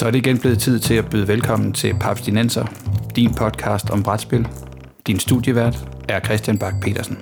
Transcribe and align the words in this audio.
Så 0.00 0.06
er 0.06 0.10
det 0.10 0.18
igen 0.18 0.38
blevet 0.38 0.58
tid 0.58 0.78
til 0.78 0.94
at 0.94 1.10
byde 1.10 1.28
velkommen 1.28 1.72
til 1.72 1.94
Papstinenser, 2.00 2.66
din 3.16 3.34
podcast 3.34 3.90
om 3.90 4.02
brætspil. 4.02 4.48
Din 5.06 5.18
studievært 5.18 5.88
er 6.08 6.20
Christian 6.20 6.58
Bak 6.58 6.74
petersen 6.82 7.18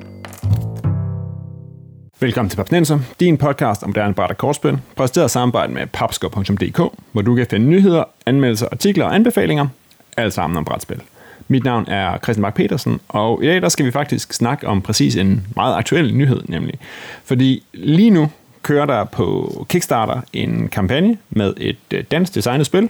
Velkommen 2.20 2.50
til 2.50 2.56
Papstinenser, 2.56 2.98
din 3.20 3.38
podcast 3.38 3.82
om 3.82 3.88
moderne 3.88 4.14
bræt 4.14 4.30
og 4.30 4.38
kortspil, 4.38 4.78
præsenteret 4.96 5.26
i 5.26 5.32
samarbejde 5.32 5.72
med 5.72 5.86
papskov.dk, 5.86 6.98
hvor 7.12 7.22
du 7.22 7.34
kan 7.34 7.46
finde 7.50 7.66
nyheder, 7.66 8.04
anmeldelser, 8.26 8.66
artikler 8.72 9.04
og 9.04 9.14
anbefalinger, 9.14 9.66
alt 10.16 10.32
sammen 10.32 10.56
om 10.56 10.64
brætspil. 10.64 11.02
Mit 11.48 11.64
navn 11.64 11.88
er 11.88 12.18
Christian 12.18 12.42
Bak 12.42 12.54
petersen 12.54 13.00
og 13.08 13.44
i 13.44 13.46
dag 13.46 13.62
der 13.62 13.68
skal 13.68 13.86
vi 13.86 13.90
faktisk 13.90 14.32
snakke 14.32 14.66
om 14.66 14.82
præcis 14.82 15.16
en 15.16 15.46
meget 15.56 15.74
aktuel 15.74 16.14
nyhed, 16.14 16.42
nemlig. 16.48 16.74
Fordi 17.24 17.62
lige 17.74 18.10
nu 18.10 18.30
kører 18.68 18.86
der 18.86 19.04
på 19.04 19.66
Kickstarter 19.68 20.20
en 20.32 20.68
kampagne 20.68 21.18
med 21.30 21.54
et 21.56 21.76
øh, 21.94 22.04
dansk 22.10 22.34
designet 22.34 22.66
spil. 22.66 22.88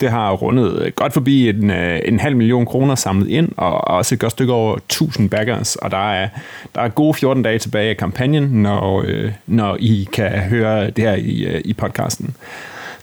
Det 0.00 0.10
har 0.10 0.32
rundet 0.32 0.82
øh, 0.82 0.92
godt 0.96 1.12
forbi 1.12 1.48
en, 1.48 1.70
øh, 1.70 2.00
en 2.04 2.20
halv 2.20 2.36
million 2.36 2.66
kroner 2.66 2.94
samlet 2.94 3.28
ind, 3.28 3.48
og 3.56 3.88
også 3.88 4.14
et 4.14 4.20
godt 4.20 4.32
stykke 4.32 4.52
over 4.52 4.76
1000 4.76 5.30
backers, 5.30 5.76
og 5.76 5.90
der 5.90 6.12
er, 6.12 6.28
der 6.74 6.80
er 6.80 6.88
gode 6.88 7.14
14 7.14 7.42
dage 7.42 7.58
tilbage 7.58 7.90
af 7.90 7.96
kampagnen, 7.96 8.62
når, 8.62 9.04
når 9.46 9.76
I 9.80 10.08
kan 10.12 10.30
høre 10.30 10.90
det 10.90 11.04
her 11.04 11.14
i, 11.14 11.60
i 11.60 11.72
podcasten. 11.72 12.36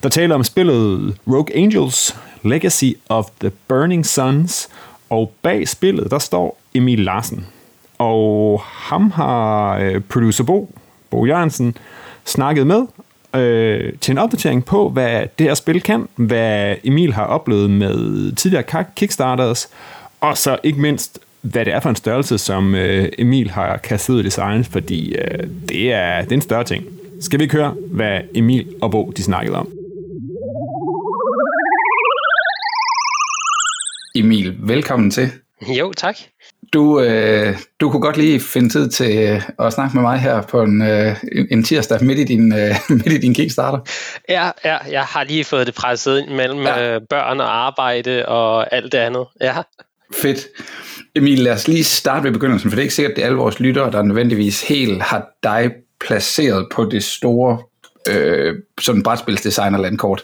Der 0.04 0.10
taler 0.10 0.36
om 0.36 0.44
spillet 0.44 1.16
Rogue 1.28 1.56
Angels, 1.56 2.16
Legacy 2.44 2.92
of 3.10 3.26
the 3.40 3.52
Burning 3.68 4.06
Suns, 4.06 4.70
og 5.10 5.34
bag 5.42 5.68
spillet, 5.68 6.12
der 6.12 6.20
står 6.20 6.60
Emil 6.74 7.00
Larsen. 7.00 7.46
Og 7.98 8.62
ham 8.64 9.12
har 9.12 10.02
producer 10.10 10.44
Bo, 10.44 10.70
Bo 11.10 11.26
Jørgensen, 11.26 11.78
snakket 12.28 12.68
med 12.68 12.86
øh, 13.36 13.94
til 14.02 14.12
en 14.12 14.18
opdatering 14.18 14.66
på, 14.66 14.90
hvad 14.90 15.28
det 15.40 15.48
her 15.48 15.54
spil 15.54 15.82
kan, 15.82 16.08
hvad 16.16 16.76
Emil 16.84 17.14
har 17.14 17.26
oplevet 17.26 17.70
med 17.70 18.36
tidligere 18.36 18.86
Kickstarters, 18.96 19.70
og 20.22 20.38
så 20.38 20.58
ikke 20.64 20.82
mindst, 20.82 21.20
hvad 21.42 21.66
det 21.66 21.74
er 21.74 21.80
for 21.80 21.90
en 21.90 21.96
størrelse, 21.96 22.38
som 22.38 22.76
øh, 22.76 23.10
Emil 23.18 23.50
har 23.50 23.78
kastet 23.78 24.14
ud 24.14 24.20
i 24.20 24.24
design, 24.24 24.64
fordi 24.64 25.16
øh, 25.16 25.48
det, 25.70 25.94
er, 25.94 26.22
det 26.22 26.32
er 26.32 26.36
en 26.36 26.42
større 26.42 26.64
ting. 26.64 26.86
Skal 27.22 27.40
vi 27.40 27.44
ikke 27.44 27.56
høre, 27.56 27.76
hvad 27.92 28.20
Emil 28.36 28.68
og 28.82 28.92
Bo 28.92 29.12
de 29.18 29.24
snakkede 29.24 29.58
om? 29.58 29.70
Emil, 34.16 34.56
velkommen 34.60 35.12
til. 35.12 35.32
Jo, 35.80 35.94
tak. 35.98 36.16
Du, 36.74 37.02
øh, 37.02 37.58
du 37.80 37.90
kunne 37.90 38.02
godt 38.02 38.18
lige 38.18 38.40
finde 38.40 38.70
tid 38.70 38.90
til 38.90 39.18
øh, 39.18 39.42
at 39.60 39.74
snakke 39.74 39.96
med 39.96 40.02
mig 40.02 40.20
her 40.20 40.42
på 40.42 40.62
en, 40.62 40.82
øh, 40.82 41.16
en 41.52 41.64
tirsdag 41.64 42.04
midt 42.04 42.20
i, 42.20 42.24
din, 42.24 42.54
øh, 42.54 42.76
midt 42.90 43.14
i 43.14 43.18
din 43.18 43.34
Kickstarter. 43.34 43.80
Ja, 44.30 44.52
ja, 44.66 44.78
jeg 44.92 45.04
har 45.04 45.24
lige 45.24 45.44
fået 45.44 45.68
det 45.68 45.76
presset 45.76 46.20
ind 46.20 46.30
mellem 46.30 46.60
ja. 46.60 46.96
øh, 46.96 47.02
børn 47.10 47.40
og 47.40 47.58
arbejde 47.68 48.26
og 48.26 48.74
alt 48.74 48.92
det 48.92 48.98
andet. 48.98 49.26
Ja. 49.42 49.56
Fedt. 50.22 50.48
Emil, 51.16 51.40
lad 51.40 51.54
os 51.54 51.68
lige 51.68 51.84
starte 51.84 52.24
ved 52.24 52.32
begyndelsen, 52.32 52.70
for 52.70 52.76
det 52.76 52.82
er 52.82 52.84
ikke 52.84 52.94
sikkert, 52.94 53.12
at 53.12 53.16
det 53.16 53.22
er 53.22 53.26
alle 53.26 53.38
vores 53.38 53.60
lyttere, 53.60 53.92
der 53.92 54.02
nødvendigvis 54.02 54.68
helt 54.68 55.04
har 55.04 55.28
dig 55.44 55.72
placeret 56.00 56.68
på 56.72 56.86
det 56.86 57.04
store 57.04 57.60
øh, 58.10 58.56
sådan 58.82 59.04
brætspilsdesigner-landkort 59.04 60.24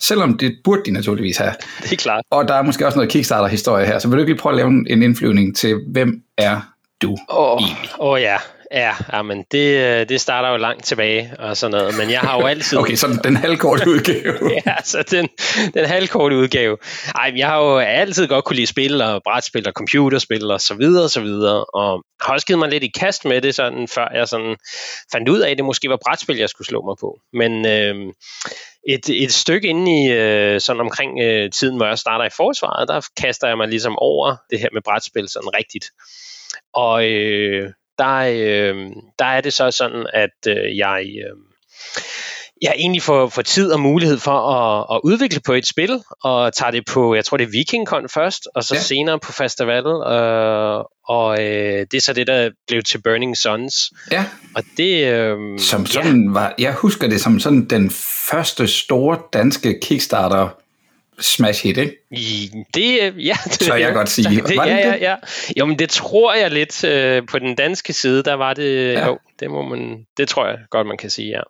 selvom 0.00 0.38
det 0.38 0.56
burde 0.64 0.82
de 0.86 0.90
naturligvis 0.90 1.36
have. 1.36 1.52
Det 1.82 1.92
er 1.92 1.96
klart. 1.96 2.24
Og 2.30 2.48
der 2.48 2.54
er 2.54 2.62
måske 2.62 2.86
også 2.86 2.98
noget 2.98 3.10
Kickstarter-historie 3.10 3.86
her, 3.86 3.98
så 3.98 4.08
vil 4.08 4.16
du 4.16 4.20
ikke 4.20 4.32
lige 4.32 4.40
prøve 4.40 4.52
at 4.52 4.56
lave 4.56 4.68
en 4.68 5.02
indflyvning 5.02 5.56
til, 5.56 5.80
hvem 5.92 6.22
er 6.38 6.60
du 7.02 7.10
Åh 7.10 7.56
oh, 7.56 7.62
oh 7.98 8.20
ja, 8.20 8.36
Ja, 8.72 9.22
men 9.22 9.44
det, 9.50 10.08
det 10.08 10.20
starter 10.20 10.48
jo 10.48 10.56
langt 10.56 10.84
tilbage 10.84 11.32
og 11.38 11.56
sådan 11.56 11.78
noget, 11.78 11.96
men 11.98 12.10
jeg 12.10 12.20
har 12.20 12.40
jo 12.40 12.46
altid... 12.46 12.78
okay, 12.80 12.94
så 12.94 13.20
den 13.24 13.36
halvkorte 13.36 13.90
udgave. 13.90 14.38
ja, 14.66 14.74
så 14.84 15.02
den, 15.10 15.28
den 15.74 15.86
halvkorte 15.86 16.36
udgave. 16.36 16.76
Ej, 17.14 17.32
jeg 17.36 17.46
har 17.46 17.58
jo 17.58 17.78
altid 17.78 18.28
godt 18.28 18.44
kunne 18.44 18.56
lide 18.56 18.66
spil 18.66 19.02
og 19.02 19.22
brætspil 19.24 19.68
og 19.68 19.72
computerspil 19.72 20.50
og 20.50 20.60
så 20.60 20.74
videre 20.74 21.04
og 21.04 21.10
så 21.10 21.20
videre, 21.20 21.64
og 21.64 22.04
har 22.22 22.32
også 22.32 22.46
givet 22.46 22.58
mig 22.58 22.68
lidt 22.68 22.84
i 22.84 22.90
kast 22.98 23.24
med 23.24 23.40
det, 23.40 23.54
sådan, 23.54 23.88
før 23.88 24.08
jeg 24.14 24.28
sådan 24.28 24.56
fandt 25.12 25.28
ud 25.28 25.40
af, 25.40 25.50
at 25.50 25.56
det 25.56 25.64
måske 25.64 25.88
var 25.88 25.98
brætspil, 26.06 26.36
jeg 26.36 26.48
skulle 26.48 26.68
slå 26.68 26.82
mig 26.82 26.96
på. 27.00 27.18
Men 27.32 27.66
øh, 27.66 27.94
et, 28.88 29.08
et 29.08 29.32
stykke 29.32 29.68
inde 29.68 30.04
i 30.04 30.12
øh, 30.12 30.60
sådan 30.60 30.80
omkring 30.80 31.20
øh, 31.20 31.50
tiden, 31.50 31.76
hvor 31.76 31.86
jeg 31.86 31.98
starter 31.98 32.24
i 32.24 32.36
forsvaret, 32.36 32.88
der 32.88 33.08
kaster 33.22 33.48
jeg 33.48 33.56
mig 33.56 33.68
ligesom 33.68 33.98
over 33.98 34.36
det 34.50 34.60
her 34.60 34.68
med 34.72 34.82
brætspil 34.82 35.28
sådan 35.28 35.54
rigtigt. 35.54 35.86
Og 36.74 37.04
øh, 37.04 37.70
der, 38.00 38.16
øh, 38.16 38.74
der 39.18 39.24
er 39.24 39.40
det 39.40 39.52
så 39.52 39.70
sådan, 39.70 40.06
at 40.12 40.46
øh, 40.46 40.76
jeg... 40.76 41.04
Øh, 41.04 41.36
jeg 42.62 42.74
egentlig 42.76 43.02
får, 43.02 43.28
får 43.28 43.42
tid 43.42 43.72
og 43.72 43.80
mulighed 43.80 44.18
for 44.18 44.30
at, 44.30 44.96
at 44.96 45.00
udvikle 45.04 45.40
på 45.46 45.52
et 45.52 45.66
spil, 45.66 46.02
og 46.24 46.52
tager 46.52 46.70
det 46.70 46.84
på, 46.92 47.14
jeg 47.14 47.24
tror 47.24 47.36
det 47.36 47.46
er 47.46 47.50
VikingCon 47.50 48.08
først, 48.08 48.48
og 48.54 48.64
så 48.64 48.74
ja. 48.74 48.80
senere 48.80 49.18
på 49.18 49.32
festival, 49.32 49.86
øh, 49.86 50.84
og 51.08 51.42
øh, 51.42 51.86
det 51.90 51.94
er 51.94 52.00
så 52.00 52.12
det, 52.12 52.26
der 52.26 52.50
blev 52.68 52.82
til 52.82 53.02
Burning 53.02 53.36
Suns. 53.36 53.90
Ja. 54.12 54.24
Og 54.56 54.62
det... 54.76 55.06
Øh, 55.06 55.36
som 55.58 55.86
sådan 55.86 56.24
ja. 56.24 56.32
var, 56.32 56.54
jeg 56.58 56.72
husker 56.72 57.08
det 57.08 57.20
som 57.20 57.40
sådan 57.40 57.64
den 57.64 57.90
første 58.30 58.66
store 58.66 59.18
danske 59.32 59.78
Kickstarter 59.82 60.48
smash 61.20 61.62
hit, 61.62 61.78
ikke? 61.78 61.96
I, 62.10 62.50
det, 62.74 63.14
ja. 63.18 63.36
Det, 63.44 63.62
så 63.62 63.74
jeg 63.74 63.94
godt 63.94 64.08
sige. 64.08 64.42
Det, 64.48 64.56
var 64.56 64.64
det, 64.64 64.70
ja, 64.70 64.88
ja, 64.88 64.96
ja. 65.00 65.16
Jo, 65.56 65.66
men 65.66 65.78
det 65.78 65.90
tror 65.90 66.34
jeg 66.34 66.50
lidt 66.50 66.84
øh, 66.84 67.22
på 67.30 67.38
den 67.38 67.54
danske 67.54 67.92
side, 67.92 68.22
der 68.22 68.34
var 68.34 68.54
det, 68.54 68.92
ja. 68.92 69.06
jo, 69.06 69.18
det 69.40 69.50
må 69.50 69.62
man, 69.62 70.04
det 70.16 70.28
tror 70.28 70.46
jeg 70.46 70.58
godt, 70.70 70.86
man 70.86 70.96
kan 70.96 71.10
sige, 71.10 71.28
ja. 71.28 71.40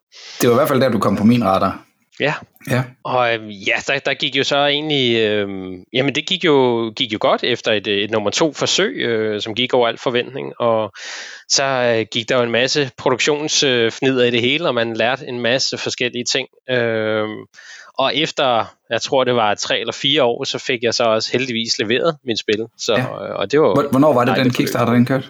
Det 0.41 0.49
var 0.49 0.55
i 0.55 0.59
hvert 0.59 0.69
fald 0.69 0.81
der, 0.81 0.89
du 0.89 0.99
kom 0.99 1.17
på 1.17 1.25
min 1.25 1.45
radar. 1.45 1.85
Ja. 2.21 2.35
ja. 2.71 2.83
Og 3.05 3.35
øh, 3.35 3.69
ja, 3.69 3.75
der, 3.87 3.99
der 3.99 4.15
gik 4.15 4.37
jo 4.37 4.45
så 4.45 4.57
egentlig, 4.57 5.17
øh, 5.17 5.49
jamen 5.93 6.15
det 6.15 6.27
gik 6.27 6.45
jo, 6.45 6.89
gik 6.97 7.13
jo 7.13 7.19
godt 7.21 7.45
efter 7.45 7.73
et, 7.73 7.87
et 7.87 8.11
nummer 8.11 8.31
to 8.31 8.53
forsøg, 8.53 8.97
øh, 8.97 9.41
som 9.41 9.55
gik 9.55 9.75
over 9.75 9.89
al 9.89 9.99
forventning, 9.99 10.53
og 10.59 10.93
så 11.49 11.65
øh, 11.65 12.07
gik 12.13 12.29
der 12.29 12.37
jo 12.37 12.43
en 12.43 12.51
masse 12.51 12.91
produktionsfnider 12.97 14.23
øh, 14.23 14.29
i 14.29 14.31
det 14.31 14.41
hele, 14.41 14.69
og 14.69 14.75
man 14.75 14.97
lærte 14.97 15.27
en 15.27 15.41
masse 15.41 15.79
forskellige 15.79 16.25
ting. 16.33 16.49
Øh, 16.71 17.29
og 18.01 18.17
efter, 18.17 18.77
jeg 18.91 19.03
tror 19.03 19.25
det 19.25 19.35
var 19.35 19.55
tre 19.55 19.81
eller 19.81 19.93
fire 19.93 20.23
år, 20.23 20.45
så 20.45 20.59
fik 20.59 20.83
jeg 20.83 20.95
så 20.95 21.05
også 21.05 21.33
heldigvis 21.33 21.79
leveret 21.79 22.17
mit 22.25 22.39
spil. 22.39 22.67
Så, 22.79 22.95
ja. 22.95 23.05
og 23.07 23.53
det 23.53 23.61
var 23.61 23.89
Hvornår 23.91 24.13
var 24.13 24.25
det, 24.25 24.37
den 24.37 24.51
Kickstarter, 24.51 24.93
den 24.93 25.07
kørte? 25.07 25.27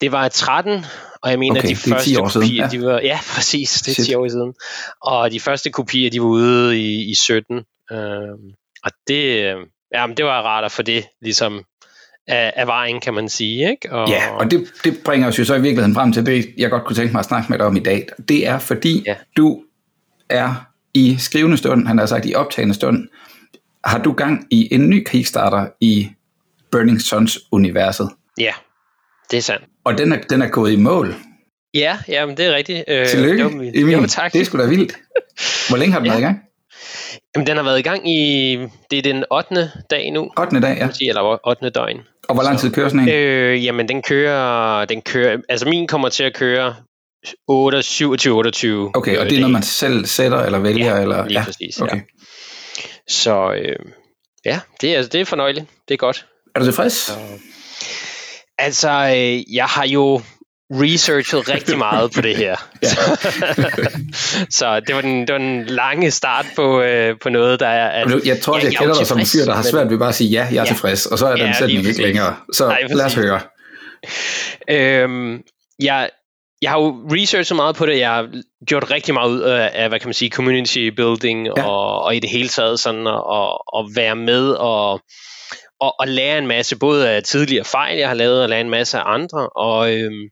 Det 0.00 0.12
var 0.12 0.28
13, 0.28 0.84
og 1.22 1.30
jeg 1.30 1.38
mener, 1.38 1.60
okay, 1.60 1.68
de 1.68 1.76
første 1.76 2.14
kopier, 2.14 2.28
siden, 2.28 2.48
ja. 2.48 2.68
de 2.72 2.82
var, 2.82 3.00
ja, 3.00 3.18
præcis, 3.34 3.82
det 3.82 3.90
er 3.90 3.94
Shit. 3.94 4.06
10 4.06 4.14
år 4.14 4.28
siden. 4.28 4.54
Og 5.02 5.30
de 5.30 5.40
første 5.40 5.70
kopier, 5.70 6.10
de 6.10 6.20
var 6.20 6.26
ude 6.26 6.78
i, 6.78 7.10
i 7.10 7.14
17. 7.14 7.56
Øh, 7.56 7.98
og 8.84 8.90
det, 9.08 9.54
ja, 9.94 10.06
men 10.06 10.16
det 10.16 10.24
var 10.24 10.42
rart 10.42 10.64
at 10.64 10.72
få 10.72 10.82
det 10.82 11.04
ligesom 11.22 11.64
af, 12.28 12.52
af 12.56 12.66
vejen, 12.66 13.00
kan 13.00 13.14
man 13.14 13.28
sige. 13.28 13.70
Ikke? 13.70 13.92
Og, 13.92 14.08
ja, 14.08 14.30
og 14.30 14.50
det, 14.50 14.66
det 14.84 14.98
bringer 15.04 15.28
os 15.28 15.38
jo 15.38 15.44
så 15.44 15.54
i 15.54 15.60
virkeligheden 15.60 15.94
frem 15.94 16.12
til 16.12 16.26
det, 16.26 16.46
jeg 16.58 16.70
godt 16.70 16.84
kunne 16.84 16.96
tænke 16.96 17.12
mig 17.12 17.18
at 17.18 17.26
snakke 17.26 17.46
med 17.50 17.58
dig 17.58 17.66
om 17.66 17.76
i 17.76 17.80
dag. 17.80 18.08
Det 18.28 18.46
er 18.46 18.58
fordi, 18.58 19.02
ja. 19.06 19.14
du 19.36 19.62
er 20.28 20.71
i 20.94 21.16
skrivende 21.18 21.56
stund, 21.56 21.86
han 21.86 21.98
har 21.98 22.06
sagt 22.06 22.26
i 22.26 22.34
optagende 22.34 22.74
stund, 22.74 23.08
har 23.84 23.98
du 23.98 24.12
gang 24.12 24.46
i 24.50 24.74
en 24.74 24.90
ny 24.90 25.04
Kickstarter 25.04 25.66
i 25.80 26.10
Burning 26.70 27.00
Suns-universet. 27.00 28.10
Ja, 28.38 28.52
det 29.30 29.36
er 29.36 29.42
sandt. 29.42 29.64
Og 29.84 29.98
den 29.98 30.12
er, 30.12 30.18
den 30.30 30.42
er 30.42 30.48
gået 30.48 30.72
i 30.72 30.76
mål. 30.76 31.14
Ja, 31.74 31.98
ja 32.08 32.26
men 32.26 32.36
det 32.36 32.46
er 32.46 32.54
rigtigt. 32.54 32.84
Øh, 32.88 33.06
Tillykke, 33.06 33.44
det 33.44 33.58
var, 33.58 33.70
Emil. 33.74 33.92
Jo, 33.92 34.06
tak. 34.06 34.32
Det 34.32 34.40
er 34.40 34.44
sgu 34.44 34.58
da 34.58 34.66
vildt. 34.66 34.92
Hvor 35.68 35.76
længe 35.76 35.92
har 35.92 35.98
den 35.98 36.06
ja. 36.06 36.12
været 36.12 36.20
i 36.20 36.24
gang? 36.24 36.40
Jamen, 37.34 37.46
den 37.46 37.56
har 37.56 37.64
været 37.64 37.78
i 37.78 37.82
gang 37.82 38.10
i, 38.10 38.58
det 38.90 38.98
er 38.98 39.02
den 39.02 39.24
8. 39.30 39.70
dag 39.90 40.10
nu. 40.10 40.30
8. 40.38 40.60
dag, 40.60 40.76
ja. 40.78 40.88
Sige, 40.90 41.08
eller 41.08 41.48
8. 41.48 41.70
døgn. 41.70 42.00
Og 42.28 42.34
hvor 42.34 42.42
lang 42.42 42.58
tid 42.58 42.70
kører 42.70 42.88
sådan 42.88 43.08
en? 43.08 43.14
Øh, 43.14 43.64
jamen, 43.64 43.88
den 43.88 44.02
kører, 44.02 44.84
den 44.84 45.02
kører, 45.02 45.38
altså 45.48 45.68
min 45.68 45.86
kommer 45.86 46.08
til 46.08 46.24
at 46.24 46.34
køre 46.34 46.74
8, 47.48 47.82
27, 47.82 48.36
28. 48.36 48.90
Okay, 48.94 49.18
og 49.18 49.24
det 49.24 49.36
er 49.36 49.40
noget, 49.40 49.52
man 49.52 49.62
selv 49.62 50.06
sætter 50.06 50.38
eller 50.38 50.58
vælger? 50.58 50.94
Ja, 50.96 51.02
eller? 51.02 51.26
lige 51.26 51.38
ja, 51.38 51.44
præcis. 51.44 51.80
Okay. 51.80 51.96
Ja. 51.96 52.02
Så 53.08 53.52
øh, 53.52 53.76
ja, 54.44 54.60
det 54.80 54.96
er, 54.96 55.02
det 55.02 55.20
er 55.20 55.24
fornøjeligt. 55.24 55.66
Det 55.88 55.94
er 55.94 55.98
godt. 55.98 56.26
Er 56.54 56.58
du 56.58 56.66
tilfreds? 56.66 56.92
Så, 56.92 57.12
altså, 58.58 58.90
øh, 58.90 59.54
jeg 59.54 59.64
har 59.64 59.86
jo 59.86 60.22
researchet 60.70 61.48
rigtig 61.48 61.78
meget 61.78 62.12
på 62.12 62.20
det 62.20 62.36
her. 62.36 62.56
så 64.58 64.80
det 64.80 64.94
var, 64.94 65.00
den, 65.00 65.20
det 65.20 65.32
var 65.32 65.38
den 65.38 65.66
lange 65.66 66.10
start 66.10 66.46
på, 66.56 66.80
øh, 66.80 67.18
på 67.22 67.28
noget, 67.28 67.60
der 67.60 67.66
er... 67.66 67.88
At, 67.88 68.26
jeg 68.26 68.40
tror, 68.40 68.56
ja, 68.56 68.64
jeg, 68.64 68.72
jeg 68.72 68.78
kender 68.78 68.94
dig 68.94 69.06
som 69.06 69.18
en 69.18 69.26
fyr, 69.26 69.44
der 69.44 69.54
har 69.54 69.62
svært 69.62 69.90
ved 69.90 69.98
bare 69.98 70.08
at 70.08 70.14
sige, 70.14 70.30
ja, 70.30 70.46
jeg 70.50 70.56
er 70.56 70.60
ja. 70.60 70.64
tilfreds, 70.64 71.06
og 71.06 71.18
så 71.18 71.26
er 71.26 71.36
den 71.36 71.46
ja, 71.46 71.52
sætning 71.52 71.86
ikke 71.86 72.02
længere. 72.02 72.36
Så 72.52 72.68
Nej, 72.68 72.82
lad 72.82 73.04
os 73.04 73.14
høre. 73.14 73.40
Øhm, 74.70 75.40
jeg, 75.82 76.10
jeg 76.62 76.70
har 76.70 76.80
jo 76.80 77.08
researchet 77.10 77.56
meget 77.56 77.76
på 77.76 77.86
det. 77.86 77.98
Jeg 77.98 78.10
har 78.10 78.28
gjort 78.66 78.90
rigtig 78.90 79.14
meget 79.14 79.30
ud 79.30 79.40
af, 79.40 79.70
af 79.74 79.88
hvad 79.88 80.00
kan 80.00 80.08
man 80.08 80.14
sige, 80.14 80.30
community 80.30 80.88
building 80.88 81.46
ja. 81.46 81.66
og, 81.66 82.02
og 82.02 82.16
i 82.16 82.18
det 82.18 82.30
hele 82.30 82.48
taget 82.48 82.80
sådan 82.80 83.06
at, 83.06 83.58
at 83.78 83.96
være 83.96 84.16
med 84.16 84.50
og, 84.50 85.00
og, 85.80 86.00
og 86.00 86.08
lære 86.08 86.38
en 86.38 86.46
masse, 86.46 86.78
både 86.78 87.10
af 87.10 87.22
tidligere 87.22 87.64
fejl, 87.64 87.98
jeg 87.98 88.08
har 88.08 88.14
lavet, 88.14 88.42
og 88.42 88.48
lære 88.48 88.60
en 88.60 88.70
masse 88.70 88.98
af 88.98 89.02
andre. 89.06 89.48
Og, 89.48 89.94
øhm, 89.94 90.28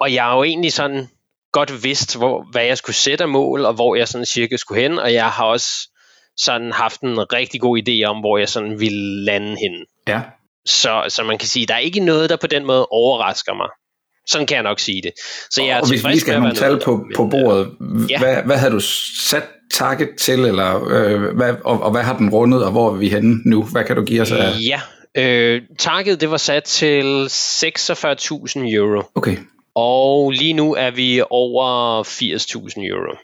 og 0.00 0.14
jeg 0.14 0.24
har 0.24 0.36
jo 0.36 0.42
egentlig 0.42 0.72
sådan 0.72 1.08
godt 1.52 1.84
vidst, 1.84 2.16
hvor, 2.16 2.46
hvad 2.52 2.64
jeg 2.64 2.78
skulle 2.78 2.96
sætte 2.96 3.24
af 3.24 3.28
mål, 3.28 3.64
og 3.64 3.74
hvor 3.74 3.94
jeg 3.94 4.08
sådan 4.08 4.26
cirka 4.26 4.56
skulle 4.56 4.82
hen, 4.82 4.98
og 4.98 5.12
jeg 5.12 5.30
har 5.30 5.44
også 5.44 5.90
sådan 6.36 6.72
haft 6.72 7.00
en 7.00 7.32
rigtig 7.32 7.60
god 7.60 7.78
idé 7.78 8.04
om, 8.04 8.20
hvor 8.20 8.38
jeg 8.38 8.48
sådan 8.48 8.80
ville 8.80 9.24
lande 9.24 9.56
henne. 9.56 9.84
Ja. 10.08 10.20
Så, 10.66 11.04
så 11.08 11.22
man 11.22 11.38
kan 11.38 11.48
sige, 11.48 11.66
der 11.66 11.74
er 11.74 11.78
ikke 11.78 12.00
noget, 12.00 12.30
der 12.30 12.36
på 12.36 12.46
den 12.46 12.64
måde 12.64 12.86
overrasker 12.86 13.54
mig. 13.54 13.68
Sådan 14.26 14.46
kan 14.46 14.54
jeg 14.54 14.62
nok 14.62 14.80
sige 14.80 15.02
det. 15.02 15.12
Så 15.50 15.62
jeg 15.62 15.80
og 15.80 15.88
hvis 15.88 16.06
vi 16.06 16.18
skal 16.18 16.32
have 16.32 16.42
nogle 16.42 16.56
tal 16.56 16.80
på, 16.84 17.06
på 17.16 17.26
bordet, 17.26 17.70
ja. 18.10 18.18
hvad, 18.18 18.36
hvad 18.44 18.56
havde 18.56 18.72
du 18.72 18.80
sat 18.80 19.44
target 19.74 20.08
til, 20.18 20.40
eller, 20.40 20.84
øh, 20.88 21.36
hvad, 21.36 21.54
og, 21.64 21.82
og 21.82 21.90
hvad 21.90 22.02
har 22.02 22.16
den 22.16 22.30
rundet, 22.30 22.64
og 22.64 22.70
hvor 22.70 22.90
er 22.90 22.94
vi 22.94 23.08
henne 23.08 23.36
nu? 23.44 23.62
Hvad 23.62 23.84
kan 23.84 23.96
du 23.96 24.04
give 24.04 24.22
os 24.22 24.32
af? 24.32 24.52
Ja, 24.68 24.80
øh, 25.16 25.62
target 25.78 26.20
det 26.20 26.30
var 26.30 26.36
sat 26.36 26.64
til 26.64 27.26
46.000 27.26 28.74
euro. 28.74 29.02
Okay. 29.14 29.36
Og 29.74 30.30
lige 30.30 30.52
nu 30.52 30.74
er 30.74 30.90
vi 30.90 31.22
over 31.30 32.02
80.000 32.02 32.86
euro. 32.86 33.16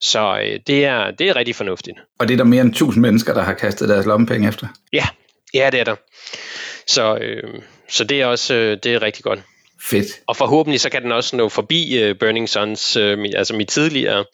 Så 0.00 0.38
øh, 0.44 0.60
det, 0.66 0.84
er, 0.84 1.10
det 1.10 1.28
er 1.28 1.36
rigtig 1.36 1.56
fornuftigt. 1.56 1.98
Og 2.18 2.28
det 2.28 2.34
er 2.34 2.38
der 2.38 2.44
mere 2.44 2.60
end 2.60 2.70
1000 2.70 3.02
mennesker, 3.02 3.34
der 3.34 3.42
har 3.42 3.54
kastet 3.54 3.88
deres 3.88 4.06
lommepenge 4.06 4.48
efter? 4.48 4.66
Ja, 4.92 5.06
ja 5.54 5.68
det 5.72 5.80
er 5.80 5.84
der. 5.84 5.96
Så, 6.86 7.16
øh, 7.16 7.62
så 7.88 8.04
det 8.04 8.20
er 8.20 8.26
også 8.26 8.54
øh, 8.54 8.78
det 8.82 8.94
er 8.94 9.02
rigtig 9.02 9.24
godt. 9.24 9.40
Fedt. 9.90 10.06
Og 10.26 10.36
forhåbentlig 10.36 10.80
så 10.80 10.90
kan 10.90 11.02
den 11.02 11.12
også 11.12 11.36
nå 11.36 11.48
forbi 11.48 12.10
uh, 12.10 12.16
Burning 12.20 12.48
Suns, 12.48 12.96
uh, 12.96 13.18
mit, 13.18 13.34
altså 13.34 13.54
mit 13.54 13.68
tidligere 13.68 14.24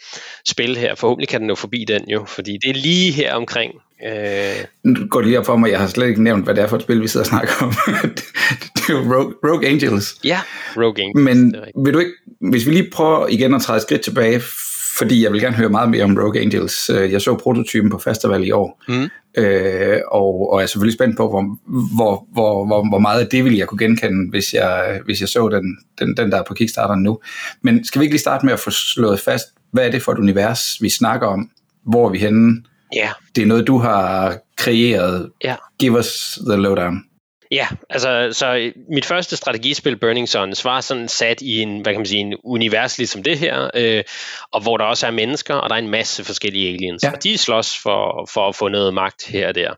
spil 0.48 0.76
her. 0.76 0.94
Forhåbentlig 0.94 1.28
kan 1.28 1.40
den 1.40 1.46
nå 1.46 1.54
forbi 1.54 1.84
den 1.88 2.08
jo, 2.08 2.24
fordi 2.24 2.58
det 2.62 2.70
er 2.70 2.74
lige 2.74 3.12
her 3.12 3.34
omkring. 3.34 3.72
Uh... 4.02 4.64
Nu 4.84 5.06
går 5.10 5.20
det 5.20 5.26
lige 5.26 5.38
op 5.38 5.46
for 5.46 5.56
mig, 5.56 5.70
jeg 5.70 5.80
har 5.80 5.86
slet 5.86 6.08
ikke 6.08 6.22
nævnt, 6.22 6.44
hvad 6.44 6.54
det 6.54 6.62
er 6.62 6.66
for 6.66 6.76
et 6.76 6.82
spil, 6.82 7.02
vi 7.02 7.08
sidder 7.08 7.24
og 7.24 7.28
snakker 7.28 7.52
om. 7.60 7.74
det 8.76 8.82
er 8.88 8.92
jo 8.92 8.98
Rogue, 8.98 9.34
Rogue 9.44 9.66
Angels. 9.68 10.16
Ja, 10.24 10.40
Rogue 10.76 11.04
Angels. 11.04 11.24
Men 11.24 11.54
vil 11.84 11.94
du 11.94 11.98
ikke, 11.98 12.12
hvis 12.50 12.66
vi 12.66 12.70
lige 12.70 12.90
prøver 12.92 13.26
igen 13.28 13.54
at 13.54 13.62
træde 13.62 13.76
et 13.76 13.82
skridt 13.82 14.00
tilbage, 14.00 14.40
fordi 15.00 15.24
jeg 15.24 15.32
vil 15.32 15.40
gerne 15.40 15.56
høre 15.56 15.68
meget 15.68 15.90
mere 15.90 16.04
om 16.04 16.16
Rogue 16.16 16.40
Angels. 16.40 16.90
Øh, 16.90 17.12
jeg 17.12 17.20
så 17.20 17.34
prototypen 17.34 17.90
på 17.90 17.98
festival 17.98 18.46
i 18.46 18.50
år, 18.50 18.82
mm. 18.88 19.08
øh, 19.42 20.00
og, 20.12 20.52
og 20.52 20.62
er 20.62 20.66
selvfølgelig 20.66 20.94
spændt 20.94 21.16
på, 21.16 21.28
hvor, 21.28 21.42
hvor, 21.96 22.26
hvor, 22.32 22.66
hvor, 22.66 22.88
hvor 22.88 22.98
meget 22.98 23.20
af 23.20 23.26
det 23.26 23.44
vil 23.44 23.56
jeg 23.56 23.66
kunne 23.66 23.78
genkende, 23.78 24.30
hvis 24.30 24.54
jeg, 24.54 25.00
hvis 25.04 25.20
jeg 25.20 25.28
så 25.28 25.48
den, 25.48 25.78
den, 25.98 26.16
den 26.16 26.32
der 26.32 26.42
på 26.42 26.54
Kickstarter 26.54 26.94
nu. 26.94 27.18
Men 27.62 27.84
skal 27.84 28.00
vi 28.00 28.04
ikke 28.04 28.14
lige 28.14 28.20
starte 28.20 28.46
med 28.46 28.52
at 28.52 28.60
få 28.60 28.70
slået 28.70 29.20
fast, 29.20 29.46
hvad 29.72 29.86
er 29.86 29.90
det 29.90 30.02
for 30.02 30.12
et 30.12 30.18
univers, 30.18 30.60
vi 30.80 30.88
snakker 30.88 31.26
om? 31.26 31.50
Hvor 31.86 32.06
er 32.06 32.10
vi 32.10 32.18
henne? 32.18 32.62
Ja. 32.94 33.00
Yeah. 33.00 33.14
Det 33.36 33.42
er 33.42 33.46
noget, 33.46 33.66
du 33.66 33.78
har 33.78 34.36
kreeret. 34.56 35.30
Ja. 35.44 35.48
Yeah. 35.48 35.58
Give 35.78 35.98
us 35.98 36.38
the 36.48 36.56
lowdown. 36.56 37.04
Ja, 37.50 37.68
altså 37.90 38.28
så 38.32 38.72
mit 38.90 39.04
første 39.04 39.36
strategispil 39.36 39.96
Burning 39.96 40.28
Suns 40.28 40.64
var 40.64 40.80
sådan 40.80 41.08
sat 41.08 41.40
i 41.40 41.60
en, 41.60 41.80
hvad 41.80 41.92
kan 41.92 42.00
man 42.00 42.06
sige, 42.06 42.20
en 42.20 42.34
univers 42.44 42.98
ligesom 42.98 43.22
det 43.22 43.38
her, 43.38 43.70
øh, 43.74 44.04
og 44.52 44.62
hvor 44.62 44.76
der 44.76 44.84
også 44.84 45.06
er 45.06 45.10
mennesker, 45.10 45.54
og 45.54 45.70
der 45.70 45.74
er 45.74 45.78
en 45.78 45.90
masse 45.90 46.24
forskellige 46.24 46.74
aliens, 46.74 47.02
ja. 47.02 47.10
og 47.12 47.22
de 47.22 47.38
slås 47.38 47.78
for, 47.78 48.28
for 48.34 48.48
at 48.48 48.56
få 48.56 48.68
noget 48.68 48.94
magt 48.94 49.26
her 49.26 49.48
og 49.48 49.54
der. 49.54 49.70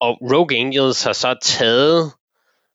Og 0.00 0.18
Rogue 0.32 0.58
Angels 0.58 1.02
har 1.02 1.12
så 1.12 1.34
taget 1.42 2.12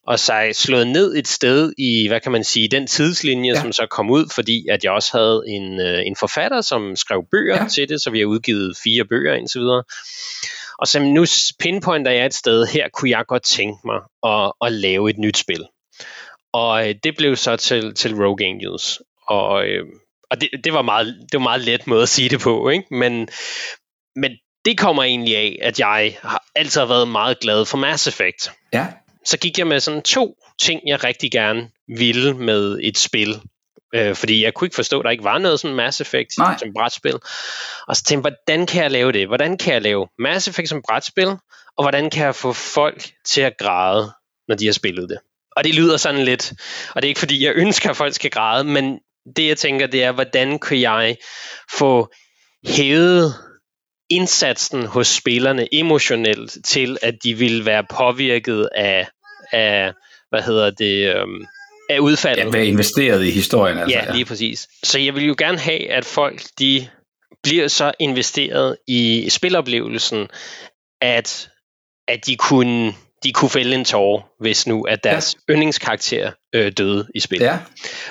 og 0.08 0.20
sig 0.20 0.56
slået 0.56 0.88
ned 0.88 1.16
et 1.16 1.28
sted 1.28 1.74
i, 1.78 2.08
hvad 2.08 2.20
kan 2.20 2.32
man 2.32 2.44
sige, 2.44 2.68
den 2.68 2.88
tidslinje, 2.88 3.54
ja. 3.54 3.62
som 3.62 3.72
så 3.72 3.88
kom 3.92 4.10
ud, 4.10 4.26
fordi 4.36 4.68
at 4.70 4.84
jeg 4.84 4.92
også 4.92 5.18
havde 5.18 5.44
en, 5.48 5.80
øh, 5.80 6.02
en 6.06 6.16
forfatter, 6.16 6.62
som 6.62 6.96
skrev 6.96 7.24
bøger 7.32 7.62
ja. 7.62 7.68
til 7.68 7.90
det, 7.90 8.02
så 8.02 8.10
vi 8.10 8.20
har 8.20 8.26
udgivet 8.26 8.78
fire 8.84 9.06
bøger 9.06 9.34
indtil 9.34 9.62
videre. 9.62 9.84
Og 10.84 10.88
som 10.88 11.02
nu 11.02 11.26
pinpointer 11.60 12.12
jeg 12.12 12.26
et 12.26 12.34
sted, 12.34 12.66
her 12.66 12.90
kunne 12.90 13.10
jeg 13.10 13.26
godt 13.28 13.44
tænke 13.44 13.80
mig 13.86 14.00
at, 14.24 14.52
at 14.66 14.72
lave 14.72 15.10
et 15.10 15.18
nyt 15.18 15.38
spil. 15.38 15.66
Og 16.54 16.90
øh, 16.90 16.96
det 17.04 17.18
blev 17.18 17.36
så 17.36 17.56
til, 17.56 17.96
til 17.96 18.16
Rogue 18.16 18.48
Angels. 18.48 19.02
Og, 19.28 19.66
øh, 19.66 19.86
og 20.32 20.42
det, 20.42 20.50
det, 20.64 20.74
var 20.74 20.82
meget, 20.82 21.08
det 21.32 21.38
var 21.40 21.44
meget 21.44 21.62
let 21.62 21.88
måde 21.88 22.02
at 22.02 22.10
sige 22.10 22.30
det 22.30 22.40
på, 22.40 22.70
ikke? 22.70 22.86
Men, 22.92 23.28
men 24.16 24.32
det 24.66 24.78
kommer 24.78 25.04
egentlig 25.04 25.38
af, 25.38 25.60
at 25.62 25.80
jeg 25.80 26.18
har 26.22 26.44
altid 26.56 26.82
har 26.82 26.88
været 26.88 27.08
meget 27.08 27.40
glad 27.40 27.66
for 27.66 27.78
Mass 27.78 28.08
Effect. 28.08 28.52
Ja. 28.74 28.88
Så 29.26 29.38
gik 29.38 29.58
jeg 29.58 29.68
med 29.68 29.80
sådan 29.80 30.02
to 30.02 30.36
ting, 30.60 30.82
jeg 30.86 31.04
rigtig 31.04 31.32
gerne 31.32 31.70
ville 31.88 32.34
med 32.34 32.80
et 32.84 32.98
spil. 32.98 33.42
Øh, 33.96 34.16
fordi 34.16 34.44
jeg 34.44 34.54
kunne 34.54 34.66
ikke 34.66 34.76
forstå, 34.76 35.00
at 35.00 35.04
der 35.04 35.12
ikke 35.12 35.24
var 35.24 35.38
noget 35.38 35.60
sådan 35.60 35.76
Mass 35.76 36.02
Effect 36.02 36.38
Nej. 36.38 36.58
som 36.58 36.74
brætspil. 36.78 37.16
Og 37.88 37.96
så 37.96 38.04
tænkte 38.04 38.28
jeg, 38.28 38.36
hvordan 38.46 38.68
kan 38.68 38.84
jeg 38.84 38.92
lave 38.92 39.12
det? 39.12 39.28
Hvordan 39.28 39.58
kan 39.58 39.74
jeg 39.74 39.82
lave 39.82 40.08
Mass 40.20 40.48
Effect 40.48 40.70
som 40.70 40.82
brætspil? 40.88 41.28
Og 41.78 41.84
hvordan 41.84 42.10
kan 42.10 42.26
jeg 42.26 42.36
få 42.36 42.54
folk 42.54 43.10
til 43.26 43.42
at 43.42 43.54
græde, 43.58 44.12
når 44.48 44.56
de 44.56 44.66
har 44.66 44.74
spillet 44.74 45.10
det? 45.10 45.18
Og 45.56 45.64
det 45.64 45.76
lyder 45.76 45.98
sådan 45.98 46.26
lidt, 46.26 46.54
og 46.96 47.02
det 47.02 47.08
er 47.08 47.10
ikke 47.10 47.20
fordi, 47.20 47.46
jeg 47.46 47.54
ønsker, 47.56 47.90
at 47.90 47.98
folk 47.98 48.14
skal 48.14 48.32
græde, 48.32 48.64
men 48.64 49.00
det 49.36 49.48
jeg 49.48 49.58
tænker, 49.58 49.88
det 49.88 50.04
er, 50.04 50.12
hvordan 50.12 50.60
kan 50.60 50.82
jeg 50.82 51.18
få 51.78 52.14
hævet 52.68 53.34
indsatsen 54.10 54.86
hos 54.86 55.08
spillerne 55.08 55.74
emotionelt 55.76 56.58
til, 56.66 56.98
at 57.02 57.16
de 57.24 57.34
vil 57.34 57.66
være 57.66 57.86
påvirket 57.90 58.70
af, 58.76 59.08
af 59.52 59.94
hvad 60.30 60.42
hedder 60.42 60.72
det, 60.72 61.16
øhm, 61.16 61.46
af 61.94 62.00
udfaldet. 62.00 62.44
Ja, 62.44 62.50
være 62.50 62.66
investeret 62.66 63.26
i 63.26 63.30
historien. 63.30 63.78
Altså, 63.78 63.98
ja, 63.98 64.12
lige 64.12 64.26
præcis. 64.26 64.68
Så 64.84 65.00
jeg 65.00 65.16
vil 65.16 65.26
jo 65.26 65.36
gerne 65.38 65.58
have, 65.58 65.92
at 65.92 66.06
folk 66.06 66.42
de 66.60 66.88
bliver 67.44 67.68
så 67.68 67.92
investeret 68.00 68.78
i 68.88 69.30
spiloplevelsen, 69.30 70.28
at, 71.02 71.50
at 72.08 72.26
de 72.26 72.36
kunne 72.36 72.94
de 73.24 73.32
kunne 73.34 73.50
fælde 73.50 73.76
en 73.76 73.86
tårer, 73.86 74.22
hvis 74.40 74.68
nu 74.68 74.82
at 74.82 75.04
deres 75.04 75.36
ja. 75.50 75.54
yndlingskarakter 75.54 76.32
øh, 76.56 76.72
døde 76.78 77.08
i 77.16 77.20
spillet. 77.20 77.46
Ja. 77.46 77.58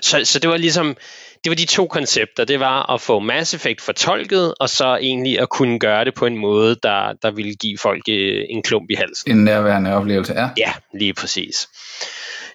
Så, 0.02 0.20
så 0.24 0.38
det 0.38 0.50
var 0.50 0.56
ligesom, 0.56 0.96
det 1.44 1.50
var 1.50 1.54
de 1.54 1.64
to 1.64 1.86
koncepter. 1.86 2.44
Det 2.44 2.60
var 2.60 2.94
at 2.94 3.00
få 3.00 3.18
Mass 3.18 3.54
Effect 3.54 3.80
fortolket, 3.80 4.54
og 4.60 4.68
så 4.68 4.96
egentlig 4.96 5.40
at 5.40 5.48
kunne 5.48 5.78
gøre 5.78 6.04
det 6.04 6.14
på 6.14 6.26
en 6.26 6.36
måde, 6.36 6.76
der, 6.82 7.12
der 7.22 7.30
ville 7.30 7.54
give 7.54 7.78
folk 7.82 8.02
øh, 8.08 8.44
en 8.50 8.62
klump 8.62 8.90
i 8.90 8.94
halsen. 8.94 9.30
En 9.30 9.44
nærværende 9.44 9.94
oplevelse, 9.94 10.32
ja. 10.32 10.48
Ja, 10.58 10.72
lige 10.94 11.14
præcis. 11.14 11.68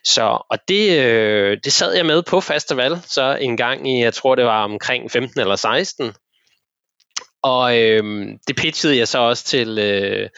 Så, 0.08 0.46
og 0.50 0.58
det, 0.68 1.00
øh, 1.00 1.58
det 1.64 1.74
sad 1.74 1.94
jeg 1.96 2.06
med 2.06 2.24
på 2.24 2.42
festival, 2.42 3.02
så 3.06 3.38
en 3.42 3.58
gang 3.58 3.92
i, 3.92 4.04
jeg 4.04 4.14
tror 4.14 4.36
det 4.36 4.46
var 4.46 4.64
omkring 4.64 5.12
15 5.12 5.40
eller 5.42 5.56
16. 5.56 6.14
Og 7.44 7.78
øh, 7.78 8.28
det 8.48 8.56
pitchede 8.56 8.98
jeg 8.98 9.08
så 9.08 9.20
også 9.20 9.44
til, 9.44 9.80
øh, 9.80 10.30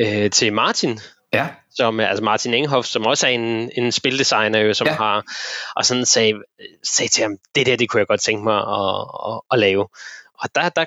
øh, 0.00 0.30
til 0.30 0.52
Martin, 0.52 1.00
ja. 1.32 1.48
som 1.70 2.00
altså 2.00 2.24
Martin 2.24 2.54
Enghoff, 2.54 2.88
som 2.88 3.06
også 3.06 3.26
er 3.26 3.30
en, 3.30 3.70
en 3.76 3.92
spildesigner, 3.92 4.58
jo, 4.58 4.74
som 4.74 4.86
ja. 4.86 4.94
har, 4.94 5.24
og 5.76 5.84
sådan 5.84 6.06
sagde, 6.06 6.34
sagde 6.84 7.08
til 7.08 7.22
ham, 7.22 7.36
det 7.54 7.66
der, 7.66 7.76
det 7.76 7.88
kunne 7.88 7.98
jeg 7.98 8.06
godt 8.06 8.20
tænke 8.20 8.44
mig 8.44 8.56
at, 8.56 9.06
at, 9.28 9.40
at 9.52 9.58
lave. 9.58 9.88
Og 10.38 10.48
der, 10.54 10.68
der 10.68 10.84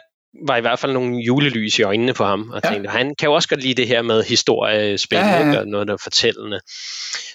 var 0.47 0.57
i 0.57 0.61
hvert 0.61 0.79
fald 0.79 0.93
nogle 0.93 1.17
julelys 1.17 1.79
i 1.79 1.83
øjnene 1.83 2.13
på 2.13 2.25
ham, 2.25 2.49
og 2.49 2.61
ja. 2.63 2.69
tænkte, 2.69 2.89
han 2.89 3.15
kan 3.15 3.27
jo 3.27 3.33
også 3.33 3.49
godt 3.49 3.61
lide 3.61 3.73
det 3.73 3.87
her 3.87 4.01
med 4.01 4.23
historiespil, 4.23 5.17
ja, 5.17 5.27
ja, 5.27 5.51
ja. 5.51 5.59
og 5.59 5.67
noget 5.67 5.87
der 5.87 5.93
er 5.93 5.97
fortællende. 6.03 6.59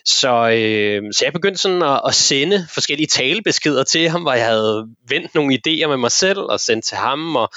Så, 0.04 0.50
øh, 0.50 1.02
så 1.12 1.24
jeg 1.24 1.32
begyndte 1.32 1.60
sådan 1.60 1.82
at, 1.82 2.00
at 2.06 2.14
sende 2.14 2.66
forskellige 2.74 3.06
talebeskeder 3.06 3.84
til 3.84 4.08
ham, 4.08 4.22
hvor 4.22 4.32
jeg 4.32 4.46
havde 4.46 4.86
vendt 5.08 5.34
nogle 5.34 5.54
idéer 5.54 5.86
med 5.86 5.96
mig 5.96 6.12
selv 6.12 6.38
og 6.38 6.60
sendt 6.60 6.84
til 6.84 6.96
ham, 6.96 7.36
og 7.36 7.50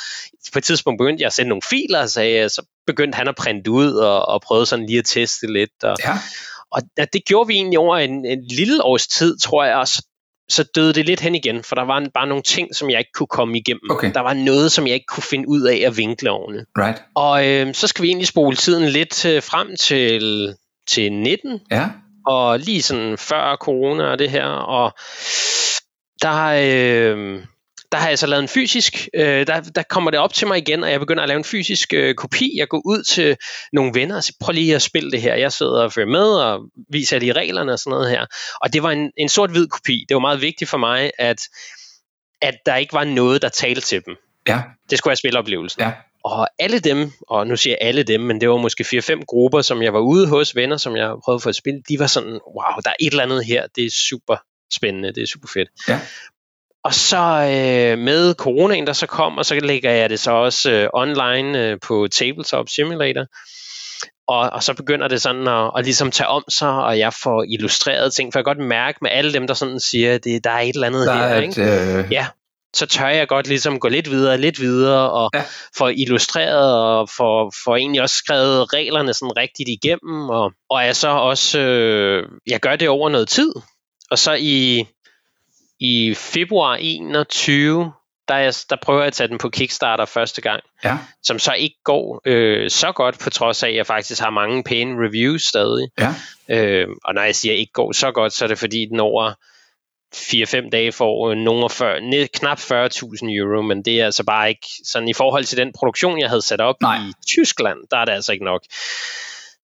på 0.53 0.59
et 0.59 0.63
tidspunkt 0.63 0.97
begyndte 0.99 1.21
jeg 1.21 1.27
at 1.27 1.33
sende 1.33 1.49
nogle 1.49 1.61
filer, 1.69 2.01
og 2.01 2.09
sagde, 2.09 2.49
så 2.49 2.65
begyndte 2.87 3.15
han 3.15 3.27
at 3.27 3.35
printe 3.35 3.71
ud 3.71 3.91
og, 3.93 4.25
og 4.25 4.41
prøvede 4.41 4.65
sådan 4.65 4.85
lige 4.85 4.99
at 4.99 5.05
teste 5.05 5.53
lidt. 5.53 5.83
Og, 5.83 5.95
ja. 6.05 6.17
og 6.71 6.81
det 7.13 7.25
gjorde 7.25 7.47
vi 7.47 7.53
egentlig 7.53 7.79
over 7.79 7.97
en, 7.97 8.25
en 8.25 8.47
lille 8.47 8.83
års 8.83 9.07
tid, 9.07 9.37
tror 9.39 9.63
jeg, 9.63 9.75
og 9.75 9.87
så 9.87 10.03
så 10.49 10.63
døde 10.75 10.93
det 10.93 11.05
lidt 11.05 11.19
hen 11.19 11.35
igen, 11.35 11.63
for 11.63 11.75
der 11.75 11.81
var 11.81 12.05
bare 12.13 12.27
nogle 12.27 12.43
ting, 12.43 12.75
som 12.75 12.89
jeg 12.89 12.99
ikke 12.99 13.11
kunne 13.13 13.27
komme 13.27 13.57
igennem. 13.57 13.91
Okay. 13.91 14.11
Der 14.13 14.19
var 14.19 14.33
noget, 14.33 14.71
som 14.71 14.87
jeg 14.87 14.93
ikke 14.93 15.05
kunne 15.05 15.23
finde 15.23 15.49
ud 15.49 15.61
af 15.61 15.83
at 15.85 15.97
vinkle 15.97 16.31
ordentligt. 16.31 16.65
Right. 16.77 17.03
Og 17.15 17.47
øh, 17.47 17.73
så 17.73 17.87
skal 17.87 18.03
vi 18.03 18.07
egentlig 18.07 18.27
spole 18.27 18.55
tiden 18.55 18.89
lidt 18.89 19.25
øh, 19.25 19.43
frem 19.43 19.75
til, 19.75 20.55
til 20.87 21.13
19. 21.13 21.61
Ja. 21.71 21.89
Og 22.27 22.59
lige 22.59 22.81
sådan 22.81 23.17
før 23.17 23.55
corona 23.55 24.03
og 24.03 24.19
det 24.19 24.29
her. 24.29 24.45
Og 24.47 24.91
der, 26.21 26.45
øh, 26.45 27.43
der 27.93 27.99
har 27.99 28.09
jeg 28.09 28.19
så 28.19 28.27
lavet 28.27 28.41
en 28.41 28.47
fysisk, 28.47 29.07
øh, 29.13 29.47
der, 29.47 29.61
der 29.61 29.83
kommer 29.83 30.11
det 30.11 30.19
op 30.19 30.33
til 30.33 30.47
mig 30.47 30.57
igen, 30.57 30.83
og 30.83 30.91
jeg 30.91 30.99
begynder 30.99 31.23
at 31.23 31.29
lave 31.29 31.37
en 31.37 31.43
fysisk 31.43 31.93
øh, 31.93 32.15
kopi. 32.15 32.53
Jeg 32.57 32.67
går 32.67 32.81
ud 32.85 33.03
til 33.03 33.37
nogle 33.73 33.91
venner 33.93 34.15
og 34.15 34.23
siger, 34.23 34.35
prøv 34.39 34.53
lige 34.53 34.75
at 34.75 34.81
spille 34.81 35.11
det 35.11 35.21
her. 35.21 35.35
Jeg 35.35 35.51
sidder 35.51 35.83
og 35.83 35.93
følger 35.93 36.11
med 36.11 36.25
og 36.25 36.61
viser 36.89 37.19
de 37.19 37.31
reglerne 37.33 37.73
og 37.73 37.79
sådan 37.79 37.91
noget 37.91 38.09
her. 38.09 38.25
Og 38.61 38.73
det 38.73 38.83
var 38.83 38.91
en, 38.91 39.11
en 39.17 39.29
sort-hvid 39.29 39.67
kopi. 39.67 40.05
Det 40.09 40.15
var 40.15 40.21
meget 40.21 40.41
vigtigt 40.41 40.69
for 40.69 40.77
mig, 40.77 41.11
at, 41.19 41.41
at 42.41 42.55
der 42.65 42.75
ikke 42.75 42.93
var 42.93 43.03
noget, 43.03 43.41
der 43.41 43.49
talte 43.49 43.81
til 43.81 44.01
dem. 44.05 44.15
Ja. 44.47 44.61
Det 44.89 44.97
skulle 44.97 45.11
være 45.11 45.17
spiloplevelsen. 45.17 45.81
Ja. 45.81 45.91
Og 46.23 46.47
alle 46.59 46.79
dem, 46.79 47.11
og 47.29 47.47
nu 47.47 47.55
siger 47.55 47.75
jeg 47.79 47.87
alle 47.87 48.03
dem, 48.03 48.21
men 48.21 48.41
det 48.41 48.49
var 48.49 48.57
måske 48.57 48.83
4-5 48.83 49.23
grupper, 49.27 49.61
som 49.61 49.81
jeg 49.81 49.93
var 49.93 49.99
ude 49.99 50.27
hos, 50.27 50.55
venner, 50.55 50.77
som 50.77 50.95
jeg 50.95 51.13
prøvede 51.25 51.39
for 51.39 51.49
at 51.49 51.55
spille, 51.55 51.81
de 51.89 51.99
var 51.99 52.07
sådan, 52.07 52.31
wow, 52.31 52.79
der 52.83 52.89
er 52.89 52.95
et 52.99 53.11
eller 53.11 53.23
andet 53.23 53.45
her, 53.45 53.67
det 53.75 53.85
er 53.85 53.91
super 53.91 54.35
spændende, 54.75 55.13
det 55.13 55.23
er 55.23 55.27
super 55.27 55.47
fedt. 55.53 55.69
Ja. 55.87 55.99
Og 56.83 56.93
så 56.93 57.17
øh, 57.17 57.97
med 57.97 58.35
coronaen, 58.35 58.87
der 58.87 58.93
så 58.93 59.07
kom, 59.07 59.37
og 59.37 59.45
så 59.45 59.55
lægger 59.55 59.91
jeg 59.91 60.09
det 60.09 60.19
så 60.19 60.31
også 60.31 60.71
øh, 60.71 60.89
online 60.93 61.59
øh, 61.59 61.77
på 61.79 62.07
Tabletop 62.11 62.69
Simulator. 62.69 63.25
Og, 64.27 64.49
og 64.49 64.63
så 64.63 64.73
begynder 64.73 65.07
det 65.07 65.21
sådan 65.21 65.47
at, 65.47 65.71
at 65.77 65.83
ligesom 65.83 66.11
tage 66.11 66.27
om 66.27 66.43
sig, 66.49 66.69
og 66.69 66.99
jeg 66.99 67.13
får 67.13 67.45
illustreret 67.49 68.13
ting, 68.13 68.33
for 68.33 68.39
jeg 68.39 68.45
kan 68.45 68.55
godt 68.55 68.67
mærke 68.67 68.97
med 69.01 69.09
alle 69.11 69.33
dem, 69.33 69.47
der 69.47 69.53
sådan 69.53 69.79
siger, 69.79 70.15
at 70.15 70.23
det, 70.23 70.43
der 70.43 70.49
er 70.49 70.59
et 70.59 70.73
eller 70.75 70.87
andet 70.87 71.07
der 71.07 71.13
her. 71.13 71.23
Er 71.23 71.41
ikke? 71.41 71.61
Et, 71.61 72.05
øh, 72.05 72.11
ja. 72.11 72.27
så 72.75 72.85
tør 72.85 73.07
jeg 73.07 73.27
godt 73.27 73.47
ligesom 73.47 73.79
gå 73.79 73.87
lidt 73.87 74.11
videre, 74.11 74.37
lidt 74.37 74.61
videre, 74.61 75.11
og 75.11 75.29
ja. 75.33 75.43
få 75.77 75.87
illustreret, 75.87 76.75
og 76.75 77.09
få, 77.17 77.51
få 77.65 77.75
egentlig 77.75 78.01
også 78.01 78.15
skrevet 78.15 78.73
reglerne 78.73 79.13
sådan 79.13 79.37
rigtigt 79.37 79.69
igennem, 79.69 80.29
og, 80.29 80.51
og 80.69 80.85
jeg 80.85 80.95
så 80.95 81.09
også, 81.09 81.59
øh, 81.59 82.29
jeg 82.47 82.59
gør 82.59 82.75
det 82.75 82.89
over 82.89 83.09
noget 83.09 83.27
tid, 83.27 83.53
og 84.11 84.19
så 84.19 84.33
i, 84.39 84.85
i 85.79 86.13
februar 86.15 86.75
21, 86.75 87.91
der, 88.27 88.35
er, 88.35 88.65
der 88.69 88.75
prøver 88.81 88.99
jeg 88.99 89.07
at 89.07 89.13
tage 89.13 89.27
den 89.27 89.37
på 89.37 89.49
Kickstarter 89.49 90.05
første 90.05 90.41
gang, 90.41 90.63
ja. 90.83 90.97
som 91.23 91.39
så 91.39 91.53
ikke 91.53 91.77
går 91.83 92.21
øh, 92.25 92.69
så 92.69 92.91
godt, 92.91 93.19
på 93.19 93.29
trods 93.29 93.63
af, 93.63 93.67
at 93.67 93.75
jeg 93.75 93.87
faktisk 93.87 94.21
har 94.21 94.29
mange 94.29 94.63
pæne 94.63 95.07
reviews 95.07 95.43
stadig. 95.43 95.89
Ja. 95.99 96.13
Øh, 96.49 96.87
og 97.03 97.13
når 97.13 97.21
jeg 97.21 97.35
siger 97.35 97.53
ikke 97.53 97.73
går 97.73 97.91
så 97.91 98.11
godt, 98.11 98.33
så 98.33 98.45
er 98.45 98.47
det 98.47 98.59
fordi, 98.59 98.85
den 98.85 98.99
over 98.99 99.33
4-5 100.15 100.69
dage 100.69 100.91
får 100.91 101.29
øh, 101.31 101.37
nogen 101.37 101.69
40, 101.69 102.01
ned, 102.01 102.27
knap 102.27 102.59
40.000 102.59 103.37
euro, 103.37 103.61
men 103.61 103.85
det 103.85 104.01
er 104.01 104.05
altså 104.05 104.23
bare 104.23 104.49
ikke 104.49 104.67
sådan 104.85 105.07
i 105.07 105.13
forhold 105.13 105.43
til 105.43 105.57
den 105.57 105.73
produktion, 105.73 106.19
jeg 106.19 106.29
havde 106.29 106.41
sat 106.41 106.61
op 106.61 106.75
Nej. 106.81 106.97
i 106.97 107.11
Tyskland, 107.27 107.79
der 107.91 107.97
er 107.97 108.05
det 108.05 108.11
altså 108.11 108.31
ikke 108.31 108.45
nok. 108.45 108.61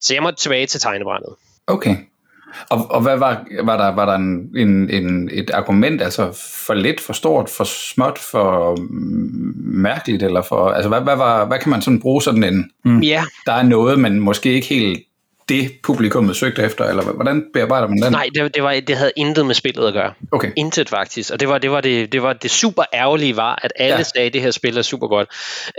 Så 0.02 0.14
jeg 0.14 0.24
måtte 0.24 0.40
tilbage 0.40 0.68
til 0.68 0.80
tegnebrættet. 0.80 1.36
Okay. 1.68 1.96
Og, 2.70 2.92
og 2.92 3.02
hvad 3.02 3.18
var, 3.18 3.46
var 3.64 3.78
der, 3.78 3.96
var 3.96 4.06
der 4.06 4.14
en, 4.14 4.50
en, 4.58 4.90
en, 4.90 5.30
et 5.34 5.50
argument, 5.50 6.02
altså 6.02 6.42
for 6.68 6.74
lidt, 6.74 7.02
for 7.02 7.14
stort, 7.14 7.50
for 7.50 7.64
småt, 7.64 8.20
for 8.32 8.78
mærkeligt, 9.82 10.24
eller 10.24 10.42
for, 10.42 10.70
altså 10.70 10.90
hvad, 10.90 11.02
hvad, 11.02 11.16
var, 11.16 11.46
hvad 11.46 11.60
kan 11.60 11.70
man 11.70 11.82
sådan 11.82 12.00
bruge 12.00 12.22
sådan 12.22 12.44
en, 12.44 12.72
mm. 12.86 13.00
ja. 13.00 13.24
der 13.46 13.54
er 13.54 13.64
noget, 13.64 14.00
men 14.00 14.20
måske 14.20 14.54
ikke 14.54 14.68
helt 14.68 15.00
det, 15.50 15.72
publikummet 15.84 16.36
søgte 16.36 16.64
efter, 16.64 16.86
eller 16.86 17.04
hvordan 17.04 17.46
bearbejder 17.54 17.88
man 17.88 17.98
den? 17.98 18.12
Nej, 18.12 18.30
det, 18.36 18.56
det, 18.56 18.64
var, 18.64 18.80
det 18.88 18.98
havde 18.98 19.12
intet 19.16 19.46
med 19.46 19.56
spillet 19.56 19.88
at 19.88 19.94
gøre. 19.94 20.14
Okay. 20.32 20.52
Intet 20.56 20.90
faktisk. 20.90 21.32
Og 21.32 21.40
det 21.40 21.50
var 21.50 21.58
det, 21.58 21.72
var 21.72 21.82
det, 21.82 22.12
det, 22.12 22.24
var 22.24 22.34
det 22.34 22.52
super 22.52 22.84
ærgerlige 22.94 23.36
var, 23.36 23.60
at 23.64 23.74
alle 23.76 23.98
ja. 23.98 24.04
sagde, 24.04 24.28
at 24.28 24.34
det 24.34 24.42
her 24.42 24.52
spil 24.52 24.78
er 24.78 24.82
super 24.82 25.08
godt. 25.08 25.28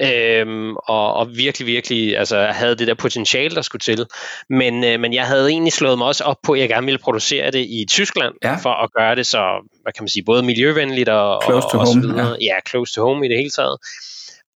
Øhm, 0.02 0.76
og, 0.76 1.14
og 1.14 1.36
virkelig, 1.36 1.66
virkelig 1.66 2.18
altså, 2.18 2.46
havde 2.46 2.74
det 2.74 2.86
der 2.86 2.94
potentiale, 2.94 3.54
der 3.54 3.62
skulle 3.62 3.80
til. 3.80 4.06
Men, 4.48 4.84
øh, 4.84 5.00
men 5.00 5.12
jeg 5.12 5.24
havde 5.24 5.48
egentlig 5.48 5.72
slået 5.72 5.98
mig 5.98 6.06
også 6.06 6.24
op 6.24 6.36
på, 6.42 6.52
at 6.52 6.60
jeg 6.60 6.68
gerne 6.68 6.86
ville 6.86 6.98
producere 6.98 7.50
det 7.50 7.60
i 7.60 7.86
Tyskland, 7.88 8.34
ja. 8.44 8.56
for 8.56 8.84
at 8.84 8.92
gøre 8.92 9.16
det 9.16 9.26
så, 9.26 9.70
hvad 9.82 9.92
kan 9.92 10.02
man 10.02 10.08
sige, 10.08 10.24
både 10.24 10.42
miljøvenligt 10.42 11.08
og, 11.08 11.42
close 11.44 11.68
to 11.72 11.78
og, 11.78 11.86
home, 11.86 12.02
så 12.02 12.08
videre. 12.08 12.36
Ja. 12.40 12.54
ja, 12.54 12.54
close 12.68 12.94
to 12.94 13.02
home 13.02 13.26
i 13.26 13.28
det 13.28 13.36
hele 13.36 13.50
taget 13.50 13.76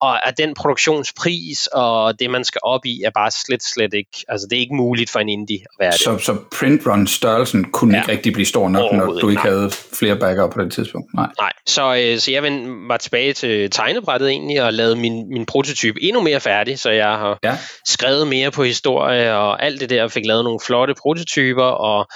og 0.03 0.29
at 0.29 0.39
den 0.39 0.55
produktionspris 0.55 1.67
og 1.67 2.21
det, 2.21 2.31
man 2.31 2.45
skal 2.45 2.61
op 2.65 2.87
i, 2.87 3.03
er 3.03 3.11
bare 3.11 3.31
slet, 3.31 3.63
slet 3.63 3.95
ikke, 3.95 4.25
altså 4.29 4.47
det 4.51 4.57
er 4.57 4.61
ikke 4.61 4.75
muligt 4.75 5.11
for 5.11 5.19
en 5.19 5.29
indie 5.29 5.57
at 5.57 5.77
være 5.81 5.93
så, 5.93 6.13
det. 6.13 6.23
Så 6.23 6.37
print 6.59 6.87
run 6.87 7.07
størrelsen 7.07 7.65
kunne 7.65 7.95
ja. 7.95 8.03
ikke 8.03 8.13
rigtig 8.13 8.33
blive 8.33 8.47
stor 8.47 8.69
nok, 8.69 8.93
når 8.93 9.07
du 9.07 9.29
ikke 9.29 9.43
nej. 9.43 9.51
havde 9.51 9.71
flere 9.71 10.17
backer 10.17 10.51
på 10.51 10.63
det 10.63 10.73
tidspunkt? 10.73 11.15
Nej. 11.15 11.29
Nej, 11.41 11.53
så, 11.67 11.95
øh, 11.95 12.19
så 12.19 12.31
jeg 12.31 12.43
var 12.89 12.97
tilbage 12.97 13.33
til 13.33 13.71
tegnebrættet 13.71 14.29
egentlig 14.29 14.63
og 14.63 14.73
lavede 14.73 14.97
min, 14.97 15.29
min 15.29 15.47
prototype 15.47 16.03
endnu 16.03 16.23
mere 16.23 16.41
færdig, 16.41 16.79
så 16.79 16.91
jeg 16.91 17.09
har 17.19 17.39
ja. 17.45 17.59
skrevet 17.89 18.27
mere 18.29 18.51
på 18.51 18.65
historie 18.65 19.37
og 19.37 19.65
alt 19.65 19.81
det 19.81 19.91
der, 19.91 20.09
fik 20.09 20.27
lavet 20.27 20.45
nogle 20.45 20.61
flotte 20.67 20.95
prototyper 21.03 21.65
og 21.65 22.07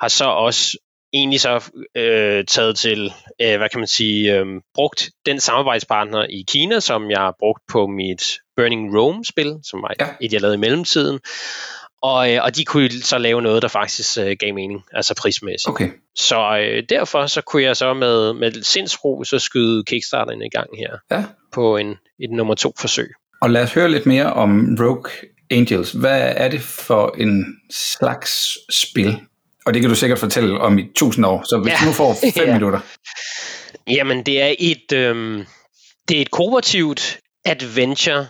har 0.00 0.08
så 0.08 0.24
også 0.24 0.78
egentlig 1.14 1.40
så 1.40 1.70
øh, 1.96 2.44
taget 2.44 2.76
til, 2.76 3.12
øh, 3.40 3.56
hvad 3.56 3.68
kan 3.68 3.80
man 3.80 3.86
sige, 3.86 4.38
øh, 4.38 4.46
brugt 4.74 5.10
den 5.26 5.40
samarbejdspartner 5.40 6.26
i 6.30 6.44
Kina, 6.48 6.80
som 6.80 7.10
jeg 7.10 7.18
har 7.18 7.34
brugt 7.38 7.62
på 7.72 7.86
mit 7.86 8.22
Burning 8.56 8.98
Rome-spil, 8.98 9.58
som 9.62 9.82
var 9.82 9.94
ja. 10.00 10.06
et, 10.20 10.32
jeg 10.32 10.40
lavede 10.40 10.56
i 10.56 10.60
mellemtiden. 10.60 11.20
Og, 12.02 12.32
øh, 12.32 12.44
og 12.44 12.56
de 12.56 12.64
kunne 12.64 12.90
så 12.90 13.18
lave 13.18 13.42
noget, 13.42 13.62
der 13.62 13.68
faktisk 13.68 14.18
øh, 14.18 14.36
gav 14.40 14.54
mening, 14.54 14.84
altså 14.92 15.14
prismæssigt. 15.14 15.68
Okay. 15.68 15.90
Så 16.16 16.58
øh, 16.58 16.82
derfor 16.88 17.26
så 17.26 17.40
kunne 17.40 17.62
jeg 17.62 17.76
så 17.76 17.94
med, 17.94 18.32
med 18.32 18.62
sindsro 18.62 19.24
så 19.24 19.38
skyde 19.38 19.84
Kickstarteren 19.84 20.42
i 20.42 20.48
gang 20.48 20.68
her 20.78 20.96
ja. 21.10 21.24
på 21.52 21.76
en, 21.76 21.90
et 22.20 22.30
nummer 22.30 22.54
to 22.54 22.72
forsøg. 22.80 23.10
Og 23.42 23.50
lad 23.50 23.62
os 23.62 23.74
høre 23.74 23.90
lidt 23.90 24.06
mere 24.06 24.32
om 24.32 24.76
Rogue 24.80 25.10
Angels. 25.50 25.92
Hvad 25.92 26.32
er 26.36 26.48
det 26.48 26.60
for 26.60 27.14
en 27.18 27.60
slags 27.70 28.58
spil? 28.70 29.20
Og 29.66 29.74
det 29.74 29.82
kan 29.82 29.90
du 29.90 29.96
sikkert 29.96 30.18
fortælle 30.18 30.60
om 30.60 30.78
i 30.78 30.84
tusind 30.96 31.26
år, 31.26 31.42
så 31.42 31.60
hvis 31.62 31.72
ja. 31.72 31.78
du 31.80 31.86
nu 31.86 31.92
får 31.92 32.14
fem 32.38 32.46
ja. 32.46 32.52
minutter. 32.52 32.80
Jamen, 33.86 34.22
det 34.22 34.42
er 34.42 34.54
et, 34.58 34.92
øhm, 34.92 35.46
det 36.08 36.16
er 36.16 36.20
et 36.20 36.30
kooperativt 36.30 37.18
adventure 37.44 38.26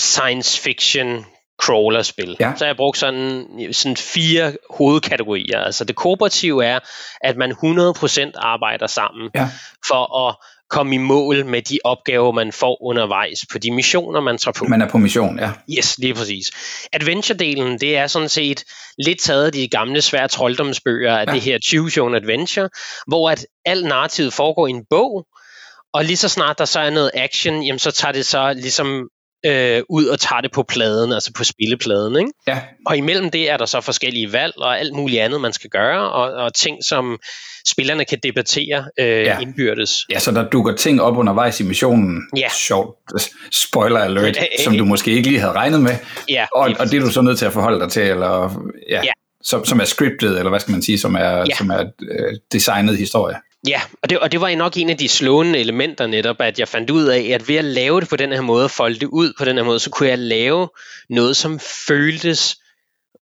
science 0.00 0.60
fiction 0.60 1.24
crawler-spil. 1.62 2.36
Ja. 2.40 2.52
Så 2.56 2.64
har 2.64 2.68
jeg 2.68 2.76
brugt 2.76 2.98
sådan, 2.98 3.46
sådan 3.72 3.96
fire 3.96 4.56
hovedkategorier. 4.70 5.60
Altså 5.60 5.84
det 5.84 5.96
kooperative 5.96 6.64
er, 6.64 6.78
at 7.20 7.36
man 7.36 7.52
100% 7.52 8.30
arbejder 8.36 8.86
sammen 8.86 9.30
ja. 9.34 9.48
for 9.88 10.28
at 10.28 10.36
komme 10.70 10.94
i 10.94 10.98
mål 10.98 11.46
med 11.46 11.62
de 11.62 11.78
opgaver, 11.84 12.32
man 12.32 12.52
får 12.52 12.82
undervejs 12.82 13.38
på 13.52 13.58
de 13.58 13.70
missioner, 13.70 14.20
man 14.20 14.38
tager 14.38 14.52
på. 14.52 14.64
Man 14.64 14.82
er 14.82 14.88
på 14.88 14.98
mission, 14.98 15.38
ja. 15.38 15.50
Yes, 15.78 15.98
lige 15.98 16.14
præcis. 16.14 16.50
Adventure-delen, 16.96 17.78
det 17.78 17.96
er 17.96 18.06
sådan 18.06 18.28
set 18.28 18.64
lidt 18.98 19.20
taget 19.20 19.46
af 19.46 19.52
de 19.52 19.68
gamle 19.68 20.02
svære 20.02 20.28
trolddomsbøger 20.28 21.16
af 21.16 21.26
ja. 21.26 21.32
det 21.32 21.40
her 21.40 21.58
Choose 21.58 21.98
Your 21.98 22.16
Adventure, 22.16 22.68
hvor 23.06 23.30
at 23.30 23.46
al 23.64 23.84
narrativet 23.84 24.32
foregår 24.32 24.66
i 24.66 24.70
en 24.70 24.84
bog, 24.90 25.26
og 25.92 26.04
lige 26.04 26.16
så 26.16 26.28
snart 26.28 26.58
der 26.58 26.64
så 26.64 26.80
er 26.80 26.90
noget 26.90 27.10
action, 27.14 27.62
jamen 27.62 27.78
så 27.78 27.90
tager 27.90 28.12
det 28.12 28.26
så 28.26 28.52
ligesom 28.52 29.08
øh, 29.46 29.82
ud 29.88 30.06
og 30.06 30.20
tager 30.20 30.40
det 30.40 30.52
på 30.52 30.62
pladen, 30.62 31.12
altså 31.12 31.32
på 31.36 31.44
spillepladen. 31.44 32.16
Ikke? 32.18 32.32
Ja. 32.46 32.62
Og 32.86 32.96
imellem 32.96 33.30
det 33.30 33.50
er 33.50 33.56
der 33.56 33.66
så 33.66 33.80
forskellige 33.80 34.32
valg 34.32 34.54
og 34.56 34.78
alt 34.78 34.94
muligt 34.94 35.22
andet, 35.22 35.40
man 35.40 35.52
skal 35.52 35.70
gøre, 35.70 36.12
og, 36.12 36.32
og 36.32 36.54
ting, 36.54 36.84
som 36.84 37.18
spillerne 37.70 38.04
kan 38.04 38.18
debattere 38.22 38.84
øh, 38.98 39.06
ja. 39.06 39.38
indbyrdes. 39.38 39.92
Ja, 40.10 40.18
så 40.18 40.30
der 40.30 40.48
dukker 40.48 40.74
ting 40.74 41.02
op 41.02 41.16
undervejs 41.16 41.60
i 41.60 41.64
missionen. 41.64 42.22
Ja. 42.36 42.48
Sjovt. 42.52 42.96
Spoiler 43.52 44.00
alert, 44.00 44.36
som 44.64 44.78
du 44.78 44.84
måske 44.84 45.10
ikke 45.10 45.28
lige 45.28 45.40
havde 45.40 45.52
regnet 45.52 45.80
med. 45.80 45.96
Ja, 46.28 46.46
og, 46.54 46.70
og 46.78 46.90
det 46.90 46.94
er 46.94 47.00
du 47.00 47.10
så 47.10 47.20
nødt 47.20 47.38
til 47.38 47.46
at 47.46 47.52
forholde 47.52 47.80
dig 47.80 47.90
til, 47.90 48.02
eller 48.02 48.62
ja, 48.90 49.04
ja. 49.04 49.12
Som, 49.42 49.64
som 49.64 49.80
er 49.80 49.84
scriptet, 49.84 50.38
eller 50.38 50.50
hvad 50.50 50.60
skal 50.60 50.72
man 50.72 50.82
sige, 50.82 50.98
som 50.98 51.14
er, 51.14 51.20
ja. 51.20 51.56
som 51.58 51.70
er 51.70 51.84
øh, 52.10 52.34
designet 52.52 52.96
historie. 52.96 53.36
Ja, 53.68 53.80
og 54.02 54.10
det, 54.10 54.18
og 54.18 54.32
det 54.32 54.40
var 54.40 54.54
nok 54.54 54.76
en 54.76 54.90
af 54.90 54.96
de 54.96 55.08
slående 55.08 55.58
elementer 55.58 56.06
netop, 56.06 56.36
at 56.40 56.58
jeg 56.58 56.68
fandt 56.68 56.90
ud 56.90 57.04
af, 57.04 57.30
at 57.34 57.48
ved 57.48 57.56
at 57.56 57.64
lave 57.64 58.00
det 58.00 58.08
på 58.08 58.16
den 58.16 58.32
her 58.32 58.40
måde, 58.40 58.68
folde 58.68 58.98
det 58.98 59.06
ud 59.06 59.32
på 59.38 59.44
den 59.44 59.56
her 59.56 59.64
måde, 59.64 59.78
så 59.78 59.90
kunne 59.90 60.08
jeg 60.08 60.18
lave 60.18 60.68
noget, 61.10 61.36
som 61.36 61.60
føltes 61.88 62.56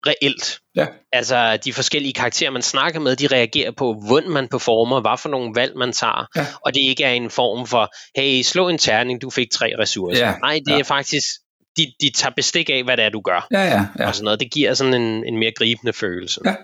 reelt. 0.08 0.60
Ja. 0.76 0.88
Altså 1.12 1.58
de 1.58 1.74
forskellige 1.74 2.14
karakterer, 2.14 2.52
man 2.52 2.62
snakker 2.62 3.00
med, 3.00 3.16
de 3.16 3.28
reagerer 3.28 3.72
på, 3.72 3.96
hvordan 4.08 4.30
man 4.30 4.48
performer, 4.48 5.02
hvad 5.02 5.18
for 5.18 5.30
nogle 5.30 5.52
valg 5.56 5.78
man 5.78 5.94
tager, 5.94 6.28
ja. 6.36 6.46
og 6.66 6.74
det 6.74 6.82
ikke 6.82 7.04
er 7.04 7.12
en 7.12 7.30
form 7.30 7.68
for, 7.68 7.92
hey, 8.18 8.42
slå 8.42 8.70
en 8.70 8.78
terning, 8.78 9.22
du 9.22 9.30
fik 9.30 9.48
tre 9.52 9.74
ressourcer. 9.80 10.26
Ja. 10.26 10.36
Nej, 10.42 10.60
det 10.66 10.74
ja. 10.74 10.80
er 10.80 10.84
faktisk, 10.84 11.28
de, 11.78 11.94
de 12.02 12.12
tager 12.12 12.34
bestik 12.36 12.70
af, 12.70 12.84
hvad 12.84 12.98
det 12.98 13.06
er, 13.06 13.10
du 13.10 13.22
gør. 13.22 13.48
Ja, 13.52 13.64
ja, 13.64 13.86
ja. 14.00 14.08
Og 14.08 14.16
sådan 14.16 14.24
noget. 14.24 14.40
Det 14.40 14.52
giver 14.52 14.74
sådan 14.74 14.94
en, 14.94 15.26
en 15.26 15.38
mere 15.38 15.52
gribende 15.58 15.94
følelse. 15.94 16.42
Ja. 16.46 16.56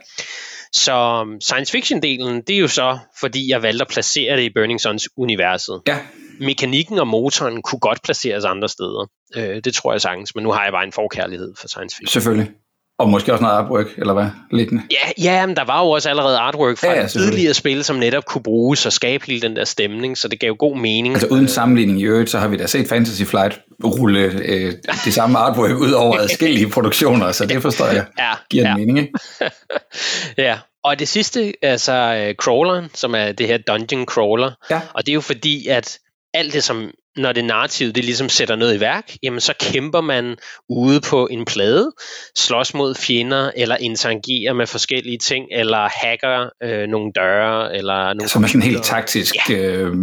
Så 0.74 1.22
um, 1.22 1.42
science 1.42 1.78
fiction-delen, 1.78 2.44
det 2.48 2.56
er 2.56 2.60
jo 2.60 2.68
så, 2.68 2.98
fordi 3.20 3.52
jeg 3.52 3.62
valgte 3.62 3.82
at 3.82 3.88
placere 3.88 4.38
det 4.38 4.44
i 4.44 4.50
Burning 4.56 4.82
Suns 4.82 5.10
universet. 5.18 5.82
Ja. 5.88 5.98
Mekanikken 6.40 7.00
og 7.00 7.08
motoren 7.08 7.62
kunne 7.62 7.80
godt 7.80 8.02
placeres 8.04 8.46
andre 8.46 8.70
steder. 8.70 9.08
Øh, 9.36 9.62
det 9.64 9.74
tror 9.74 9.94
jeg 9.94 10.02
sagtens, 10.02 10.36
men 10.36 10.44
nu 10.44 10.52
har 10.52 10.64
jeg 10.64 10.74
bare 10.74 10.84
en 10.84 10.92
forkærlighed 10.92 11.54
for 11.60 11.68
science 11.68 11.96
fiction. 11.96 12.22
Selvfølgelig. 12.22 12.52
Og 13.00 13.10
måske 13.10 13.34
også 13.34 13.44
noget 13.44 13.56
artwork, 13.56 13.86
eller 13.98 14.14
hvad? 14.14 14.26
Liggende. 14.52 14.84
Ja, 14.92 15.24
ja, 15.24 15.46
men 15.46 15.56
der 15.56 15.66
var 15.66 15.84
jo 15.84 15.90
også 15.90 16.10
allerede 16.10 16.38
artwork 16.38 16.78
fra 16.78 16.88
ja, 16.88 17.02
ja, 17.02 17.08
tidligere 17.08 17.54
spil, 17.54 17.84
som 17.84 17.96
netop 17.96 18.26
kunne 18.26 18.44
bruges 18.44 18.86
og 18.86 18.94
skabe 18.94 19.26
hele 19.28 19.42
den 19.42 19.56
der 19.56 19.66
stemning, 19.66 20.18
så 20.18 20.28
det 20.28 20.40
gav 20.40 20.56
god 20.56 20.78
mening. 20.78 21.14
Altså 21.14 21.28
uden 21.28 21.48
sammenligning 21.48 22.02
i 22.02 22.04
øvrigt, 22.04 22.30
så 22.30 22.40
har 22.40 22.48
vi 22.48 22.58
da 22.58 22.68
set 22.68 22.90
Fantasy 22.90 23.24
Flight 23.24 23.60
rulle 23.84 24.20
øh, 24.20 24.74
det 25.06 25.14
samme 25.14 25.38
artwork 25.38 25.72
ud 25.72 25.92
over 25.92 26.18
adskillige 26.24 26.70
produktioner, 26.70 27.32
så 27.32 27.46
det 27.46 27.62
forstår 27.62 27.86
jeg 27.86 28.06
ja, 28.20 28.32
giver 28.50 28.64
ja. 28.64 28.72
en 28.72 28.80
mening, 28.80 29.00
ikke? 29.00 29.14
ja, 30.48 30.58
og 30.84 31.00
det 31.00 31.08
sidste, 31.08 31.54
altså 31.62 32.26
uh, 32.30 32.36
crawleren, 32.36 32.90
som 32.94 33.16
er 33.16 33.32
det 33.32 33.48
her 33.48 33.58
dungeon 33.58 34.06
crawler, 34.06 34.52
ja. 34.70 34.82
og 34.94 35.06
det 35.06 35.12
er 35.12 35.14
jo 35.14 35.22
fordi, 35.22 35.68
at 35.68 36.00
alt 36.34 36.54
det, 36.54 36.64
som 36.64 36.92
når 37.20 37.32
det 37.32 37.46
narrative 37.46 37.92
det 37.92 38.06
ligesom 38.06 38.30
sætter 38.30 38.56
noget 38.56 38.76
i 38.76 38.80
værk, 38.80 39.16
jamen 39.24 39.40
så 39.40 39.54
kæmper 39.60 40.02
man 40.02 40.36
ude 40.70 41.02
på 41.02 41.28
en 41.28 41.46
plade, 41.46 41.92
slås 42.38 42.74
mod 42.74 42.96
fjender, 42.96 43.52
eller 43.56 43.78
interagerer 43.78 44.54
med 44.54 44.68
forskellige 44.68 45.18
ting, 45.18 45.46
eller 45.52 45.90
hacker 46.04 46.50
øh, 46.64 46.88
nogle 46.88 47.12
døre, 47.16 47.78
eller 47.78 48.14
nogle 48.14 48.30
Som 48.30 48.44
er 48.44 48.48
sådan 48.48 48.62
helt 48.62 48.84
taktisk, 48.84 49.36
ja. 49.50 49.56
øh, 49.56 49.94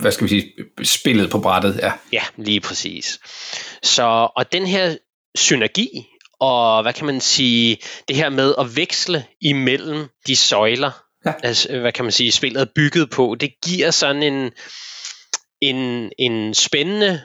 hvad 0.00 0.12
skal 0.12 0.24
vi 0.24 0.28
sige, 0.28 0.52
spillet 0.82 1.30
på 1.30 1.38
brættet, 1.38 1.80
ja. 1.82 1.92
Ja, 2.12 2.22
lige 2.36 2.60
præcis. 2.60 3.18
Så, 3.82 4.28
og 4.36 4.52
den 4.52 4.66
her 4.66 4.96
synergi, 5.34 5.88
og 6.40 6.82
hvad 6.82 6.92
kan 6.92 7.06
man 7.06 7.20
sige, 7.20 7.78
det 8.08 8.16
her 8.16 8.28
med 8.28 8.54
at 8.58 8.76
veksle 8.76 9.24
imellem 9.40 10.06
de 10.26 10.36
søjler, 10.36 10.90
ja. 11.26 11.32
altså, 11.42 11.78
hvad 11.78 11.92
kan 11.92 12.04
man 12.04 12.12
sige, 12.12 12.32
spillet 12.32 12.60
er 12.60 12.66
bygget 12.74 13.10
på, 13.10 13.36
det 13.40 13.50
giver 13.64 13.90
sådan 13.90 14.22
en, 14.22 14.50
en, 15.60 16.10
en 16.18 16.54
spændende 16.54 17.20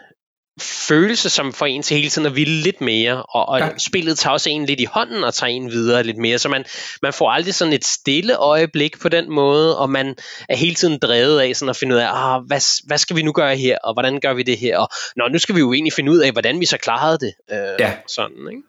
følelse, 0.61 1.29
som 1.29 1.53
får 1.53 1.65
en 1.65 1.83
til 1.83 1.97
hele 1.97 2.09
tiden 2.09 2.25
at 2.25 2.35
ville 2.35 2.61
lidt 2.61 2.81
mere, 2.81 3.23
og, 3.23 3.49
og 3.49 3.59
ja. 3.59 3.67
spillet 3.77 4.17
tager 4.17 4.33
også 4.33 4.49
en 4.49 4.65
lidt 4.65 4.79
i 4.79 4.85
hånden 4.85 5.23
og 5.23 5.33
tager 5.33 5.51
en 5.51 5.71
videre 5.71 6.03
lidt 6.03 6.17
mere, 6.17 6.37
så 6.39 6.49
man, 6.49 6.63
man 7.01 7.13
får 7.13 7.29
aldrig 7.31 7.55
sådan 7.55 7.73
et 7.73 7.85
stille 7.85 8.35
øjeblik 8.35 8.99
på 9.01 9.09
den 9.09 9.31
måde, 9.31 9.77
og 9.77 9.89
man 9.89 10.15
er 10.49 10.55
hele 10.55 10.75
tiden 10.75 10.99
drevet 11.01 11.39
af 11.39 11.55
sådan 11.55 11.69
at 11.69 11.75
finde 11.75 11.95
ud 11.95 11.99
af, 11.99 12.07
ah, 12.11 12.41
hvad, 12.47 12.87
hvad 12.87 12.97
skal 12.97 13.15
vi 13.15 13.21
nu 13.21 13.31
gøre 13.31 13.55
her, 13.55 13.77
og 13.83 13.93
hvordan 13.93 14.19
gør 14.19 14.33
vi 14.33 14.43
det 14.43 14.57
her, 14.57 14.77
og 14.77 14.87
nå, 15.15 15.27
nu 15.27 15.39
skal 15.39 15.55
vi 15.55 15.59
jo 15.59 15.73
egentlig 15.73 15.93
finde 15.93 16.11
ud 16.11 16.17
af, 16.17 16.31
hvordan 16.31 16.59
vi 16.59 16.65
så 16.65 16.77
klarede 16.77 17.17
det. 17.17 17.33
Øh, 17.51 17.57
ja. 17.79 17.91
Sådan, 18.07 18.47
ikke? 18.51 18.61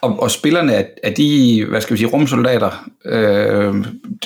Og, 0.00 0.20
og 0.20 0.30
spillerne, 0.30 0.74
er, 0.74 0.84
er 1.02 1.10
de, 1.10 1.64
hvad 1.68 1.80
skal 1.80 1.94
vi 1.94 1.98
sige, 1.98 2.08
rumsoldater, 2.08 2.90
øh, 3.04 3.74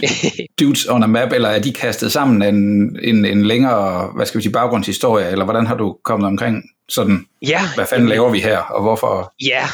dudes 0.60 0.86
on 0.86 1.02
a 1.02 1.06
map, 1.06 1.32
eller 1.32 1.48
er 1.48 1.58
de 1.58 1.72
kastet 1.72 2.12
sammen 2.12 2.42
en, 2.42 2.98
en, 3.02 3.24
en 3.24 3.46
længere, 3.46 4.10
hvad 4.16 4.26
skal 4.26 4.38
vi 4.38 4.42
sige, 4.42 4.52
baggrundshistorie, 4.52 5.30
eller 5.30 5.44
hvordan 5.44 5.66
har 5.66 5.74
du 5.74 5.96
kommet 6.04 6.26
omkring 6.26 6.62
sådan, 6.88 7.26
ja, 7.42 7.60
hvad 7.74 7.86
fanden 7.86 8.08
laver 8.08 8.30
vi 8.30 8.40
her, 8.40 8.58
og 8.58 8.82
hvorfor? 8.82 9.32
Ja, 9.40 9.68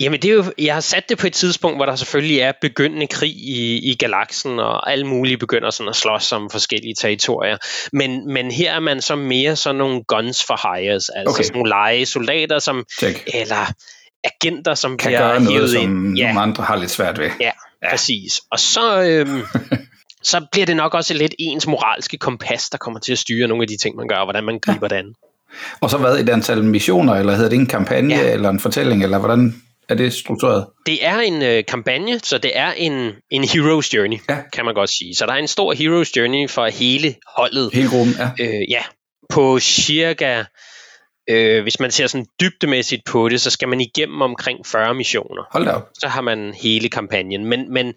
Jamen 0.00 0.22
det 0.22 0.30
er 0.30 0.34
jo, 0.34 0.44
jeg 0.58 0.74
har 0.74 0.80
sat 0.80 1.08
det 1.08 1.18
på 1.18 1.26
et 1.26 1.32
tidspunkt, 1.32 1.78
hvor 1.78 1.86
der 1.86 1.96
selvfølgelig 1.96 2.38
er 2.38 2.52
begyndende 2.60 3.06
krig 3.06 3.30
i, 3.30 3.90
i 3.90 3.94
galaksen, 3.94 4.58
og 4.58 4.92
alle 4.92 5.06
mulige 5.06 5.38
begynder 5.38 5.70
sådan 5.70 5.88
at 5.88 5.96
slås 5.96 6.32
om 6.32 6.50
forskellige 6.50 6.94
territorier. 6.94 7.56
Men, 7.92 8.32
men 8.32 8.50
her 8.50 8.74
er 8.74 8.80
man 8.80 9.02
så 9.02 9.16
mere 9.16 9.56
sådan 9.56 9.76
nogle 9.76 10.04
guns 10.04 10.44
for 10.44 10.76
hires, 10.76 11.08
altså 11.08 11.34
okay. 11.34 11.42
sådan 11.42 11.56
nogle 11.56 11.68
lege 11.68 12.06
soldater, 12.06 12.58
som, 12.58 12.84
Check. 12.98 13.28
eller 13.34 13.72
agenter, 14.24 14.74
som 14.74 14.96
kan 14.96 15.08
bliver 15.08 15.28
gøre 15.28 15.40
noget, 15.40 15.74
ind. 15.74 15.82
som 15.82 16.14
ja. 16.14 16.26
nogle 16.26 16.40
andre 16.40 16.64
har 16.64 16.76
lidt 16.76 16.90
svært 16.90 17.18
ved. 17.18 17.30
Ja, 17.40 17.50
ja. 17.82 17.90
præcis. 17.90 18.40
Og 18.50 18.58
så, 18.58 19.02
øhm, 19.02 19.42
så 20.30 20.46
bliver 20.52 20.66
det 20.66 20.76
nok 20.76 20.94
også 20.94 21.14
lidt 21.14 21.34
ens 21.38 21.66
moralske 21.66 22.18
kompas, 22.18 22.70
der 22.70 22.78
kommer 22.78 23.00
til 23.00 23.12
at 23.12 23.18
styre 23.18 23.48
nogle 23.48 23.62
af 23.62 23.68
de 23.68 23.76
ting, 23.76 23.96
man 23.96 24.08
gør, 24.08 24.16
og 24.16 24.26
hvordan 24.26 24.44
man 24.44 24.58
griber 24.58 24.88
ja. 24.90 24.96
det 24.96 24.96
an. 24.96 25.14
Og 25.80 25.90
så 25.90 25.98
hvad, 25.98 26.18
et 26.18 26.28
antal 26.28 26.64
missioner, 26.64 27.14
eller 27.14 27.34
hedder 27.34 27.50
det 27.50 27.58
en 27.58 27.66
kampagne, 27.66 28.14
ja. 28.14 28.32
eller 28.32 28.50
en 28.50 28.60
fortælling, 28.60 29.02
eller 29.02 29.18
hvordan 29.18 29.54
er 29.88 29.94
det 29.94 30.12
struktureret? 30.12 30.66
Det 30.86 31.06
er 31.06 31.18
en 31.18 31.42
øh, 31.42 31.64
kampagne, 31.68 32.18
så 32.18 32.38
det 32.38 32.58
er 32.58 32.72
en, 32.72 33.12
en 33.30 33.44
hero's 33.44 33.90
journey, 33.94 34.18
ja. 34.28 34.38
kan 34.52 34.64
man 34.64 34.74
godt 34.74 34.90
sige. 34.90 35.14
Så 35.14 35.26
der 35.26 35.32
er 35.32 35.36
en 35.36 35.48
stor 35.48 35.74
hero's 35.74 36.12
journey 36.16 36.50
for 36.50 36.66
hele 36.66 37.14
holdet. 37.36 37.70
Hele 37.72 37.88
gruppen, 37.88 38.14
ja. 38.18 38.30
Øh, 38.40 38.70
ja, 38.70 38.82
på 39.30 39.58
cirka, 39.60 40.44
øh, 41.30 41.62
hvis 41.62 41.80
man 41.80 41.90
ser 41.90 42.06
sådan 42.06 42.26
dybdemæssigt 42.40 43.02
på 43.06 43.28
det, 43.28 43.40
så 43.40 43.50
skal 43.50 43.68
man 43.68 43.80
igennem 43.80 44.22
omkring 44.22 44.66
40 44.66 44.94
missioner. 44.94 45.42
Hold 45.52 45.64
da 45.64 45.70
op. 45.70 45.88
Så 45.98 46.08
har 46.08 46.20
man 46.20 46.54
hele 46.62 46.88
kampagnen. 46.88 47.46
Men, 47.46 47.72
men 47.72 47.94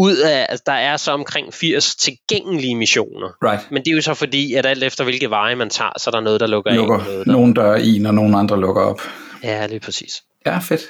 ud 0.00 0.16
af, 0.16 0.46
altså, 0.48 0.62
der 0.66 0.72
er 0.72 0.96
så 0.96 1.12
omkring 1.12 1.54
80 1.54 1.96
tilgængelige 1.96 2.76
missioner. 2.76 3.28
Right. 3.44 3.70
Men 3.70 3.82
det 3.82 3.90
er 3.90 3.94
jo 3.94 4.02
så 4.02 4.14
fordi, 4.14 4.54
at 4.54 4.66
alt 4.66 4.84
efter 4.84 5.04
hvilke 5.04 5.30
veje 5.30 5.54
man 5.54 5.70
tager, 5.70 5.90
så 5.98 6.10
er 6.10 6.12
der 6.12 6.20
noget, 6.20 6.40
der 6.40 6.46
lukker, 6.46 6.74
lukker 6.74 6.98
af. 6.98 7.04
Noget, 7.04 7.26
der... 7.26 7.32
Nogle 7.32 7.54
døre 7.54 7.82
i, 7.82 7.98
når 7.98 8.12
nogle 8.12 8.38
andre 8.38 8.60
lukker 8.60 8.82
op. 8.82 9.00
Ja, 9.42 9.66
lige 9.66 9.80
præcis. 9.80 10.22
Ja, 10.46 10.58
fedt. 10.58 10.80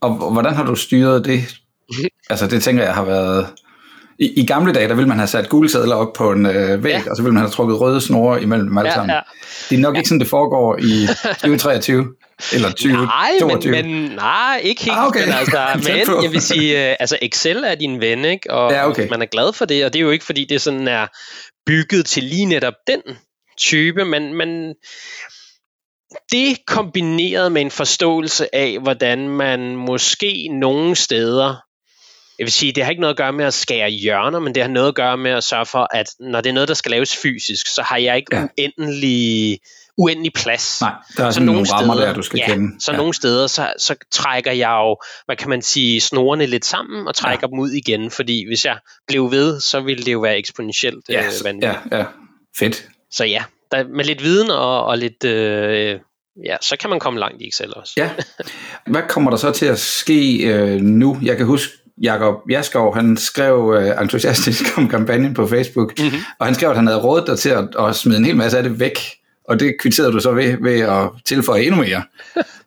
Og 0.00 0.32
hvordan 0.32 0.54
har 0.54 0.64
du 0.64 0.74
styret 0.74 1.24
det? 1.24 1.40
altså 2.30 2.46
det 2.46 2.62
tænker 2.62 2.84
jeg 2.84 2.94
har 2.94 3.04
været... 3.04 3.46
I, 4.18 4.40
I 4.40 4.46
gamle 4.46 4.72
dage, 4.72 4.88
der 4.88 4.94
ville 4.94 5.08
man 5.08 5.18
have 5.18 5.26
sat 5.26 5.48
gule 5.48 5.94
op 5.94 6.12
på 6.12 6.32
en 6.32 6.46
øh, 6.46 6.84
væg, 6.84 6.92
ja. 6.92 7.10
og 7.10 7.16
så 7.16 7.22
ville 7.22 7.34
man 7.34 7.42
have 7.42 7.50
trukket 7.50 7.80
røde 7.80 8.00
snore 8.00 8.42
imellem 8.42 8.68
dem 8.68 8.78
alle 8.78 8.88
ja, 8.88 8.94
sammen. 8.94 9.14
Ja. 9.14 9.20
Det 9.70 9.76
er 9.76 9.80
nok 9.80 9.94
ja. 9.94 9.98
ikke 9.98 10.08
sådan, 10.08 10.20
det 10.20 10.28
foregår 10.28 10.78
i 10.78 11.06
2023. 11.32 12.06
Eller 12.52 12.72
20, 12.72 12.92
nej, 12.92 13.30
22. 13.40 13.70
Men, 13.72 13.92
men, 13.92 14.10
nej, 14.10 14.60
ikke 14.64 14.84
helt. 14.84 14.96
Ah, 14.96 15.06
okay. 15.06 15.24
Men, 15.24 15.32
altså, 15.32 15.58
men 15.86 16.22
jeg 16.22 16.32
vil 16.32 16.40
sige, 16.40 16.90
øh, 16.90 16.96
altså 17.00 17.18
Excel 17.22 17.64
er 17.64 17.74
din 17.74 18.00
ven, 18.00 18.24
ikke? 18.24 18.50
Og 18.50 18.72
ja, 18.72 18.88
okay. 18.88 19.08
man 19.08 19.22
er 19.22 19.26
glad 19.26 19.52
for 19.52 19.64
det, 19.64 19.84
og 19.84 19.92
det 19.92 19.98
er 19.98 20.02
jo 20.02 20.10
ikke, 20.10 20.24
fordi 20.24 20.44
det 20.44 20.60
sådan 20.60 20.88
er 20.88 21.06
bygget 21.66 22.06
til 22.06 22.22
lige 22.22 22.46
netop 22.46 22.74
den 22.86 23.02
type, 23.58 24.04
men, 24.04 24.34
men 24.34 24.74
det 26.32 26.66
kombineret 26.66 27.52
med 27.52 27.62
en 27.62 27.70
forståelse 27.70 28.54
af, 28.54 28.78
hvordan 28.82 29.28
man 29.28 29.76
måske 29.76 30.48
nogle 30.48 30.96
steder, 30.96 31.54
jeg 32.38 32.44
vil 32.44 32.52
sige, 32.52 32.72
det 32.72 32.84
har 32.84 32.90
ikke 32.90 33.00
noget 33.00 33.14
at 33.14 33.18
gøre 33.18 33.32
med 33.32 33.44
at 33.44 33.54
skære 33.54 33.90
hjørner, 33.90 34.38
men 34.38 34.54
det 34.54 34.62
har 34.62 34.70
noget 34.70 34.88
at 34.88 34.94
gøre 34.94 35.16
med 35.16 35.30
at 35.30 35.44
sørge 35.44 35.66
for, 35.66 35.88
at 35.90 36.10
når 36.20 36.40
det 36.40 36.50
er 36.50 36.54
noget, 36.54 36.68
der 36.68 36.74
skal 36.74 36.90
laves 36.90 37.16
fysisk, 37.16 37.66
så 37.66 37.82
har 37.82 37.96
jeg 37.96 38.16
ikke 38.16 38.36
ja. 38.36 38.42
uendelig, 38.42 39.58
uendelig 39.98 40.32
plads. 40.32 40.80
Nej, 40.80 40.92
der 41.16 41.24
er 41.26 41.30
så 41.30 41.40
nogle, 41.40 41.52
nogle 41.52 41.72
rammer 41.72 41.94
der, 41.94 42.12
du 42.12 42.22
skal 42.22 42.38
ja, 42.38 42.46
kende. 42.46 42.80
Så 42.80 42.92
ja. 42.92 42.96
nogle 42.96 43.14
steder, 43.14 43.46
så, 43.46 43.72
så 43.78 43.94
trækker 44.10 44.52
jeg 44.52 44.70
jo, 44.70 44.96
hvad 45.26 45.36
kan 45.36 45.48
man 45.48 45.62
sige, 45.62 46.00
snorene 46.00 46.46
lidt 46.46 46.64
sammen 46.64 47.08
og 47.08 47.14
trækker 47.14 47.48
ja. 47.48 47.50
dem 47.50 47.58
ud 47.58 47.70
igen, 47.70 48.10
fordi 48.10 48.46
hvis 48.48 48.64
jeg 48.64 48.78
blev 49.06 49.30
ved, 49.30 49.60
så 49.60 49.80
ville 49.80 50.04
det 50.04 50.12
jo 50.12 50.20
være 50.20 50.38
eksponentielt 50.38 51.04
ja, 51.08 51.26
øh, 51.26 51.44
vanvittigt. 51.44 51.82
Ja, 51.92 51.98
ja, 51.98 52.04
fedt. 52.58 52.88
Så 53.10 53.24
ja, 53.24 53.44
der, 53.72 53.84
med 53.88 54.04
lidt 54.04 54.22
viden 54.22 54.50
og, 54.50 54.84
og 54.84 54.98
lidt, 54.98 55.24
øh, 55.24 55.98
ja, 56.44 56.56
så 56.60 56.76
kan 56.80 56.90
man 56.90 57.00
komme 57.00 57.20
langt 57.20 57.42
i 57.42 57.48
Excel 57.48 57.74
også. 57.76 57.92
ja. 57.96 58.10
Hvad 58.86 59.02
kommer 59.08 59.30
der 59.30 59.38
så 59.38 59.50
til 59.50 59.66
at 59.66 59.78
ske 59.78 60.36
øh, 60.36 60.80
nu? 60.80 61.18
Jeg 61.22 61.36
kan 61.36 61.46
huske, 61.46 61.72
Jakob 62.02 62.34
Jaskov, 62.50 62.94
han 62.94 63.16
skrev 63.16 63.74
øh, 63.78 64.02
entusiastisk 64.02 64.64
om 64.78 64.88
kampagnen 64.88 65.34
på 65.34 65.46
Facebook, 65.46 65.98
mm-hmm. 65.98 66.18
og 66.38 66.46
han 66.46 66.54
skrev, 66.54 66.70
at 66.70 66.76
han 66.76 66.86
havde 66.86 67.00
rådet 67.00 67.26
dig 67.26 67.38
til 67.38 67.50
at, 67.50 67.68
at 67.78 67.96
smide 67.96 68.18
en 68.18 68.24
hel 68.24 68.36
masse 68.36 68.58
af 68.58 68.62
det 68.62 68.80
væk, 68.80 68.98
og 69.48 69.60
det 69.60 69.74
kvitterede 69.80 70.12
du 70.12 70.20
så 70.20 70.32
ved, 70.32 70.56
ved 70.60 70.80
at 70.80 71.10
tilføje 71.24 71.62
endnu 71.62 71.76
mere. 71.82 72.02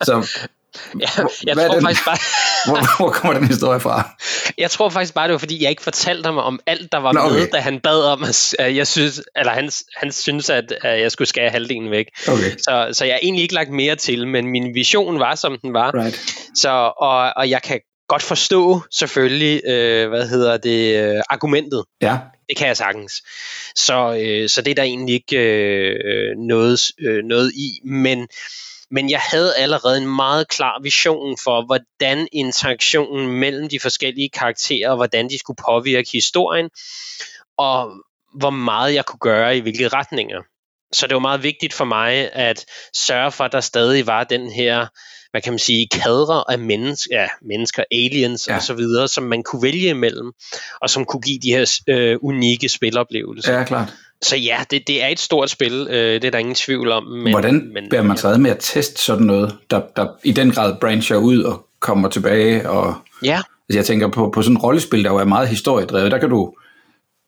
Så 0.03 0.27
Ja, 0.99 1.07
jeg 1.43 1.57
tror 1.57 1.73
den, 1.73 1.83
faktisk 1.83 2.05
bare... 2.05 2.17
hvor, 2.67 2.97
hvor 2.97 3.11
kommer 3.11 3.39
den 3.39 3.47
historie 3.47 3.79
fra? 3.79 4.09
Jeg 4.57 4.71
tror 4.71 4.89
faktisk 4.89 5.13
bare, 5.13 5.27
det 5.27 5.31
var 5.31 5.37
fordi, 5.37 5.63
jeg 5.63 5.69
ikke 5.69 5.81
fortalte 5.81 6.27
ham 6.27 6.37
om 6.37 6.59
alt, 6.67 6.91
der 6.91 6.97
var 6.97 7.11
Nå, 7.11 7.19
okay. 7.19 7.35
med, 7.35 7.47
da 7.47 7.59
han 7.59 7.79
bad 7.79 8.03
om, 8.03 8.23
at 8.23 8.55
jeg 8.75 8.87
synes, 8.87 9.21
eller 9.35 9.51
han, 9.51 9.71
han 9.95 10.11
synes, 10.11 10.49
at, 10.49 10.73
at 10.81 11.01
jeg 11.01 11.11
skulle 11.11 11.27
skære 11.27 11.49
halvdelen 11.49 11.91
væk. 11.91 12.05
Okay. 12.27 12.57
Så, 12.57 12.89
så 12.91 13.05
jeg 13.05 13.13
har 13.13 13.19
egentlig 13.23 13.43
ikke 13.43 13.53
lagt 13.53 13.69
mere 13.69 13.95
til, 13.95 14.27
men 14.27 14.47
min 14.47 14.75
vision 14.75 15.19
var, 15.19 15.35
som 15.35 15.57
den 15.61 15.73
var. 15.73 15.91
Right. 15.95 16.35
Så, 16.55 16.69
og, 16.97 17.33
og 17.35 17.49
jeg 17.49 17.61
kan 17.61 17.79
godt 18.09 18.23
forstå 18.23 18.81
selvfølgelig, 18.91 19.61
øh, 19.67 20.09
hvad 20.09 20.27
hedder 20.27 20.57
det, 20.57 21.03
øh, 21.03 21.21
argumentet. 21.29 21.83
Ja. 22.01 22.17
Det 22.51 22.57
kan 22.57 22.67
jeg 22.67 22.77
sagtens. 22.77 23.13
Så, 23.75 24.17
øh, 24.21 24.49
så 24.49 24.61
det 24.61 24.71
er 24.71 24.75
der 24.75 24.83
egentlig 24.83 25.15
ikke 25.15 25.37
øh, 25.37 26.37
noget, 26.37 26.79
øh, 26.99 27.23
noget 27.23 27.51
i, 27.53 27.79
men 27.83 28.27
men 28.93 29.09
jeg 29.09 29.19
havde 29.19 29.55
allerede 29.57 29.97
en 29.97 30.15
meget 30.15 30.47
klar 30.47 30.81
vision 30.81 31.37
for, 31.43 31.65
hvordan 31.65 32.27
interaktionen 32.31 33.39
mellem 33.39 33.69
de 33.69 33.79
forskellige 33.79 34.29
karakterer, 34.29 34.95
hvordan 34.95 35.29
de 35.29 35.39
skulle 35.39 35.57
påvirke 35.67 36.09
historien, 36.13 36.69
og 37.57 37.91
hvor 38.39 38.49
meget 38.49 38.93
jeg 38.93 39.05
kunne 39.05 39.19
gøre 39.19 39.57
i 39.57 39.59
hvilke 39.59 39.87
retninger. 39.87 40.41
Så 40.93 41.07
det 41.07 41.13
var 41.13 41.19
meget 41.19 41.43
vigtigt 41.43 41.73
for 41.73 41.85
mig 41.85 42.33
at 42.33 42.65
sørge 42.95 43.31
for, 43.31 43.43
at 43.43 43.51
der 43.51 43.61
stadig 43.61 44.07
var 44.07 44.23
den 44.23 44.51
her, 44.51 44.87
hvad 45.31 45.41
kan 45.41 45.53
man 45.53 45.59
sige, 45.59 45.87
kadre 45.87 46.43
af 46.51 46.59
mennesker, 46.59 47.21
ja, 47.21 47.27
mennesker 47.41 47.83
aliens 47.91 48.47
ja. 48.47 48.55
og 48.55 48.61
så 48.61 48.73
videre, 48.73 49.07
som 49.07 49.23
man 49.23 49.43
kunne 49.43 49.63
vælge 49.63 49.89
imellem, 49.89 50.31
og 50.81 50.89
som 50.89 51.05
kunne 51.05 51.21
give 51.21 51.39
de 51.39 51.49
her 51.49 51.79
øh, 51.87 52.17
unikke 52.21 52.69
spiloplevelser. 52.69 53.57
Ja, 53.57 53.63
klart. 53.63 53.93
Så 54.21 54.35
ja, 54.35 54.57
det, 54.71 54.87
det 54.87 55.03
er 55.03 55.07
et 55.07 55.19
stort 55.19 55.49
spil, 55.49 55.87
øh, 55.89 56.13
det 56.13 56.23
er 56.23 56.31
der 56.31 56.39
ingen 56.39 56.55
tvivl 56.55 56.91
om. 56.91 57.03
Men, 57.03 57.33
Hvordan 57.33 57.71
men, 57.73 57.89
bærer 57.89 58.03
man 58.03 58.17
sig 58.17 58.31
ad 58.31 58.37
med 58.37 58.51
at 58.51 58.57
teste 58.59 59.01
sådan 59.01 59.25
noget, 59.25 59.57
der, 59.71 59.81
der 59.95 60.07
i 60.23 60.31
den 60.31 60.51
grad 60.51 60.75
brancher 60.81 61.15
ud 61.15 61.43
og 61.43 61.65
kommer 61.79 62.09
tilbage? 62.09 62.69
Og, 62.69 62.95
ja. 63.23 63.41
Altså 63.69 63.77
jeg 63.77 63.85
tænker 63.85 64.07
på, 64.07 64.31
på 64.33 64.41
sådan 64.41 64.57
et 64.57 64.63
rollespil, 64.63 65.03
der 65.03 65.11
jo 65.11 65.17
er 65.17 65.25
meget 65.25 65.47
historiedrevet, 65.47 66.11
der 66.11 66.17
kan 66.17 66.29
du 66.29 66.53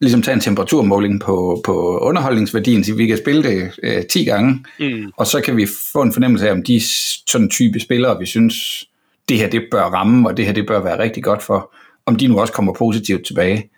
ligesom 0.04 0.22
tage 0.22 0.36
en 0.36 0.39
temperaturmåling 0.39 1.22
på, 1.22 1.62
på 1.66 1.98
underholdningsværdien, 1.98 2.84
så 2.84 2.96
vi 2.96 3.08
kan 3.08 3.18
spille 3.18 3.44
det 3.44 3.72
øh, 3.84 4.06
10 4.06 4.24
gange, 4.24 4.66
mm. 4.80 5.12
og 5.18 5.28
så 5.28 5.42
kan 5.42 5.58
vi 5.58 5.68
få 5.94 6.02
en 6.02 6.13
fornemmelse 6.13 6.48
af, 6.48 6.52
om 6.52 6.63
de 6.63 6.82
sådan 7.28 7.50
type 7.50 7.80
spillere, 7.80 8.20
vi 8.20 8.26
synes, 8.26 8.86
det 9.30 9.38
her 9.38 9.50
det 9.50 9.63
bør 9.72 9.84
ramme, 9.84 10.30
og 10.30 10.38
det 10.38 10.46
her 10.46 10.54
det 10.54 10.68
bør 10.68 10.84
være 10.84 11.00
rigtig 11.00 11.24
godt 11.24 11.44
for, 11.44 11.74
om 12.06 12.16
de 12.16 12.28
nu 12.28 12.39
også 12.39 12.54
kommer 12.54 12.74
positivt 12.74 13.26
tilbage. 13.26 13.70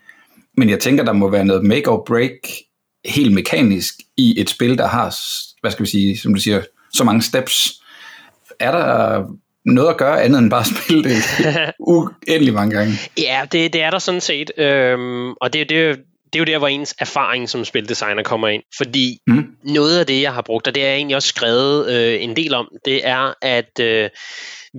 Men 0.57 0.69
jeg 0.69 0.79
tænker, 0.79 1.03
der 1.03 1.13
må 1.13 1.29
være 1.29 1.45
noget 1.45 1.63
make 1.63 1.89
or 1.89 2.03
break 2.07 2.49
helt 3.05 3.33
mekanisk 3.33 3.93
i 4.17 4.41
et 4.41 4.49
spil, 4.49 4.77
der 4.77 4.87
har, 4.87 5.15
hvad 5.61 5.71
skal 5.71 5.85
vi 5.85 5.89
sige, 5.89 6.17
som 6.17 6.33
du 6.33 6.41
siger, 6.41 6.61
så 6.93 7.03
mange 7.03 7.21
steps. 7.21 7.81
Er 8.59 8.71
der 8.71 9.23
noget 9.65 9.89
at 9.89 9.97
gøre 9.97 10.23
andet 10.23 10.39
end 10.39 10.49
bare 10.49 10.59
at 10.59 10.67
spille 10.67 11.03
det 11.03 11.15
uendelig 11.79 12.53
mange 12.53 12.77
gange? 12.77 12.93
Ja, 13.17 13.41
det, 13.51 13.73
det 13.73 13.81
er 13.81 13.89
der 13.89 13.99
sådan 13.99 14.21
set. 14.21 14.51
Øhm, 14.57 15.31
og 15.31 15.53
det, 15.53 15.69
det, 15.69 15.97
det 16.33 16.35
er 16.35 16.39
jo 16.39 16.45
der, 16.45 16.57
hvor 16.57 16.67
ens 16.67 16.95
erfaring 16.99 17.49
som 17.49 17.65
spildesigner 17.65 18.23
kommer 18.23 18.47
ind. 18.47 18.63
Fordi 18.77 19.17
mm. 19.27 19.45
noget 19.63 19.99
af 19.99 20.05
det, 20.05 20.21
jeg 20.21 20.33
har 20.33 20.41
brugt, 20.41 20.67
og 20.67 20.75
det 20.75 20.83
er 20.83 20.87
jeg 20.87 20.95
egentlig 20.95 21.15
også 21.15 21.29
skrevet 21.29 21.91
øh, 21.91 22.23
en 22.23 22.35
del 22.35 22.53
om, 22.53 22.69
det 22.85 23.07
er, 23.07 23.33
at 23.41 23.79
øh, 23.79 24.09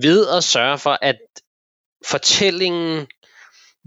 ved 0.03 0.29
at 0.29 0.45
sørge 0.45 0.79
for, 0.79 0.99
at 1.03 1.17
fortællingen 2.07 3.07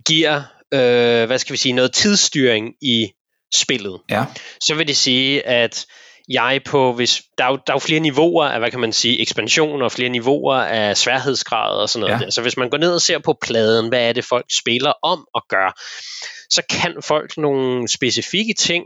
giver, 0.07 0.41
øh, 0.73 1.25
hvad 1.25 1.37
skal 1.37 1.53
vi 1.53 1.57
sige, 1.57 1.73
noget 1.73 1.93
tidsstyring 1.93 2.73
i 2.81 3.07
spillet, 3.55 3.99
ja. 4.09 4.25
så 4.61 4.75
vil 4.75 4.87
det 4.87 4.97
sige, 4.97 5.47
at 5.47 5.85
jeg 6.29 6.61
på, 6.65 6.93
hvis 6.93 7.21
der 7.37 7.43
er, 7.43 7.49
jo, 7.49 7.55
der 7.67 7.73
er 7.73 7.75
jo 7.75 7.79
flere 7.79 7.99
niveauer 7.99 8.45
af, 8.45 8.59
hvad 8.59 8.71
kan 8.71 8.79
man 8.79 8.93
sige, 8.93 9.21
ekspansion 9.21 9.81
og 9.81 9.91
flere 9.91 10.09
niveauer 10.09 10.55
af 10.55 10.97
sværhedsgrad 10.97 11.81
og 11.81 11.89
sådan 11.89 12.07
noget. 12.07 12.21
Ja. 12.21 12.29
Så 12.29 12.41
hvis 12.41 12.57
man 12.57 12.69
går 12.69 12.77
ned 12.77 12.93
og 12.93 13.01
ser 13.01 13.19
på 13.19 13.37
pladen, 13.41 13.89
hvad 13.89 14.09
er 14.09 14.13
det 14.13 14.25
folk 14.25 14.45
spiller 14.59 14.93
om 15.03 15.25
og 15.33 15.45
gør, 15.49 15.81
så 16.49 16.61
kan 16.69 16.95
folk 17.01 17.37
nogle 17.37 17.87
specifikke 17.87 18.53
ting, 18.53 18.85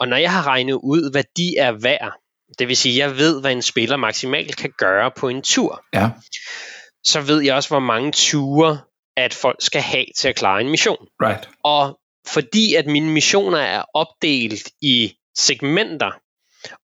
og 0.00 0.08
når 0.08 0.16
jeg 0.16 0.32
har 0.32 0.46
regnet 0.46 0.74
ud, 0.74 1.10
hvad 1.10 1.24
de 1.36 1.56
er 1.58 1.72
værd, 1.72 2.12
det 2.58 2.68
vil 2.68 2.76
sige, 2.76 2.98
jeg 2.98 3.16
ved, 3.16 3.40
hvad 3.40 3.52
en 3.52 3.62
spiller 3.62 3.96
maksimalt 3.96 4.56
kan 4.56 4.72
gøre 4.78 5.10
på 5.16 5.28
en 5.28 5.42
tur. 5.42 5.84
Ja. 5.94 6.10
Så 7.04 7.20
ved 7.20 7.40
jeg 7.40 7.54
også, 7.54 7.68
hvor 7.68 7.78
mange 7.78 8.12
ture, 8.12 8.80
at 9.16 9.34
folk 9.34 9.56
skal 9.60 9.80
have 9.80 10.04
til 10.16 10.28
at 10.28 10.36
klare 10.36 10.60
en 10.60 10.70
mission. 10.70 11.06
Right. 11.22 11.48
Og 11.64 11.98
fordi 12.26 12.74
at 12.74 12.86
mine 12.86 13.10
missioner 13.10 13.58
er 13.58 13.84
opdelt 13.94 14.68
i 14.82 15.12
segmenter, 15.36 16.10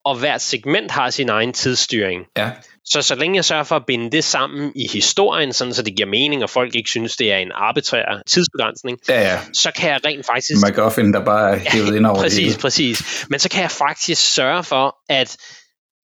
og 0.04 0.18
hvert 0.18 0.40
segment 0.40 0.90
har 0.90 1.10
sin 1.10 1.28
egen 1.28 1.52
tidsstyring. 1.52 2.24
Ja. 2.38 2.50
Så 2.84 3.02
så 3.02 3.14
længe 3.14 3.36
jeg 3.36 3.44
sørger 3.44 3.64
for 3.64 3.76
at 3.76 3.82
binde 3.86 4.10
det 4.10 4.24
sammen 4.24 4.72
i 4.76 4.88
historien, 4.92 5.52
sådan 5.52 5.74
så 5.74 5.82
det 5.82 5.96
giver 5.96 6.08
mening, 6.08 6.42
og 6.42 6.50
folk 6.50 6.74
ikke 6.74 6.90
synes, 6.90 7.16
det 7.16 7.32
er 7.32 7.36
en 7.36 7.52
arbitrær 7.54 8.22
tidsbegrænsning, 8.28 8.98
Ja, 9.08 9.20
ja. 9.20 9.38
så 9.54 9.70
kan 9.76 9.90
jeg 9.90 10.00
rent 10.04 10.26
faktisk... 10.26 10.66
McGuffin, 10.66 11.12
der 11.12 11.24
bare 11.24 11.50
er 11.50 11.58
hævet 11.72 11.96
ind 11.96 12.06
over 12.06 12.14
det 12.14 12.22
præcis, 12.24 12.38
hele. 12.38 12.58
præcis. 12.58 13.26
Men 13.30 13.40
så 13.40 13.48
kan 13.48 13.62
jeg 13.62 13.70
faktisk 13.70 14.34
sørge 14.34 14.64
for, 14.64 14.96
at 15.08 15.36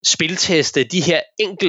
spilteste 0.07 0.85
de 0.85 1.01
her 1.01 1.21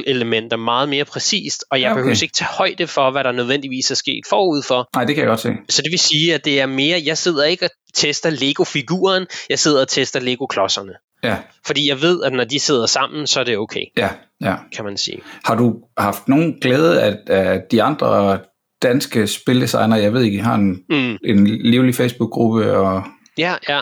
elementer 0.06 0.56
meget 0.56 0.88
mere 0.88 1.04
præcist, 1.04 1.64
og 1.70 1.80
jeg 1.80 1.82
Ja, 1.82 1.88
ja, 1.88 1.92
okay. 1.92 2.00
behøver 2.00 2.22
ikke 2.22 2.34
tage 2.34 2.48
højde 2.48 2.86
for, 2.86 3.10
hvad 3.10 3.24
der 3.24 3.32
nødvendigvis 3.32 3.90
er 3.90 3.94
sket 3.94 4.20
forud 4.28 4.62
for. 4.62 4.88
Nej, 4.94 5.04
det 5.04 5.14
kan 5.14 5.22
jeg 5.22 5.28
godt 5.28 5.40
se. 5.40 5.48
Så 5.68 5.82
det 5.82 5.90
vil 5.90 5.98
sige, 5.98 6.34
at 6.34 6.44
det 6.44 6.60
er 6.60 6.66
mere, 6.66 7.02
jeg 7.04 7.18
sidder 7.18 7.44
ikke 7.44 7.64
og 7.64 7.70
tester 7.94 8.30
Lego-figuren, 8.30 9.26
jeg 9.50 9.58
sidder 9.58 9.80
og 9.80 9.88
tester 9.88 10.20
Lego-klodserne. 10.20 10.92
Ja, 11.24 11.36
Fordi 11.66 11.88
jeg 11.88 12.02
ved, 12.02 12.22
at 12.22 12.32
når 12.32 12.44
de 12.44 12.58
sidder 12.60 12.86
sammen, 12.86 13.26
så 13.26 13.40
er 13.40 13.44
det 13.44 13.58
okay, 13.58 13.84
ja, 13.96 14.08
ja. 14.40 14.54
kan 14.76 14.84
man 14.84 14.96
sige. 14.96 15.20
Har 15.44 15.54
du 15.54 15.74
haft 15.98 16.28
nogen 16.28 16.60
glæde 16.60 17.02
af, 17.02 17.16
af 17.26 17.62
de 17.70 17.82
andre 17.82 18.38
danske 18.82 19.26
spildesigner? 19.26 19.96
Jeg 19.96 20.12
ved 20.12 20.22
ikke, 20.22 20.36
I 20.38 20.40
har 20.40 20.54
en, 20.54 20.84
Mm. 20.90 21.16
en 21.24 21.46
livlig 21.46 21.94
Facebook-gruppe, 21.94 22.76
og 22.76 23.02
Ja, 23.38 23.54
ja. 23.68 23.80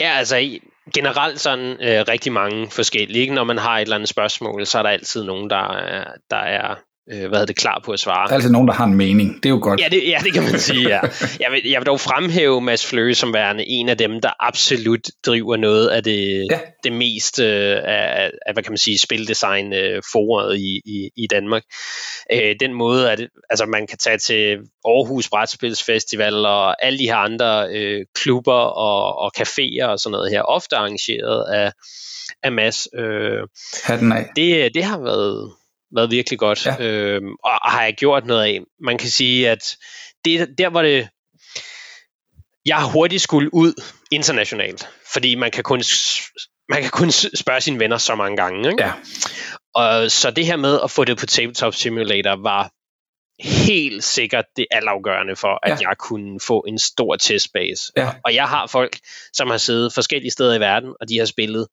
Ja, 0.00 0.10
altså 0.18 0.58
generelt 0.94 1.40
sådan 1.40 1.66
øh, 1.70 2.04
rigtig 2.08 2.32
mange 2.32 2.70
forskellige. 2.70 3.20
Ikke? 3.20 3.34
Når 3.34 3.44
man 3.44 3.58
har 3.58 3.78
et 3.78 3.82
eller 3.82 3.96
andet 3.96 4.08
spørgsmål, 4.08 4.66
så 4.66 4.78
er 4.78 4.82
der 4.82 4.90
altid 4.90 5.24
nogen, 5.24 5.50
der 5.50 5.72
er, 5.76 6.04
der 6.30 6.36
er 6.36 6.74
øh, 7.12 7.28
hvad 7.28 7.46
det, 7.46 7.56
klar 7.56 7.80
på 7.84 7.92
at 7.92 8.00
svare. 8.00 8.26
der 8.26 8.30
er 8.32 8.34
altid 8.34 8.50
nogen, 8.50 8.68
der 8.68 8.74
har 8.74 8.84
en 8.84 8.94
mening. 8.94 9.34
Det 9.42 9.46
er 9.46 9.50
jo 9.50 9.58
godt. 9.62 9.80
Ja 9.80 9.88
det, 9.90 10.08
ja, 10.08 10.18
det 10.24 10.32
kan 10.32 10.42
man 10.42 10.58
sige, 10.58 10.88
ja. 10.88 11.00
Jeg 11.40 11.48
vil, 11.52 11.60
jeg 11.70 11.80
vil 11.80 11.86
dog 11.86 12.00
fremhæve 12.00 12.60
Mads 12.60 12.86
Fløge 12.86 13.14
som 13.14 13.34
værende 13.34 13.64
en 13.68 13.88
af 13.88 13.98
dem, 13.98 14.20
der 14.20 14.30
absolut 14.40 15.00
driver 15.26 15.56
noget 15.56 15.88
af 15.88 16.02
det, 16.02 16.46
Ja. 16.50 16.58
det 16.84 16.92
mest 16.92 17.40
øh, 17.40 17.76
af, 17.84 18.30
af, 18.46 18.52
hvad 18.54 18.62
kan 18.62 18.72
man 18.72 18.78
sige, 18.78 18.98
spildesign 18.98 19.72
øh, 19.72 20.02
foret 20.12 20.58
i, 20.58 20.80
i, 20.84 21.10
i 21.16 21.26
Danmark. 21.26 21.62
Øh, 22.32 22.54
den 22.60 22.74
måde, 22.74 23.10
at 23.10 23.20
altså, 23.50 23.66
man 23.66 23.86
kan 23.86 23.98
tage 23.98 24.18
til 24.18 24.58
Aarhus 24.84 25.28
Brætspilsfestival 25.28 26.46
og 26.46 26.84
alle 26.86 26.98
de 26.98 27.04
her 27.06 27.16
andre 27.16 27.68
øh, 27.70 28.00
klubber 28.14 28.52
og, 28.86 29.18
og 29.18 29.32
caféer 29.40 29.86
og 29.86 29.98
sådan 29.98 30.12
noget 30.12 30.30
her, 30.30 30.42
ofte 30.42 30.76
arrangeret 30.76 31.44
af, 31.54 31.72
af 32.42 32.52
Mads. 32.52 32.88
Øh, 32.98 33.38
Hatten 33.84 34.12
af. 34.12 34.26
det, 34.36 34.74
det 34.74 34.84
har 34.84 34.98
været, 35.00 35.50
været 35.96 36.10
virkelig 36.10 36.38
godt, 36.38 36.66
Ja. 36.66 36.76
øhm, 36.80 37.32
og 37.44 37.70
har 37.70 37.82
jeg 37.82 37.94
gjort 37.94 38.26
noget 38.26 38.42
af. 38.44 38.60
Man 38.80 38.98
kan 38.98 39.08
sige, 39.08 39.50
at 39.50 39.76
det, 40.24 40.48
der 40.58 40.68
var 40.68 40.82
det, 40.82 41.08
jeg 42.66 42.76
har 42.76 42.86
hurtigt 42.86 43.22
skulle 43.22 43.54
ud 43.54 43.82
internationalt, 44.12 44.88
fordi 45.12 45.34
man 45.34 45.50
kan 45.50 45.62
kun, 45.64 45.82
man 46.68 46.82
kan 46.82 46.90
kun 46.90 47.10
spørge 47.10 47.60
sine 47.60 47.78
venner 47.78 47.98
så 47.98 48.14
mange 48.14 48.36
gange. 48.36 48.70
Ikke? 48.70 48.84
Ja. 48.84 48.92
Og 49.74 50.10
så 50.10 50.30
det 50.30 50.46
her 50.46 50.56
med 50.56 50.80
at 50.84 50.90
få 50.90 51.04
det 51.04 51.18
på 51.18 51.26
Tabletop 51.26 51.74
Simulator 51.74 52.42
var 52.42 52.70
helt 53.42 54.04
sikkert 54.04 54.44
det 54.56 54.66
altafgørende 54.70 55.36
for, 55.36 55.58
at 55.66 55.70
Ja. 55.82 55.88
jeg 55.88 55.96
kunne 55.98 56.40
få 56.40 56.64
en 56.68 56.78
stor 56.78 57.16
testbase. 57.16 57.82
Ja. 57.96 58.10
Og 58.24 58.34
jeg 58.34 58.48
har 58.48 58.66
folk, 58.66 58.98
som 59.32 59.50
har 59.50 59.56
siddet 59.58 59.92
forskellige 59.94 60.30
steder 60.30 60.54
i 60.54 60.60
verden, 60.60 60.94
og 61.00 61.08
de 61.08 61.18
har 61.18 61.26
spillet 61.26 61.66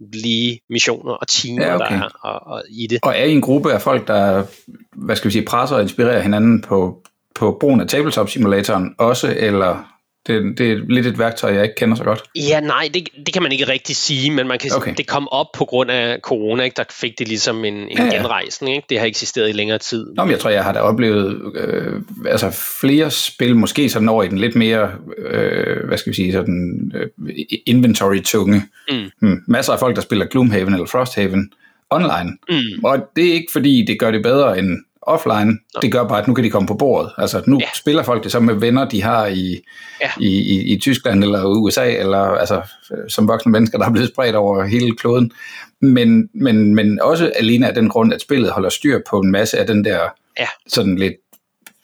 samtlige 0.00 0.60
missioner 0.70 1.12
og 1.12 1.28
timer, 1.28 1.66
Ja, 1.66 1.74
okay. 1.74 1.94
der 1.94 2.02
er 2.02 2.08
og, 2.20 2.46
og 2.46 2.62
i 2.70 2.86
det. 2.86 2.98
Og 3.02 3.10
er 3.16 3.24
I 3.24 3.32
en 3.32 3.40
gruppe 3.40 3.72
af 3.72 3.82
folk, 3.82 4.08
der 4.08 4.44
hvad 4.92 5.16
skal 5.16 5.28
vi 5.28 5.32
sige, 5.32 5.44
presser 5.44 5.76
og 5.76 5.82
inspirerer 5.82 6.20
hinanden 6.20 6.62
på, 6.62 7.02
på 7.34 7.56
brugen 7.60 7.80
af 7.80 7.88
tabletop-simulatoren 7.88 8.94
også, 8.98 9.34
eller 9.38 9.95
det, 10.26 10.58
det 10.58 10.72
er 10.72 10.80
lidt 10.88 11.06
et 11.06 11.18
værktøj, 11.18 11.54
jeg 11.54 11.62
ikke 11.62 11.74
kender 11.74 11.96
så 11.96 12.04
godt? 12.04 12.22
Ja, 12.36 12.60
nej, 12.60 12.88
det, 12.94 13.08
det 13.26 13.34
kan 13.34 13.42
man 13.42 13.52
ikke 13.52 13.68
rigtig 13.68 13.96
sige, 13.96 14.30
men 14.30 14.48
man 14.48 14.58
kan, 14.58 14.70
Okay. 14.76 14.94
det 14.96 15.06
kom 15.06 15.28
op 15.28 15.46
på 15.54 15.64
grund 15.64 15.90
af 15.90 16.18
corona, 16.22 16.62
ikke? 16.62 16.74
der 16.76 16.84
fik 16.90 17.18
det 17.18 17.28
ligesom 17.28 17.64
en, 17.64 17.74
en 17.74 17.88
Ja, 17.98 18.04
ja, 18.04 18.16
genrejsning. 18.16 18.76
Ikke? 18.76 18.86
Det 18.90 18.98
har 18.98 19.06
eksisteret 19.06 19.48
i 19.48 19.52
længere 19.52 19.78
tid. 19.78 20.06
Nå, 20.16 20.24
men 20.24 20.30
jeg 20.30 20.40
tror, 20.40 20.50
jeg 20.50 20.64
har 20.64 20.72
da 20.72 20.78
oplevet 20.80 21.40
øh, 21.54 21.92
altså 22.28 22.50
flere 22.80 23.10
spil, 23.10 23.56
måske 23.56 23.88
sådan 23.88 24.08
over 24.08 24.22
i 24.22 24.28
den 24.28 24.38
lidt 24.38 24.54
mere, 24.56 24.90
øh, 25.18 25.86
hvad 25.86 25.98
skal 25.98 26.10
vi 26.10 26.16
sige, 26.16 26.32
sådan 26.32 26.92
øh, 26.94 27.34
inventory-tunge. 27.66 28.62
Mm. 28.90 29.10
Hmm. 29.20 29.42
Masser 29.48 29.72
af 29.72 29.78
folk, 29.78 29.96
der 29.96 30.02
spiller 30.02 30.26
Gloomhaven 30.26 30.72
eller 30.74 30.86
Frosthaven 30.86 31.50
online. 31.90 32.36
Mm. 32.48 32.84
Og 32.84 32.98
det 33.16 33.28
er 33.28 33.32
ikke 33.32 33.52
fordi, 33.52 33.84
det 33.86 33.98
gør 33.98 34.10
det 34.10 34.22
bedre 34.22 34.58
end 34.58 34.78
offline. 35.06 35.58
Det 35.82 35.92
gør 35.92 36.04
bare, 36.08 36.18
at 36.22 36.28
nu 36.28 36.34
kan 36.34 36.44
de 36.44 36.50
komme 36.50 36.66
på 36.66 36.74
bordet. 36.74 37.10
Altså 37.18 37.42
nu 37.46 37.58
Ja. 37.60 37.66
spiller 37.74 38.02
folk 38.02 38.24
det 38.24 38.32
så 38.32 38.40
med 38.40 38.54
venner, 38.54 38.88
de 38.88 39.02
har 39.02 39.26
i, 39.26 39.60
Ja. 40.00 40.10
i, 40.20 40.28
i, 40.28 40.72
i 40.72 40.78
Tyskland 40.78 41.24
eller 41.24 41.44
USA, 41.44 41.90
eller 41.92 42.18
altså 42.18 42.62
som 43.08 43.28
voksne 43.28 43.52
mennesker, 43.52 43.78
der 43.78 43.86
er 43.86 43.90
blevet 43.92 44.08
spredt 44.08 44.34
over 44.36 44.64
hele 44.64 44.96
kloden. 44.96 45.32
Men, 45.80 46.28
men, 46.34 46.74
men 46.74 47.00
også 47.00 47.32
alene 47.36 47.68
af 47.68 47.74
den 47.74 47.88
grund, 47.88 48.12
at 48.14 48.20
spillet 48.20 48.50
holder 48.50 48.68
styr 48.68 49.00
på 49.10 49.20
en 49.20 49.30
masse 49.30 49.58
af 49.58 49.66
den 49.66 49.84
der 49.84 50.00
Ja. 50.40 50.46
sådan 50.68 50.96
lidt 50.98 51.14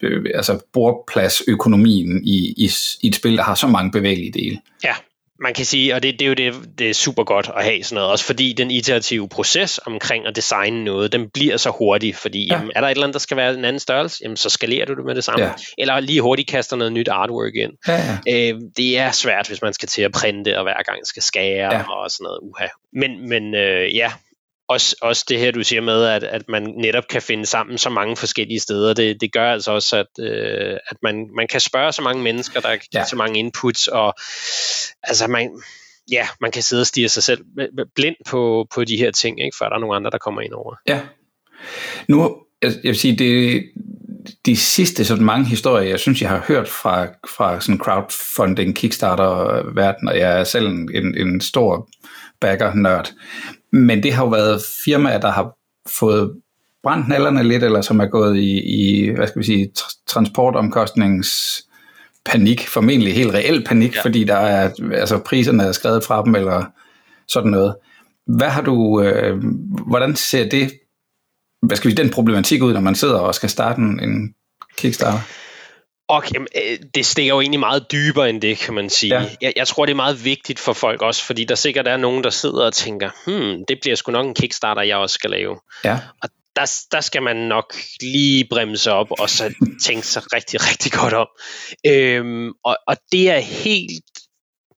øh, 0.02 0.24
altså 0.34 0.58
bordpladsøkonomien 0.72 2.24
i, 2.24 2.54
i, 2.56 2.70
i 3.02 3.06
et 3.08 3.14
spil, 3.14 3.36
der 3.36 3.42
har 3.42 3.54
så 3.54 3.66
mange 3.66 3.90
bevægelige 3.90 4.32
dele. 4.32 4.58
Ja, 4.84 4.92
man 5.42 5.54
kan 5.54 5.64
sige, 5.64 5.94
og 5.94 6.02
det, 6.02 6.12
det 6.18 6.22
er 6.22 6.28
jo 6.28 6.34
det, 6.34 6.78
det 6.78 6.90
er 6.90 6.94
super 6.94 7.24
godt 7.24 7.50
at 7.56 7.64
have 7.64 7.82
sådan 7.82 7.94
noget, 7.94 8.10
også 8.10 8.24
fordi 8.24 8.52
den 8.52 8.70
iterative 8.70 9.28
proces 9.28 9.80
omkring 9.86 10.26
at 10.26 10.36
designe 10.36 10.84
noget, 10.84 11.12
den 11.12 11.30
bliver 11.30 11.56
så 11.56 11.70
hurtig, 11.70 12.16
fordi 12.16 12.46
Ja. 12.46 12.54
ja. 12.54 12.58
jamen, 12.58 12.72
er 12.76 12.80
der 12.80 12.88
et 12.88 12.90
eller 12.90 13.04
andet, 13.04 13.14
der 13.14 13.20
skal 13.20 13.36
være 13.36 13.54
en 13.54 13.64
anden 13.64 13.80
størrelse, 13.80 14.18
jamen, 14.22 14.36
så 14.36 14.50
skalerer 14.50 14.86
du 14.86 14.94
det 14.94 15.04
med 15.04 15.14
det 15.14 15.24
samme. 15.24 15.44
Ja. 15.44 15.52
Eller 15.78 16.00
lige 16.00 16.20
hurtigt 16.20 16.48
kaster 16.48 16.76
noget 16.76 16.92
nyt 16.92 17.08
artwork 17.08 17.54
ind. 17.54 17.72
Ja, 17.88 18.18
ja. 18.26 18.52
Øh, 18.52 18.60
det 18.76 18.98
er 18.98 19.10
svært, 19.10 19.48
hvis 19.48 19.62
man 19.62 19.72
skal 19.72 19.88
til 19.88 20.02
at 20.02 20.12
printe, 20.12 20.58
og 20.58 20.62
hver 20.62 20.82
gang 20.82 21.06
skal 21.06 21.22
skære 21.22 21.74
ja. 21.74 21.90
og 21.90 22.10
sådan 22.10 22.24
noget 22.24 22.38
uha. 22.42 22.66
Men, 22.92 23.28
men 23.28 23.54
øh, 23.54 23.96
ja, 23.96 24.12
også, 24.72 24.96
også 25.02 25.24
det 25.28 25.38
her, 25.38 25.50
du 25.50 25.62
siger 25.64 25.80
med, 25.82 26.04
at, 26.04 26.24
at 26.24 26.42
man 26.48 26.62
netop 26.62 27.04
kan 27.10 27.22
finde 27.22 27.46
sammen 27.46 27.78
så 27.78 27.90
mange 27.90 28.16
forskellige 28.16 28.60
steder, 28.60 28.94
det, 28.94 29.20
det 29.20 29.32
gør 29.32 29.52
altså 29.52 29.72
også, 29.72 29.96
at, 29.96 30.24
øh, 30.24 30.76
at 30.90 30.96
man, 31.02 31.28
man 31.36 31.46
kan 31.48 31.60
spørge 31.60 31.92
så 31.92 32.02
mange 32.02 32.22
mennesker, 32.22 32.60
der 32.60 32.68
kan 32.70 32.80
Ja. 32.94 32.98
give 32.98 33.06
så 33.06 33.16
mange 33.16 33.38
inputs, 33.38 33.88
og 33.88 34.14
altså 35.02 35.26
man, 35.26 35.50
ja, 36.10 36.28
man 36.40 36.50
kan 36.50 36.62
sidde 36.62 36.80
og 36.80 36.86
stige 36.86 37.08
sig 37.08 37.22
selv 37.22 37.44
blind 37.94 38.16
på, 38.28 38.66
på 38.74 38.84
de 38.84 38.96
her 38.96 39.10
ting, 39.10 39.44
ikke, 39.44 39.56
før 39.58 39.68
der 39.68 39.76
er 39.76 39.80
nogle 39.80 39.96
andre, 39.96 40.10
der 40.10 40.18
kommer 40.18 40.40
ind 40.40 40.52
over. 40.52 40.74
Ja. 40.88 41.00
Nu, 42.08 42.36
jeg, 42.62 42.70
jeg 42.70 42.88
vil 42.88 42.98
sige, 42.98 43.16
det, 43.16 43.62
de 44.46 44.56
sidste 44.56 45.04
sådan 45.04 45.24
mange 45.24 45.46
historier, 45.46 45.88
jeg 45.88 46.00
synes, 46.00 46.22
jeg 46.22 46.30
har 46.30 46.44
hørt 46.48 46.68
fra, 46.68 47.06
fra 47.36 47.60
sådan 47.60 47.78
crowdfunding, 47.78 48.76
Kickstarter-verden, 48.76 50.08
og 50.08 50.18
jeg 50.18 50.40
er 50.40 50.44
selv 50.44 50.66
en, 50.66 51.16
en 51.18 51.40
stor 51.40 51.88
backer-nørd. 52.42 53.12
Men 53.72 54.02
det 54.02 54.12
har 54.12 54.24
jo 54.24 54.28
været 54.28 54.62
firmaer, 54.84 55.20
der 55.20 55.30
har 55.30 55.56
fået 55.98 56.32
brændt 56.82 57.08
nallerne 57.08 57.42
lidt, 57.42 57.64
eller 57.64 57.80
som 57.80 58.00
er 58.00 58.06
gået 58.06 58.36
i, 58.36 58.60
i 58.60 59.10
hvad 59.10 59.26
skal 59.26 59.38
vi 59.38 59.46
sige, 59.46 59.72
tr- 59.78 60.02
transportomkostnings 60.06 61.62
panik, 62.24 62.68
formentlig 62.68 63.14
helt 63.14 63.34
reel 63.34 63.64
panik, 63.64 63.96
ja. 63.96 64.02
Fordi 64.02 64.24
der 64.24 64.36
er, 64.36 64.70
altså 64.92 65.18
priserne 65.18 65.62
er 65.62 65.72
skrevet 65.72 66.04
fra 66.04 66.24
dem, 66.24 66.34
eller 66.34 66.64
sådan 67.28 67.50
noget. 67.50 67.74
Hvad 68.26 68.48
har 68.48 68.62
du, 68.62 69.02
øh, 69.02 69.42
hvordan 69.86 70.16
ser 70.16 70.48
det, 70.48 70.72
hvad 71.62 71.76
skal 71.76 71.90
vi 71.90 71.94
den 71.94 72.10
problematik 72.10 72.62
ud, 72.62 72.72
når 72.72 72.80
man 72.80 72.94
sidder 72.94 73.18
og 73.18 73.34
skal 73.34 73.48
starte 73.48 73.80
en, 73.80 74.00
en 74.00 74.34
Kickstarter? 74.78 75.18
Og 76.08 76.24
jamen, 76.34 76.48
øh, 76.56 76.78
det 76.94 77.06
stikker 77.06 77.34
jo 77.34 77.40
egentlig 77.40 77.60
meget 77.60 77.92
dybere 77.92 78.30
end 78.30 78.40
det, 78.40 78.58
kan 78.58 78.74
man 78.74 78.90
sige. 78.90 79.20
Ja. 79.20 79.28
Jeg, 79.40 79.52
jeg 79.56 79.68
tror, 79.68 79.86
det 79.86 79.92
er 79.92 79.96
meget 79.96 80.24
vigtigt 80.24 80.58
for 80.58 80.72
folk 80.72 81.02
også, 81.02 81.24
fordi 81.24 81.44
der 81.44 81.54
sikkert 81.54 81.88
er 81.88 81.96
nogen, 81.96 82.24
der 82.24 82.30
sidder 82.30 82.66
og 82.66 82.72
tænker, 82.74 83.10
hmm, 83.26 83.64
det 83.68 83.78
bliver 83.80 83.96
sgu 83.96 84.12
nok 84.12 84.26
en 84.26 84.34
Kickstarter, 84.34 84.82
jeg 84.82 84.96
også 84.96 85.14
skal 85.14 85.30
lave. 85.30 85.60
Ja, 85.84 85.98
Og 86.22 86.28
der, 86.56 86.80
der 86.92 87.00
skal 87.00 87.22
man 87.22 87.36
nok 87.36 87.74
lige 88.00 88.46
bremse 88.50 88.92
op, 88.92 89.06
og 89.10 89.30
så 89.30 89.54
tænke 89.84 90.06
sig 90.06 90.22
rigtig, 90.32 90.60
rigtig 90.70 90.92
godt 90.92 91.14
om. 91.14 91.28
Øhm, 91.86 92.52
og, 92.64 92.76
og 92.86 92.96
det 93.12 93.30
er 93.30 93.38
helt 93.38 94.04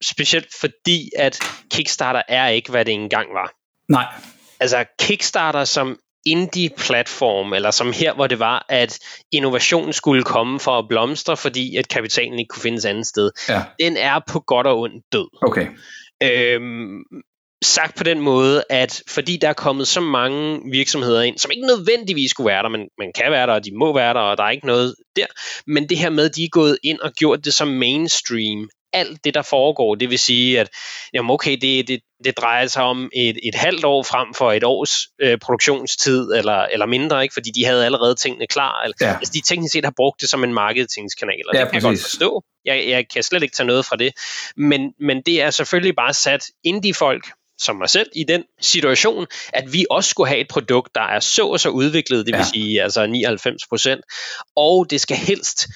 specielt 0.03 0.47
fordi, 0.59 1.09
at 1.17 1.39
Kickstarter 1.71 2.21
er 2.27 2.47
ikke, 2.47 2.71
hvad 2.71 2.85
det 2.85 2.93
engang 2.93 3.27
var. 3.33 3.51
nej, 3.89 4.05
Altså 4.59 4.85
Kickstarter 4.99 5.65
som 5.65 5.99
indie-platform, 6.25 7.53
eller 7.53 7.71
som 7.71 7.93
her, 7.93 8.13
hvor 8.13 8.27
det 8.27 8.39
var, 8.39 8.65
at 8.69 8.99
innovationen 9.31 9.93
skulle 9.93 10.23
komme 10.23 10.59
for 10.59 10.79
at 10.79 10.85
blomstre, 10.89 11.37
fordi 11.37 11.77
at 11.77 11.87
kapitalen 11.87 12.39
ikke 12.39 12.49
kunne 12.49 12.61
findes 12.61 12.85
andet 12.85 13.07
sted, 13.07 13.31
ja, 13.49 13.63
den 13.79 13.97
er 13.97 14.19
på 14.27 14.39
godt 14.39 14.67
og 14.67 14.79
ondt 14.79 15.03
død. 15.11 15.27
okay, 15.41 15.67
Øhm, 16.23 17.03
sagt 17.63 17.97
på 17.97 18.03
den 18.03 18.21
måde, 18.21 18.63
at 18.69 19.03
fordi 19.07 19.37
der 19.37 19.49
er 19.49 19.53
kommet 19.53 19.87
så 19.87 20.01
mange 20.01 20.61
virksomheder 20.71 21.21
ind, 21.21 21.37
som 21.37 21.51
ikke 21.51 21.67
nødvendigvis 21.67 22.31
skulle 22.31 22.47
være 22.47 22.63
der, 22.63 22.69
men 22.69 22.81
man 22.97 23.11
kan 23.15 23.31
være 23.31 23.47
der, 23.47 23.53
og 23.53 23.65
de 23.65 23.77
må 23.77 23.93
være 23.93 24.13
der, 24.13 24.19
og 24.19 24.37
der 24.37 24.43
er 24.43 24.49
ikke 24.49 24.67
noget 24.67 24.95
der, 25.15 25.25
men 25.67 25.89
det 25.89 25.97
her 25.97 26.09
med, 26.09 26.29
at 26.29 26.35
de 26.35 26.43
er 26.43 26.49
gået 26.49 26.77
ind 26.83 26.99
og 26.99 27.11
gjort 27.11 27.45
det 27.45 27.53
som 27.53 27.67
mainstream, 27.67 28.69
alt 28.95 29.23
det, 29.23 29.33
der 29.33 29.41
foregår. 29.41 29.95
Det 29.95 30.09
vil 30.09 30.19
sige, 30.19 30.59
at 30.59 30.69
jamen 31.13 31.31
okay, 31.31 31.57
det, 31.61 31.87
det, 31.87 31.99
det 32.23 32.37
drejer 32.37 32.67
sig 32.67 32.83
om 32.83 33.09
et, 33.13 33.39
et 33.43 33.55
halvt 33.55 33.85
år 33.85 34.03
frem 34.03 34.33
for 34.33 34.51
et 34.51 34.63
års 34.63 34.91
øh, 35.21 35.37
produktionstid, 35.37 36.31
eller, 36.31 36.65
eller 36.65 36.85
mindre, 36.85 37.23
ikke? 37.23 37.33
fordi 37.33 37.51
de 37.51 37.65
havde 37.65 37.85
allerede 37.85 38.15
tingene 38.15 38.47
klar. 38.47 38.83
Eller, 38.83 38.95
ja. 39.01 39.17
Altså, 39.17 39.31
de 39.33 39.41
teknisk 39.41 39.71
set 39.71 39.85
har 39.85 39.93
brugt 39.95 40.21
det 40.21 40.29
som 40.29 40.43
en 40.43 40.53
marketingskanal, 40.53 41.41
og 41.47 41.55
ja, 41.55 41.61
det 41.61 41.71
kan 41.71 41.81
præcis. 41.81 41.83
jeg 41.83 41.91
godt 41.91 42.01
forstå. 42.01 42.43
Jeg, 42.65 42.85
jeg 42.87 43.05
kan 43.13 43.23
slet 43.23 43.43
ikke 43.43 43.55
tage 43.55 43.67
noget 43.67 43.85
fra 43.85 43.95
det. 43.95 44.13
Men, 44.57 44.93
men 44.99 45.21
det 45.21 45.41
er 45.41 45.49
selvfølgelig 45.49 45.95
bare 45.95 46.13
sat 46.13 46.41
indie-folk, 46.63 47.25
som 47.57 47.75
mig 47.75 47.89
selv 47.89 48.09
i 48.15 48.23
den 48.23 48.43
situation, 48.61 49.27
at 49.53 49.73
vi 49.73 49.85
også 49.89 50.09
skulle 50.09 50.27
have 50.27 50.39
et 50.39 50.47
produkt, 50.47 50.95
der 50.95 51.01
er 51.01 51.19
så 51.19 51.47
og 51.47 51.59
så 51.59 51.69
udviklet, 51.69 52.25
det 52.25 52.33
vil 52.33 52.39
ja. 52.39 52.49
sige 52.53 52.83
altså 52.83 53.07
99 53.07 53.67
procent, 53.69 54.01
og 54.55 54.89
det 54.89 55.01
skal 55.01 55.17
helst 55.17 55.67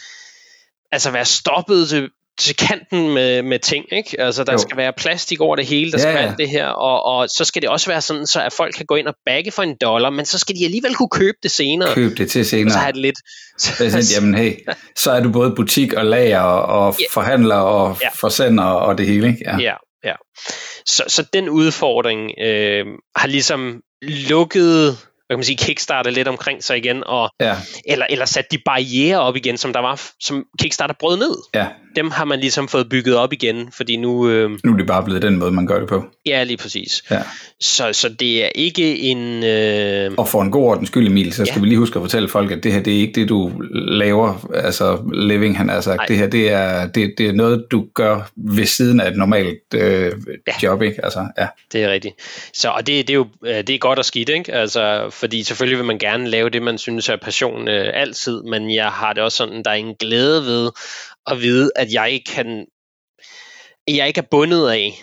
altså 0.91 1.11
være 1.11 1.25
stoppet 1.25 2.09
til, 2.39 2.55
kanten 2.55 3.13
med, 3.13 3.41
med 3.41 3.59
ting, 3.59 3.85
ikke? 3.91 4.21
Altså, 4.21 4.43
der 4.43 4.51
jo. 4.51 4.57
skal 4.57 4.77
være 4.77 4.93
plastik 4.97 5.41
over 5.41 5.55
det 5.55 5.65
hele, 5.65 5.91
der 5.91 5.97
ja, 5.97 6.01
skal 6.01 6.13
være 6.13 6.23
alt 6.23 6.37
det 6.37 6.49
her, 6.49 6.65
og, 6.65 7.05
og 7.05 7.29
så 7.29 7.45
skal 7.45 7.61
det 7.61 7.69
også 7.69 7.87
være 7.87 8.01
sådan, 8.01 8.27
så 8.27 8.41
at 8.41 8.53
folk 8.53 8.75
kan 8.75 8.85
gå 8.85 8.95
ind 8.95 9.07
og 9.07 9.13
bagge 9.25 9.51
for 9.51 9.63
en 9.63 9.75
dollar, 9.81 10.09
men 10.09 10.25
så 10.25 10.39
skal 10.39 10.55
de 10.55 10.65
alligevel 10.65 10.95
kunne 10.95 11.09
købe 11.09 11.37
det 11.43 11.51
senere. 11.51 11.93
Købe 11.93 12.15
det 12.15 12.31
til 12.31 12.45
senere. 12.45 12.73
så 12.73 12.79
er 12.79 12.91
det 12.91 13.01
lidt... 13.01 13.15
Så, 13.57 13.83
er 13.83 13.89
sådan, 13.89 14.05
jamen 14.15 14.35
hey, 14.35 14.53
så 15.03 15.11
er 15.11 15.19
du 15.19 15.31
både 15.31 15.53
butik 15.55 15.93
og 15.93 16.05
lager 16.05 16.39
og, 16.39 16.85
og 16.85 16.95
ja. 16.99 17.05
forhandler 17.11 17.55
og 17.55 17.97
ja. 18.01 18.09
forsender 18.15 18.63
og 18.63 18.97
det 18.97 19.07
hele, 19.07 19.27
ikke? 19.27 19.39
Ja, 19.45 19.57
ja. 19.57 19.73
ja. 20.03 20.15
Så, 20.85 21.03
så 21.07 21.25
den 21.33 21.49
udfordring 21.49 22.31
øh, 22.41 22.85
har 23.15 23.27
ligesom 23.27 23.81
lukket 24.01 24.97
hvad 25.29 25.35
kan 25.35 25.39
man 25.39 25.45
sige, 25.45 25.57
kickstarter 25.57 26.11
lidt 26.11 26.27
omkring 26.27 26.63
sig 26.63 26.77
igen, 26.77 27.03
og, 27.05 27.29
ja. 27.39 27.55
eller, 27.85 28.05
eller 28.09 28.25
sat 28.25 28.45
de 28.51 28.57
barriere 28.65 29.19
op 29.19 29.35
igen, 29.35 29.57
som 29.57 29.73
der 29.73 29.79
var, 29.79 30.01
som 30.19 30.45
Kickstarter 30.59 30.95
brød 30.99 31.17
ned. 31.17 31.35
Ja. 31.55 31.67
Dem 31.95 32.11
har 32.11 32.25
man 32.25 32.39
ligesom 32.39 32.67
fået 32.67 32.89
bygget 32.89 33.15
op 33.15 33.33
igen, 33.33 33.71
fordi 33.71 33.97
nu... 33.97 34.29
Øh, 34.29 34.49
nu 34.63 34.73
er 34.73 34.77
det 34.77 34.87
bare 34.87 35.03
blevet 35.03 35.21
den 35.21 35.37
måde, 35.37 35.51
man 35.51 35.67
gør 35.67 35.79
det 35.79 35.89
på. 35.89 36.05
Ja, 36.25 36.43
lige 36.43 36.57
præcis. 36.57 37.03
Ja. 37.11 37.21
Så, 37.59 37.93
så 37.93 38.09
det 38.09 38.45
er 38.45 38.49
ikke 38.55 38.99
en... 38.99 39.43
Øh, 39.43 40.11
og 40.17 40.27
for 40.27 40.41
en 40.41 40.51
god 40.51 40.63
ordens 40.63 40.89
skyld, 40.89 41.07
Emil, 41.07 41.33
så 41.33 41.45
skal 41.45 41.55
ja. 41.55 41.61
vi 41.61 41.67
lige 41.67 41.77
huske 41.77 41.95
at 41.95 42.03
fortælle 42.03 42.29
folk, 42.29 42.51
at 42.51 42.63
det 42.63 42.73
her, 42.73 42.79
det 42.79 42.95
er 42.95 42.99
ikke 42.99 43.21
det, 43.21 43.29
du 43.29 43.51
laver, 43.73 44.49
altså 44.53 45.11
living, 45.13 45.57
han 45.57 45.69
har 45.69 45.81
sagt. 45.81 45.97
Nej. 45.97 46.05
Det 46.05 46.17
her, 46.17 46.27
det 46.27 46.51
er, 46.51 46.87
det, 46.87 47.13
det 47.17 47.27
er 47.27 47.33
noget, 47.33 47.65
du 47.71 47.85
gør 47.93 48.29
ved 48.35 48.65
siden 48.65 48.99
af 48.99 49.11
et 49.11 49.17
normalt 49.17 49.73
øh, 49.73 50.11
ja. 50.47 50.53
job, 50.63 50.81
ikke? 50.81 51.05
Altså, 51.05 51.27
ja. 51.37 51.47
Det 51.73 51.83
er 51.83 51.91
rigtigt. 51.91 52.15
Så, 52.53 52.69
og 52.69 52.87
det, 52.87 53.07
det, 53.07 53.13
er 53.13 53.17
jo 53.17 53.27
øh, 53.45 53.55
det 53.55 53.69
er 53.69 53.77
godt 53.77 53.99
og 53.99 54.05
skidt, 54.05 54.29
ikke? 54.29 54.53
Altså, 54.53 55.09
fordi 55.09 55.43
selvfølgelig 55.43 55.77
vil 55.77 55.85
man 55.85 55.99
gerne 55.99 56.27
lave 56.27 56.49
det, 56.49 56.61
man 56.61 56.77
synes 56.77 57.09
er 57.09 57.15
passion 57.15 57.67
øh, 57.67 57.91
altid, 57.93 58.41
men 58.43 58.73
jeg 58.73 58.87
har 58.87 59.13
det 59.13 59.23
også 59.23 59.37
sådan, 59.37 59.63
der 59.63 59.71
er 59.71 59.75
en 59.75 59.95
glæde 59.95 60.45
ved 60.45 60.71
at 61.27 61.41
vide, 61.41 61.71
at 61.79 61.93
jeg 61.93 62.21
kan 62.33 62.65
jeg 63.87 64.07
ikke 64.07 64.17
er 64.17 64.27
bundet 64.31 64.69
af 64.69 64.93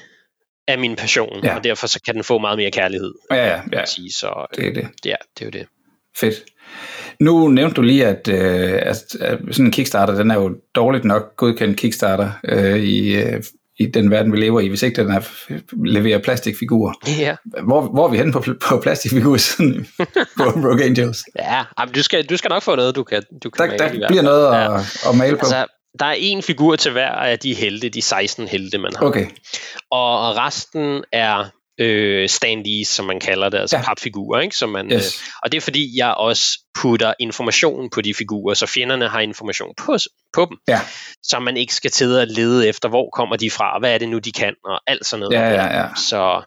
af 0.68 0.78
min 0.78 0.96
passion, 0.96 1.44
ja. 1.44 1.56
og 1.56 1.64
derfor 1.64 1.86
så 1.86 2.00
kan 2.06 2.14
den 2.14 2.24
få 2.24 2.38
meget 2.38 2.58
mere 2.58 2.70
kærlighed. 2.70 3.14
Ja, 3.30 3.46
ja, 3.46 3.60
ja. 3.72 3.84
Sige. 3.84 4.12
Så, 4.12 4.46
det 4.56 4.66
er 4.66 4.72
det. 4.72 4.88
Ja, 5.04 5.14
det 5.38 5.42
er 5.42 5.46
jo 5.46 5.50
det. 5.50 5.66
Fedt. 6.16 6.34
Nu 7.20 7.48
nævnte 7.48 7.74
du 7.74 7.82
lige, 7.82 8.06
at, 8.06 8.28
øh, 8.28 8.72
at, 8.72 9.14
at 9.20 9.38
sådan 9.50 9.66
en 9.66 9.70
Kickstarter, 9.70 10.14
den 10.14 10.30
er 10.30 10.34
jo 10.34 10.56
dårligt 10.74 11.04
nok 11.04 11.36
godkendt 11.36 11.78
Kickstarter 11.78 12.30
øh, 12.44 12.76
i, 12.76 13.14
øh, 13.14 13.42
i 13.78 13.86
den 13.86 14.10
verden, 14.10 14.32
vi 14.32 14.36
lever 14.36 14.60
i, 14.60 14.68
hvis 14.68 14.82
ikke 14.82 15.02
den 15.02 15.10
er, 15.10 15.20
leverer 15.86 16.18
plastikfigurer. 16.18 16.92
Ja. 17.18 17.36
Hvor, 17.62 17.80
hvor 17.80 18.06
er 18.06 18.10
vi 18.10 18.16
henne 18.16 18.32
på, 18.32 18.44
på 18.68 18.80
plastikfigurer 18.82 19.38
sådan, 19.38 19.86
på 20.36 20.44
Rogue 20.66 20.84
Angels? 20.84 21.24
Ja, 21.38 21.62
du 21.94 22.02
skal, 22.02 22.24
du 22.24 22.36
skal 22.36 22.48
nok 22.48 22.62
få 22.62 22.76
noget, 22.76 22.96
du 22.96 23.04
kan, 23.04 23.22
du 23.44 23.50
kan 23.50 23.70
der, 23.70 23.88
male. 23.88 24.00
Der 24.00 24.08
bliver 24.08 24.22
noget 24.22 24.46
at, 24.46 24.52
ja. 24.54 25.10
at 25.10 25.16
male 25.16 25.36
på. 25.36 25.40
Altså, 25.40 25.66
der 26.00 26.06
er 26.06 26.16
en 26.18 26.42
figur 26.42 26.76
til 26.76 26.92
hver 26.92 27.10
af 27.10 27.38
de 27.38 27.54
helte, 27.54 27.88
de 27.88 28.02
16 28.02 28.48
helte, 28.48 28.78
man 28.78 28.92
har. 28.96 29.06
Okay. 29.06 29.26
Og 29.90 30.36
resten 30.36 31.04
er 31.12 31.44
øh, 31.78 32.28
standees, 32.28 32.88
som 32.88 33.06
man 33.06 33.20
kalder 33.20 33.48
det, 33.48 33.58
altså 33.58 33.76
ja. 33.76 33.82
papfigurer, 33.82 34.40
ikke? 34.40 34.56
Som 34.56 34.68
man, 34.68 34.92
yes. 34.92 35.06
øh, 35.06 35.32
og 35.42 35.52
det 35.52 35.58
er 35.58 35.62
fordi, 35.62 35.98
jeg 35.98 36.14
også 36.14 36.60
putter 36.74 37.14
information 37.20 37.90
på 37.90 38.00
de 38.00 38.14
figurer, 38.14 38.54
så 38.54 38.66
fjenderne 38.66 39.08
har 39.08 39.20
information 39.20 39.74
på, 39.76 39.96
på 40.34 40.46
dem, 40.50 40.58
ja. 40.68 40.80
så 41.22 41.38
man 41.38 41.56
ikke 41.56 41.74
skal 41.74 41.90
til 41.90 42.18
at 42.18 42.30
lede 42.30 42.68
efter, 42.68 42.88
hvor 42.88 43.10
kommer 43.10 43.36
de 43.36 43.50
fra, 43.50 43.78
hvad 43.78 43.94
er 43.94 43.98
det 43.98 44.08
nu, 44.08 44.18
de 44.18 44.32
kan, 44.32 44.54
og 44.64 44.80
alt 44.86 45.06
sådan 45.06 45.20
noget. 45.20 45.34
Ja, 45.34 45.48
ja, 45.48 45.80
ja. 45.80 45.88
Så 45.96 46.42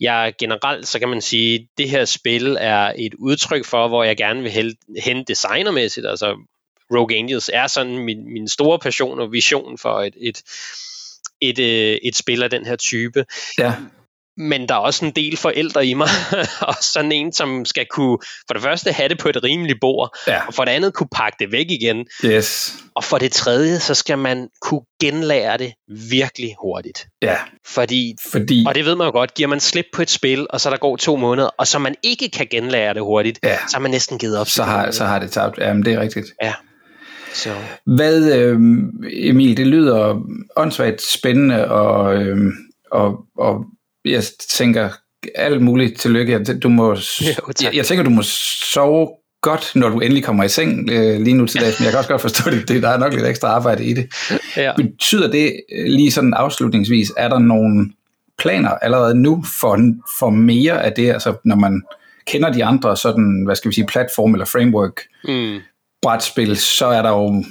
jeg 0.00 0.34
generelt, 0.38 0.88
så 0.88 0.98
kan 0.98 1.08
man 1.08 1.20
sige, 1.20 1.68
det 1.78 1.90
her 1.90 2.04
spil 2.04 2.56
er 2.60 2.92
et 2.98 3.14
udtryk 3.18 3.64
for, 3.64 3.88
hvor 3.88 4.04
jeg 4.04 4.16
gerne 4.16 4.42
vil 4.42 4.76
hente 5.04 5.24
designermæssigt, 5.32 6.06
altså 6.06 6.36
Rogue 6.96 7.16
Angels 7.16 7.50
er 7.52 7.66
sådan 7.66 7.98
min, 7.98 8.32
min 8.32 8.48
store 8.48 8.78
passion 8.78 9.20
og 9.20 9.32
vision 9.32 9.78
for 9.78 10.00
et, 10.00 10.14
et, 10.20 10.42
et, 11.40 11.58
et, 11.58 11.92
øh, 11.92 11.98
et 12.02 12.16
spil 12.16 12.42
af 12.42 12.50
den 12.50 12.66
her 12.66 12.76
type. 12.76 13.24
Ja 13.58 13.74
men 14.36 14.68
der 14.68 14.74
er 14.74 14.78
også 14.78 15.04
en 15.04 15.10
del 15.10 15.36
forældre 15.36 15.86
i 15.86 15.94
mig, 15.94 16.08
og 16.68 16.74
sådan 16.80 17.12
en, 17.12 17.32
som 17.32 17.64
skal 17.64 17.86
kunne 17.90 18.18
for 18.46 18.54
det 18.54 18.62
første 18.62 18.92
have 18.92 19.08
det 19.08 19.18
på 19.18 19.28
et 19.28 19.44
rimeligt 19.44 19.80
bord, 19.80 20.18
ja. 20.26 20.46
og 20.46 20.54
for 20.54 20.64
det 20.64 20.72
andet 20.72 20.94
kunne 20.94 21.08
pakke 21.12 21.36
det 21.40 21.52
væk 21.52 21.70
igen. 21.70 22.06
Yes. 22.24 22.74
Og 22.94 23.04
for 23.04 23.18
det 23.18 23.32
tredje, 23.32 23.80
så 23.80 23.94
skal 23.94 24.18
man 24.18 24.48
kunne 24.60 24.80
genlære 25.00 25.58
det 25.58 25.72
virkelig 26.10 26.54
hurtigt. 26.62 27.06
Ja. 27.22 27.36
Fordi, 27.66 28.16
Fordi, 28.30 28.64
og 28.68 28.74
det 28.74 28.84
ved 28.84 28.94
man 28.94 29.06
jo 29.06 29.10
godt, 29.10 29.34
giver 29.34 29.48
man 29.48 29.60
slip 29.60 29.86
på 29.92 30.02
et 30.02 30.10
spil, 30.10 30.46
og 30.50 30.60
så 30.60 30.70
der 30.70 30.76
går 30.76 30.96
to 30.96 31.16
måneder, 31.16 31.48
og 31.58 31.66
så 31.66 31.78
man 31.78 31.94
ikke 32.02 32.28
kan 32.28 32.46
genlære 32.50 32.94
det 32.94 33.02
hurtigt, 33.02 33.38
ja. 33.42 33.58
så 33.68 33.76
har 33.76 33.80
man 33.80 33.90
næsten 33.90 34.18
givet 34.18 34.38
op. 34.38 34.48
Så 34.48 34.62
har, 34.62 34.90
så 34.90 35.04
har 35.04 35.18
det 35.18 35.30
tabt. 35.30 35.58
Jamen, 35.58 35.84
det 35.84 35.92
er 35.92 36.00
rigtigt. 36.00 36.26
Ja. 36.42 36.52
Så. 37.34 37.50
Hvad, 37.86 38.36
øh, 38.38 38.60
Emil, 39.12 39.56
det 39.56 39.66
lyder 39.66 40.22
åndssvagt 40.56 41.02
spændende, 41.02 41.70
og, 41.70 42.16
øh, 42.16 42.36
og, 42.90 43.18
og 43.38 43.64
jeg 44.04 44.22
tænker 44.50 44.88
alt 45.34 45.62
muligt 45.62 46.00
tillykke. 46.00 46.44
Du 46.44 46.68
må, 46.68 46.90
jo, 46.90 46.96
jeg, 47.62 47.74
jeg 47.74 47.86
tænker, 47.86 48.04
du 48.04 48.10
må 48.10 48.22
sove 48.72 49.08
godt, 49.42 49.72
når 49.74 49.88
du 49.88 50.00
endelig 50.00 50.24
kommer 50.24 50.44
i 50.44 50.48
seng 50.48 50.90
øh, 50.90 51.20
lige 51.20 51.36
nu 51.36 51.46
til 51.46 51.60
dags, 51.60 51.80
men 51.80 51.84
jeg 51.84 51.92
kan 51.92 51.98
også 51.98 52.10
godt 52.10 52.20
forstå 52.20 52.50
det, 52.50 52.68
det, 52.68 52.82
der 52.82 52.88
er 52.88 52.98
nok 52.98 53.12
lidt 53.12 53.26
ekstra 53.26 53.48
arbejde 53.48 53.84
i 53.84 53.92
det. 53.92 54.06
Ja. 54.56 54.72
Betyder 54.76 55.30
det 55.30 55.52
øh, 55.72 55.86
lige 55.86 56.10
sådan 56.10 56.34
afslutningsvis, 56.34 57.12
er 57.16 57.28
der 57.28 57.38
nogle 57.38 57.90
planer 58.38 58.70
allerede 58.70 59.14
nu 59.14 59.44
for, 59.60 59.78
for 60.18 60.30
mere 60.30 60.84
af 60.84 60.92
det, 60.92 61.10
altså 61.12 61.34
når 61.44 61.56
man 61.56 61.82
kender 62.26 62.52
de 62.52 62.64
andre 62.64 62.96
sådan, 62.96 63.42
hvad 63.44 63.56
skal 63.56 63.68
vi 63.68 63.74
sige, 63.74 63.86
platform 63.86 64.34
eller 64.34 64.46
framework 64.46 65.00
mm. 65.24 65.60
Brætspil, 66.04 66.56
så 66.56 66.86
er 66.86 67.02
der 67.02 67.10
jo 67.10 67.44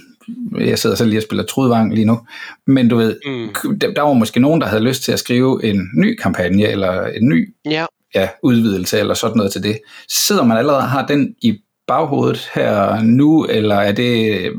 jeg 0.59 0.79
sidder 0.79 0.95
selv 0.95 1.09
lige 1.09 1.19
og 1.19 1.23
spiller 1.23 1.43
Trudvang 1.45 1.95
lige 1.95 2.05
nu, 2.05 2.19
men 2.67 2.87
du 2.87 2.95
ved, 2.95 3.19
mm. 3.25 3.79
der, 3.79 3.93
der 3.93 4.01
var 4.01 4.13
måske 4.13 4.39
nogen, 4.39 4.61
der 4.61 4.67
havde 4.67 4.83
lyst 4.83 5.03
til 5.03 5.11
at 5.11 5.19
skrive 5.19 5.65
en 5.65 5.89
ny 5.97 6.15
kampagne, 6.15 6.63
eller 6.67 7.05
en 7.05 7.29
ny 7.29 7.55
ja. 7.65 7.85
Ja, 8.15 8.29
udvidelse, 8.43 8.99
eller 8.99 9.13
sådan 9.13 9.37
noget 9.37 9.51
til 9.51 9.63
det. 9.63 9.79
Sidder 10.09 10.43
man 10.43 10.57
allerede 10.57 10.79
og 10.79 10.89
har 10.89 11.05
den 11.05 11.35
i 11.41 11.59
baghovedet 11.87 12.49
her 12.53 13.01
nu, 13.01 13.45
eller 13.45 13.75
er 13.75 13.91
det 13.91 14.51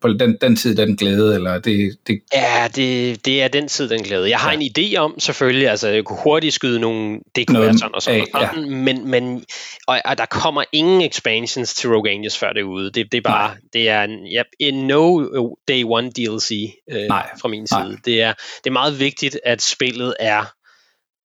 på 0.00 0.08
den, 0.08 0.36
den 0.40 0.56
tid 0.56 0.76
den 0.76 0.96
glæde, 0.96 1.34
eller 1.34 1.58
det, 1.58 1.98
det... 2.06 2.20
Ja, 2.34 2.68
det, 2.76 3.24
det 3.24 3.42
er 3.42 3.48
den 3.48 3.68
tid 3.68 3.88
den 3.88 4.02
glæde. 4.02 4.30
Jeg 4.30 4.38
har 4.38 4.52
ja. 4.52 4.58
en 4.60 4.70
idé 4.78 4.96
om, 4.96 5.20
selvfølgelig, 5.20 5.68
altså 5.68 5.88
jeg 5.88 6.04
kunne 6.04 6.18
hurtigt 6.24 6.54
skyde 6.54 6.80
nogle, 6.80 7.20
det 7.36 7.46
kunne 7.46 7.60
være 7.60 7.78
sådan 7.78 7.94
og 7.94 8.02
sådan, 8.02 8.26
af, 8.34 8.40
ja. 8.40 8.60
men, 8.60 9.10
men 9.10 9.44
og, 9.86 10.00
og, 10.04 10.18
der 10.18 10.26
kommer 10.26 10.64
ingen 10.72 11.00
expansions 11.00 11.74
til 11.74 11.90
Rogue 11.90 12.10
Angels 12.10 12.38
før 12.38 12.52
det 12.52 12.60
er 12.60 12.64
ude. 12.64 12.90
Det, 12.90 13.12
det 13.12 13.18
er 13.18 13.22
bare, 13.22 13.48
Nej. 13.48 13.56
det 13.72 13.88
er 13.88 14.02
en, 14.02 14.26
ja, 14.26 14.42
en 14.60 14.86
no 14.86 15.28
day 15.68 15.84
one 15.86 16.10
DLC 16.10 16.50
øh, 16.90 17.02
Nej. 17.08 17.30
fra 17.40 17.48
min 17.48 17.66
side. 17.66 17.88
Nej. 17.88 17.98
Det 18.04 18.22
er, 18.22 18.32
det 18.64 18.70
er 18.70 18.72
meget 18.72 19.00
vigtigt, 19.00 19.40
at 19.44 19.62
spillet 19.62 20.14
er 20.20 20.44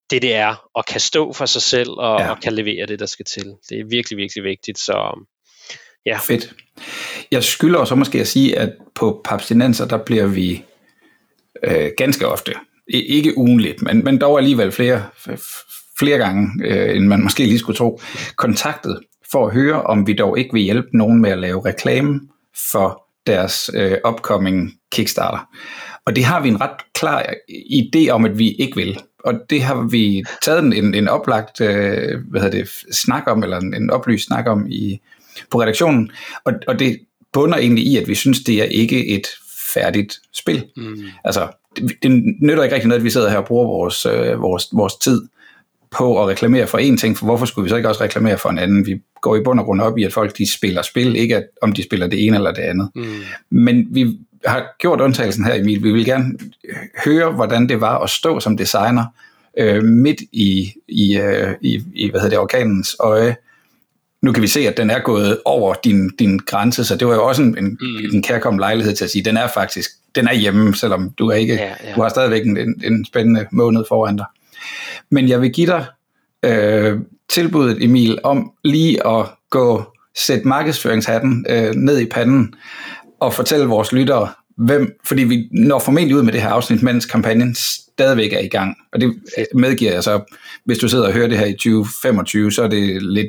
det, 0.09 0.21
det 0.21 0.35
er, 0.35 0.69
og 0.75 0.85
kan 0.85 0.99
stå 0.99 1.33
for 1.33 1.45
sig 1.45 1.61
selv, 1.61 1.89
og, 1.89 2.19
ja. 2.19 2.29
og 2.31 2.39
kan 2.39 2.53
levere 2.53 2.85
det, 2.85 2.99
der 2.99 3.05
skal 3.05 3.25
til. 3.25 3.45
Det 3.69 3.79
er 3.79 3.85
virkelig, 3.89 4.17
virkelig 4.17 4.43
vigtigt, 4.43 4.79
så 4.79 5.25
Ja. 6.05 6.17
Fedt. 6.17 6.53
Jeg 7.31 7.43
skylder 7.43 7.85
så 7.85 7.95
måske 7.95 8.19
at 8.19 8.27
sige, 8.27 8.59
at 8.59 8.73
på 8.95 9.21
papstinenser, 9.25 9.87
der 9.87 9.97
bliver 9.97 10.25
vi 10.25 10.63
øh, 11.63 11.89
ganske 11.97 12.27
ofte, 12.27 12.53
ikke 12.87 13.37
ugenligt, 13.37 13.81
men, 13.81 14.03
men 14.03 14.21
dog 14.21 14.37
alligevel 14.37 14.71
flere, 14.71 15.03
flere 15.99 16.17
gange, 16.17 16.49
øh, 16.65 16.95
end 16.95 17.05
man 17.05 17.23
måske 17.23 17.43
lige 17.43 17.59
skulle 17.59 17.77
tro, 17.77 18.01
kontaktet 18.35 18.99
for 19.31 19.47
at 19.47 19.53
høre, 19.53 19.81
om 19.81 20.07
vi 20.07 20.13
dog 20.13 20.39
ikke 20.39 20.53
vil 20.53 20.61
hjælpe 20.61 20.97
nogen 20.97 21.21
med 21.21 21.29
at 21.29 21.39
lave 21.39 21.65
reklame 21.65 22.19
for 22.71 23.03
deres 23.27 23.69
øh, 23.73 23.97
upcoming 24.07 24.73
Kickstarter. 24.91 25.49
Og 26.05 26.15
det 26.15 26.23
har 26.23 26.41
vi 26.41 26.49
en 26.49 26.61
ret 26.61 26.93
klar 26.93 27.25
idé 27.49 28.09
om, 28.09 28.25
at 28.25 28.37
vi 28.37 28.51
ikke 28.51 28.75
vil. 28.75 28.99
Og 29.23 29.33
det 29.49 29.61
har 29.61 29.87
vi 29.91 30.23
taget 30.41 30.63
en, 30.63 30.93
en 30.93 31.07
oplagt 31.07 31.61
øh, 31.61 32.19
hvad 32.29 32.41
hedder 32.41 32.57
det, 32.57 32.69
snak 32.91 33.23
om, 33.27 33.43
eller 33.43 33.59
en, 33.59 33.73
en 33.73 33.89
oplyst 33.89 34.25
snak 34.25 34.47
om 34.47 34.67
i, 34.69 34.99
på 35.51 35.61
redaktionen, 35.61 36.11
og, 36.43 36.53
og 36.67 36.79
det 36.79 36.99
bunder 37.33 37.57
egentlig 37.57 37.85
i, 37.85 37.97
at 37.97 38.07
vi 38.07 38.15
synes, 38.15 38.39
det 38.39 38.61
er 38.61 38.65
ikke 38.65 39.07
et 39.07 39.27
færdigt 39.73 40.19
spil. 40.33 40.65
Mm. 40.77 41.03
Altså, 41.23 41.47
det, 41.75 41.91
det 42.03 42.11
nytter 42.41 42.63
ikke 42.63 42.75
rigtig 42.75 42.87
noget, 42.87 42.99
at 42.99 43.05
vi 43.05 43.09
sidder 43.09 43.29
her 43.29 43.37
og 43.37 43.45
bruger 43.45 43.67
vores, 43.67 44.05
øh, 44.05 44.41
vores, 44.41 44.67
vores 44.73 44.95
tid 44.95 45.21
på 45.91 46.21
at 46.21 46.27
reklamere 46.27 46.67
for 46.67 46.77
en 46.77 46.97
ting, 46.97 47.17
for 47.17 47.25
hvorfor 47.25 47.45
skulle 47.45 47.63
vi 47.63 47.69
så 47.69 47.75
ikke 47.75 47.89
også 47.89 48.03
reklamere 48.03 48.37
for 48.37 48.49
en 48.49 48.57
anden? 48.57 48.85
Vi 48.85 49.01
går 49.21 49.35
i 49.35 49.43
bund 49.43 49.59
og 49.59 49.65
grund 49.65 49.81
op 49.81 49.97
i, 49.97 50.03
at 50.03 50.13
folk 50.13 50.37
de 50.37 50.51
spiller 50.51 50.81
spil, 50.81 51.15
ikke 51.15 51.37
at, 51.37 51.43
om 51.61 51.71
de 51.71 51.83
spiller 51.83 52.07
det 52.07 52.25
ene 52.25 52.35
eller 52.35 52.51
det 52.51 52.61
andet. 52.61 52.89
Mm. 52.95 53.05
Men 53.49 53.87
vi, 53.91 54.17
har 54.45 54.75
gjort 54.79 55.01
undtagelsen 55.01 55.45
her, 55.45 55.53
Emil. 55.53 55.83
Vi 55.83 55.91
vil 55.91 56.05
gerne 56.05 56.37
høre, 57.05 57.31
hvordan 57.31 57.69
det 57.69 57.81
var 57.81 57.99
at 57.99 58.09
stå 58.09 58.39
som 58.39 58.57
designer 58.57 59.05
øh, 59.57 59.83
midt 59.83 60.21
i, 60.31 60.73
i, 60.87 61.17
øh, 61.17 61.53
i, 61.61 61.83
i 61.93 62.09
hvad 62.09 62.21
hedder 62.21 62.35
det, 62.35 62.39
orkanens 62.39 62.95
øje. 62.99 63.35
Nu 64.21 64.31
kan 64.31 64.41
vi 64.41 64.47
se, 64.47 64.59
at 64.59 64.77
den 64.77 64.89
er 64.89 64.99
gået 64.99 65.39
over 65.45 65.75
din, 65.83 66.09
din 66.19 66.37
grænse, 66.37 66.85
så 66.85 66.95
det 66.95 67.07
var 67.07 67.13
jo 67.13 67.27
også 67.27 67.41
en, 67.41 67.57
en, 67.57 67.77
mm. 67.81 68.15
en 68.15 68.23
kærkommen 68.23 68.59
lejlighed 68.59 68.95
til 68.95 69.03
at 69.03 69.11
sige, 69.11 69.23
den 69.23 69.37
er 69.37 69.47
faktisk 69.47 69.89
den 70.15 70.27
er 70.27 70.33
hjemme, 70.33 70.75
selvom 70.75 71.09
du 71.09 71.27
er 71.27 71.35
ikke 71.35 71.53
ja, 71.53 71.73
ja. 71.83 71.95
du 71.95 72.01
har 72.01 72.09
stadigvæk 72.09 72.45
en, 72.45 72.81
en 72.83 73.05
spændende 73.05 73.45
måned 73.51 73.83
foran 73.87 74.17
dig. 74.17 74.25
Men 75.11 75.29
jeg 75.29 75.41
vil 75.41 75.51
give 75.51 75.67
dig 75.67 75.85
øh, 76.45 76.99
tilbuddet, 77.29 77.83
Emil, 77.83 78.19
om 78.23 78.51
lige 78.63 79.07
at 79.07 79.25
gå 79.49 79.83
sætte 80.17 80.47
markedsføringshatten 80.47 81.45
øh, 81.49 81.73
ned 81.73 81.99
i 81.99 82.05
panden 82.05 82.53
og 83.19 83.33
fortælle 83.33 83.65
vores 83.65 83.91
lyttere, 83.91 84.29
hvem, 84.57 84.99
fordi 85.05 85.23
vi 85.23 85.47
når 85.51 85.79
formentlig 85.79 86.17
ud 86.17 86.23
med 86.23 86.33
det 86.33 86.41
her 86.41 86.49
afsnit, 86.49 86.83
mens 86.83 87.05
kampagnen 87.05 87.55
stadigvæk 87.55 88.33
er 88.33 88.39
i 88.39 88.47
gang. 88.47 88.75
Og 88.93 89.01
det 89.01 89.13
medgiver 89.53 89.93
jeg 89.93 90.03
så, 90.03 90.35
hvis 90.65 90.77
du 90.77 90.87
sidder 90.87 91.07
og 91.07 91.13
hører 91.13 91.27
det 91.27 91.37
her 91.37 91.45
i 91.45 91.53
2025, 91.53 92.51
så 92.51 92.63
er 92.63 92.67
det 92.67 93.03
lidt, 93.03 93.27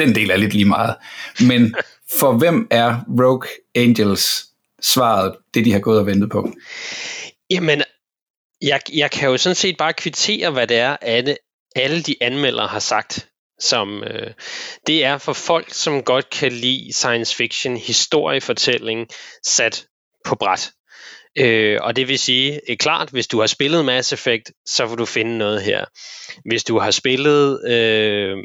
den 0.00 0.14
del 0.14 0.30
er 0.30 0.36
lidt 0.36 0.52
lige 0.52 0.64
meget. 0.64 0.96
Men 1.40 1.74
for 2.18 2.32
hvem 2.32 2.66
er 2.70 3.00
Rogue 3.20 3.48
Angels 3.74 4.44
svaret, 4.82 5.36
det 5.54 5.64
de 5.64 5.72
har 5.72 5.80
gået 5.80 5.98
og 5.98 6.06
ventet 6.06 6.30
på? 6.30 6.52
Jamen, 7.50 7.82
jeg, 8.62 8.80
jeg 8.92 9.10
kan 9.10 9.30
jo 9.30 9.36
sådan 9.36 9.56
set 9.56 9.76
bare 9.76 9.92
kvittere, 9.92 10.50
hvad 10.50 10.66
det 10.66 10.76
er, 10.76 10.96
alle, 11.02 11.36
alle 11.76 12.02
de 12.02 12.16
anmeldere 12.20 12.66
har 12.66 12.78
sagt 12.78 13.30
som 13.60 14.02
øh, 14.04 14.32
det 14.86 15.04
er 15.04 15.18
for 15.18 15.32
folk, 15.32 15.74
som 15.74 16.02
godt 16.02 16.30
kan 16.30 16.52
lide 16.52 16.92
science 16.92 17.36
fiction, 17.36 17.76
historiefortælling 17.76 19.08
sat 19.46 19.86
på 20.24 20.34
bræt. 20.34 20.70
Øh, 21.38 21.78
og 21.82 21.96
det 21.96 22.08
vil 22.08 22.18
sige, 22.18 22.60
er 22.72 22.76
klart, 22.76 23.10
hvis 23.10 23.26
du 23.26 23.40
har 23.40 23.46
spillet 23.46 23.84
Mass 23.84 24.12
Effect, 24.12 24.50
så 24.66 24.86
vil 24.86 24.98
du 24.98 25.04
finde 25.04 25.38
noget 25.38 25.62
her. 25.62 25.84
Hvis 26.44 26.64
du 26.64 26.78
har 26.78 26.90
spillet 26.90 27.70
øh, 27.70 28.36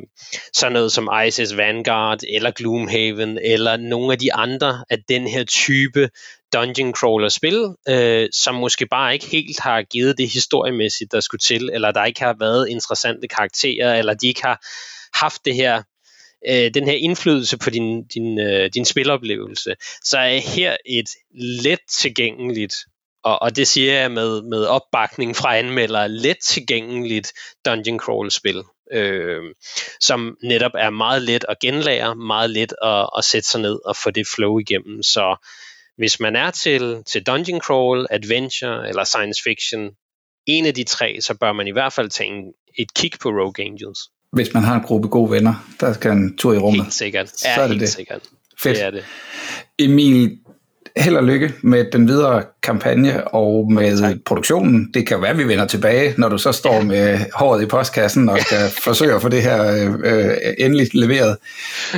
sådan 0.53 0.73
noget 0.73 0.91
som 0.91 1.09
ISS 1.27 1.57
Vanguard, 1.57 2.19
eller 2.29 2.51
Gloomhaven, 2.51 3.39
eller 3.43 3.77
nogle 3.77 4.11
af 4.11 4.19
de 4.19 4.33
andre 4.33 4.85
af 4.89 4.97
den 5.09 5.27
her 5.27 5.43
type 5.43 6.09
dungeon 6.53 6.93
crawler 6.93 7.29
spil, 7.29 7.75
øh, 7.89 8.29
som 8.33 8.55
måske 8.55 8.85
bare 8.85 9.13
ikke 9.13 9.25
helt 9.25 9.59
har 9.59 9.81
givet 9.81 10.17
det 10.17 10.29
historiemæssigt, 10.29 11.11
der 11.11 11.19
skulle 11.19 11.39
til, 11.39 11.69
eller 11.73 11.91
der 11.91 12.05
ikke 12.05 12.21
har 12.21 12.35
været 12.39 12.69
interessante 12.69 13.27
karakterer, 13.27 13.95
eller 13.95 14.13
de 14.13 14.27
ikke 14.27 14.43
har 14.43 14.65
haft 15.13 15.45
det 15.45 15.55
her 15.55 15.83
øh, 16.49 16.71
den 16.73 16.85
her 16.85 16.93
indflydelse 16.93 17.57
på 17.57 17.69
din, 17.69 18.07
din, 18.07 18.39
øh, 18.39 18.69
din 18.73 18.85
spiloplevelse, 18.85 19.75
så 20.03 20.17
er 20.17 20.37
her 20.37 20.77
et 20.85 21.09
let 21.33 21.79
tilgængeligt, 21.89 22.73
og, 23.23 23.41
og 23.41 23.55
det 23.55 23.67
siger 23.67 23.93
jeg 23.93 24.11
med, 24.11 24.41
med 24.41 24.65
opbakning 24.65 25.35
fra 25.35 25.57
anmeldere, 25.57 26.09
let 26.09 26.37
tilgængeligt 26.43 27.33
dungeon 27.65 27.99
crawl 27.99 28.31
spil, 28.31 28.63
øh, 28.91 29.41
som 30.01 30.37
netop 30.43 30.71
er 30.75 30.89
meget 30.89 31.21
let 31.21 31.45
at 31.49 31.59
genlære, 31.59 32.15
meget 32.15 32.49
let 32.49 32.73
at, 32.83 33.09
at 33.17 33.23
sætte 33.23 33.49
sig 33.49 33.61
ned 33.61 33.79
og 33.85 33.95
få 33.95 34.11
det 34.11 34.27
flow 34.27 34.59
igennem. 34.59 35.03
Så 35.03 35.47
hvis 35.97 36.19
man 36.19 36.35
er 36.35 36.51
til, 36.51 37.03
til 37.07 37.23
dungeon 37.23 37.61
crawl, 37.61 38.07
adventure 38.09 38.89
eller 38.89 39.03
science 39.03 39.41
fiction, 39.43 39.91
en 40.45 40.65
af 40.65 40.73
de 40.73 40.83
tre, 40.83 41.21
så 41.21 41.33
bør 41.33 41.53
man 41.53 41.67
i 41.67 41.71
hvert 41.71 41.93
fald 41.93 42.09
tage 42.09 42.29
en, 42.29 42.53
et 42.79 42.93
kig 42.93 43.11
på 43.21 43.29
Rogue 43.29 43.65
Angels 43.65 43.99
hvis 44.35 44.53
man 44.53 44.63
har 44.63 44.75
en 44.75 44.81
gruppe 44.81 45.07
gode 45.07 45.31
venner, 45.31 45.67
der 45.79 45.93
skal 45.93 46.11
en 46.11 46.37
tur 46.37 46.53
i 46.53 46.57
rummet. 46.57 46.83
Helt 46.83 46.93
sikkert. 46.93 47.31
Ja, 47.45 47.55
så 47.55 47.61
er 47.61 47.67
det 47.67 47.69
helt 47.69 47.81
det. 47.81 47.89
sikkert. 47.89 48.21
Fedt. 48.63 48.77
Det 48.77 48.85
er 48.85 48.91
det. 48.91 49.03
Emil, 49.79 50.37
held 50.97 51.15
og 51.15 51.23
lykke 51.23 51.53
med 51.61 51.85
den 51.91 52.07
videre 52.07 52.43
kampagne 52.63 53.27
og 53.27 53.71
med 53.71 53.97
tak. 53.97 54.15
produktionen. 54.25 54.91
Det 54.93 55.07
kan 55.07 55.21
være, 55.21 55.31
at 55.31 55.37
vi 55.37 55.47
vender 55.47 55.65
tilbage, 55.65 56.13
når 56.17 56.29
du 56.29 56.37
så 56.37 56.51
står 56.51 56.73
ja. 56.73 56.83
med 56.83 57.19
håret 57.33 57.63
i 57.63 57.65
postkassen 57.65 58.29
og 58.29 58.39
skal 58.39 58.69
forsøge 58.83 59.15
at 59.15 59.21
få 59.21 59.29
det 59.29 59.41
her 59.41 59.73
øh, 59.73 59.93
øh, 60.03 60.37
endelig 60.57 60.95
leveret. 60.95 61.37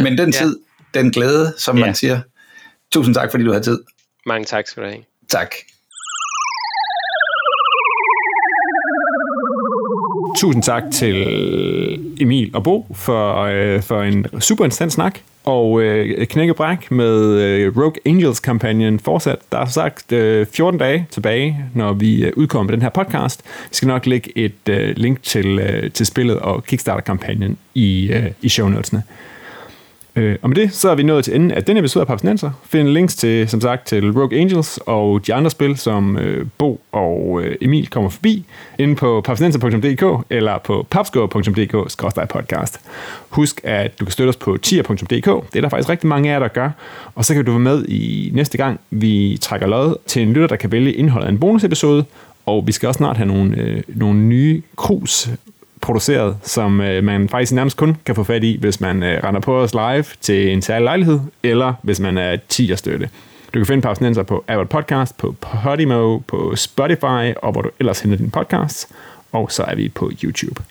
Men 0.04 0.17
den 0.17 0.32
tid, 0.32 0.60
ja. 0.95 1.00
den 1.00 1.12
glæde, 1.12 1.54
som 1.58 1.78
ja. 1.78 1.86
man 1.86 1.95
siger. 1.95 2.19
Tusind 2.91 3.15
tak, 3.15 3.32
fordi 3.32 3.43
du 3.43 3.54
har 3.54 3.60
tid. 3.60 3.80
Mange 4.26 4.45
tak 4.45 4.67
skal 4.67 4.84
du 4.84 4.89
have. 4.89 5.04
Tak. 5.30 5.56
Tusind 10.38 10.63
tak 10.63 10.84
til 10.93 11.15
Emil 12.19 12.52
og 12.54 12.63
Bo 12.63 12.88
for, 12.95 13.41
øh, 13.41 13.82
for 13.82 14.02
en 14.02 14.26
super 14.39 14.63
interessant 14.63 14.93
snak. 14.93 15.19
Og 15.43 15.82
øh, 15.82 16.28
knækkebræk 16.28 16.91
med 16.91 17.41
øh, 17.41 17.78
Rogue 17.78 17.93
Angels-kampagnen 18.06 19.00
fortsat. 19.00 19.38
Der 19.52 19.58
er 19.58 19.65
som 19.65 19.71
sagt 19.71 20.12
øh, 20.12 20.45
14 20.54 20.80
dage 20.80 21.08
tilbage, 21.12 21.58
når 21.73 21.93
vi 21.93 22.26
øh, 22.26 22.32
udkommer 22.36 22.63
med 22.63 22.73
den 22.73 22.82
her 22.82 22.89
podcast. 22.89 23.41
Vi 23.45 23.76
skal 23.76 23.88
nok 23.88 24.06
lægge 24.06 24.38
et 24.38 24.69
øh, 24.69 24.93
link 24.97 25.23
til, 25.23 25.60
øh, 25.60 25.91
til 25.91 26.06
spillet 26.06 26.39
og 26.39 26.63
Kickstarter-kampagnen 26.63 27.58
i, 27.76 28.10
øh, 28.13 28.32
i 28.41 28.50
show 28.50 28.69
notesene. 28.69 29.04
Øh, 30.18 30.36
og 30.42 30.50
med 30.50 30.56
det, 30.56 30.74
så 30.74 30.90
er 30.90 30.96
vi 30.96 31.04
nået 31.04 31.24
til 31.26 31.36
enden 31.36 31.52
af 31.52 31.64
denne 31.64 31.80
episode 31.80 32.02
af 32.02 32.08
Papsnenser. 32.08 32.52
Find 32.64 32.88
links 32.88 33.16
til, 33.16 33.50
som 33.50 33.62
sagt, 33.62 33.88
til 33.88 34.12
Rogue 34.12 34.38
Angels 34.38 34.80
og 34.86 35.28
de 35.28 35.34
andre 35.34 35.50
spil, 35.50 35.78
som 35.78 36.18
øh, 36.18 36.46
Bo 36.58 36.82
og 36.92 37.42
øh, 37.44 37.56
Emil 37.62 37.90
kommer 37.90 38.10
forbi, 38.10 38.46
inde 38.80 38.96
på 38.96 39.22
papsnenser.dk 39.26 40.26
eller 40.30 40.58
på 40.58 40.88
papscore.dk-podcast. 40.90 42.80
Husk, 43.30 43.62
at 43.64 44.00
du 44.00 44.06
kan 44.06 44.12
støtte 44.12 44.30
os 44.30 44.36
på 44.36 44.58
tier.dk. 44.58 45.08
Det 45.54 45.58
er 45.58 45.62
der 45.62 45.70
faktisk 45.70 45.90
rigtig 45.90 46.08
mange 46.08 46.30
af 46.30 46.34
jer, 46.34 46.40
der 46.40 46.48
gør. 46.48 46.70
Og 47.16 47.26
så 47.26 47.34
kan 47.34 47.46
du 47.46 47.52
være 47.52 47.60
med 47.60 47.86
i 47.86 48.32
næste 48.34 48.58
gang, 48.58 48.80
vi 48.90 49.38
trækker 49.42 49.68
lod 49.68 49.96
til 50.06 50.22
en 50.22 50.34
lytter, 50.34 50.48
der 50.48 50.56
kan 50.56 50.72
vælge 50.72 50.94
indholdet 50.94 51.28
af 51.28 51.32
en 51.32 51.40
bonusepisode. 51.40 52.06
Og 52.46 52.68
vi 52.68 52.72
skal 52.72 52.88
også 52.88 52.98
snart 52.98 53.18
have 53.18 53.28
nogle, 53.28 53.58
øh, 53.58 53.84
nogle 53.88 54.20
nye 54.20 54.62
krus 54.76 55.30
produceret, 55.88 56.38
som 56.43 56.82
øh, 56.82 57.04
man 57.04 57.30
faktisk 57.30 57.54
nærmest 57.54 57.78
kun 57.78 57.97
kan 58.06 58.15
få 58.15 58.23
fat 58.23 58.43
i, 58.43 58.58
hvis 58.60 58.82
man 58.82 59.04
øh, 59.04 59.23
render 59.23 59.41
på 59.41 59.60
os 59.60 59.73
live 59.73 60.06
til 60.21 60.52
en 60.54 60.62
særlig 60.62 60.84
lejlighed, 60.84 61.19
eller 61.43 61.73
hvis 61.82 62.00
man 62.00 62.17
er 62.17 62.38
10 62.50 62.76
støtte. 62.76 63.10
Du 63.54 63.60
kan 63.60 63.65
finde 63.65 63.82
Pausnenser 63.82 64.23
på 64.23 64.43
Apple 64.47 64.65
Podcast, 64.65 65.17
på 65.17 65.36
Podimo, 65.41 66.17
på 66.17 66.56
Spotify, 66.56 67.34
og 67.41 67.52
hvor 67.52 67.62
du 67.62 67.69
ellers 67.80 68.00
henter 68.00 68.17
din 68.17 68.32
podcast, 68.32 68.88
og 69.32 69.52
så 69.52 69.63
er 69.63 69.76
vi 69.76 69.89
på 69.89 70.12
YouTube. 70.23 70.63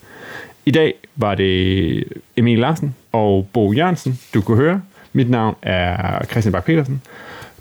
I 0.67 0.71
dag 0.71 0.95
var 1.17 1.35
det 1.35 2.05
Emil 2.37 2.59
Larsen 2.59 2.95
og 3.13 3.49
Bo 3.53 3.73
Jørgensen, 3.73 4.21
du 4.35 4.41
kunne 4.41 4.57
høre. 4.57 4.83
Mit 5.13 5.31
navn 5.31 5.57
er 5.63 6.25
Christian 6.25 6.53
Bak 6.53 6.65
petersen 6.65 7.03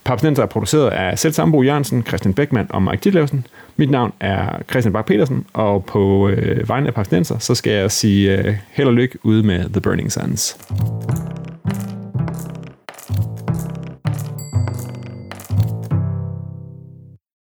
Papsnenser 0.06 0.44
er 0.44 0.48
produceret 0.48 0.90
af 0.90 1.20
selv 1.20 1.34
Sambo 1.34 1.62
Jørgensen, 1.62 2.04
Christian 2.08 2.34
Beckmann 2.34 2.68
og 2.70 2.84
Mike 2.84 3.02
Ditlevsen. 3.04 3.48
Mit 3.78 3.90
navn 3.90 4.14
er 4.20 4.62
Christian 4.70 4.94
Bak 4.94 5.06
petersen 5.06 5.46
og 5.54 5.86
på 5.86 6.30
øh, 6.30 6.70
vegne 6.70 6.88
af 6.88 6.94
Papsnenser, 6.94 7.38
så 7.38 7.56
skal 7.56 7.74
jeg 7.74 7.92
sige 7.92 8.38
øh, 8.38 8.56
held 8.72 8.88
og 8.88 8.94
lykke 8.94 9.18
ude 9.24 9.44
med 9.44 9.70
The 9.70 9.82
Burning 9.82 10.12
Suns. 10.12 10.58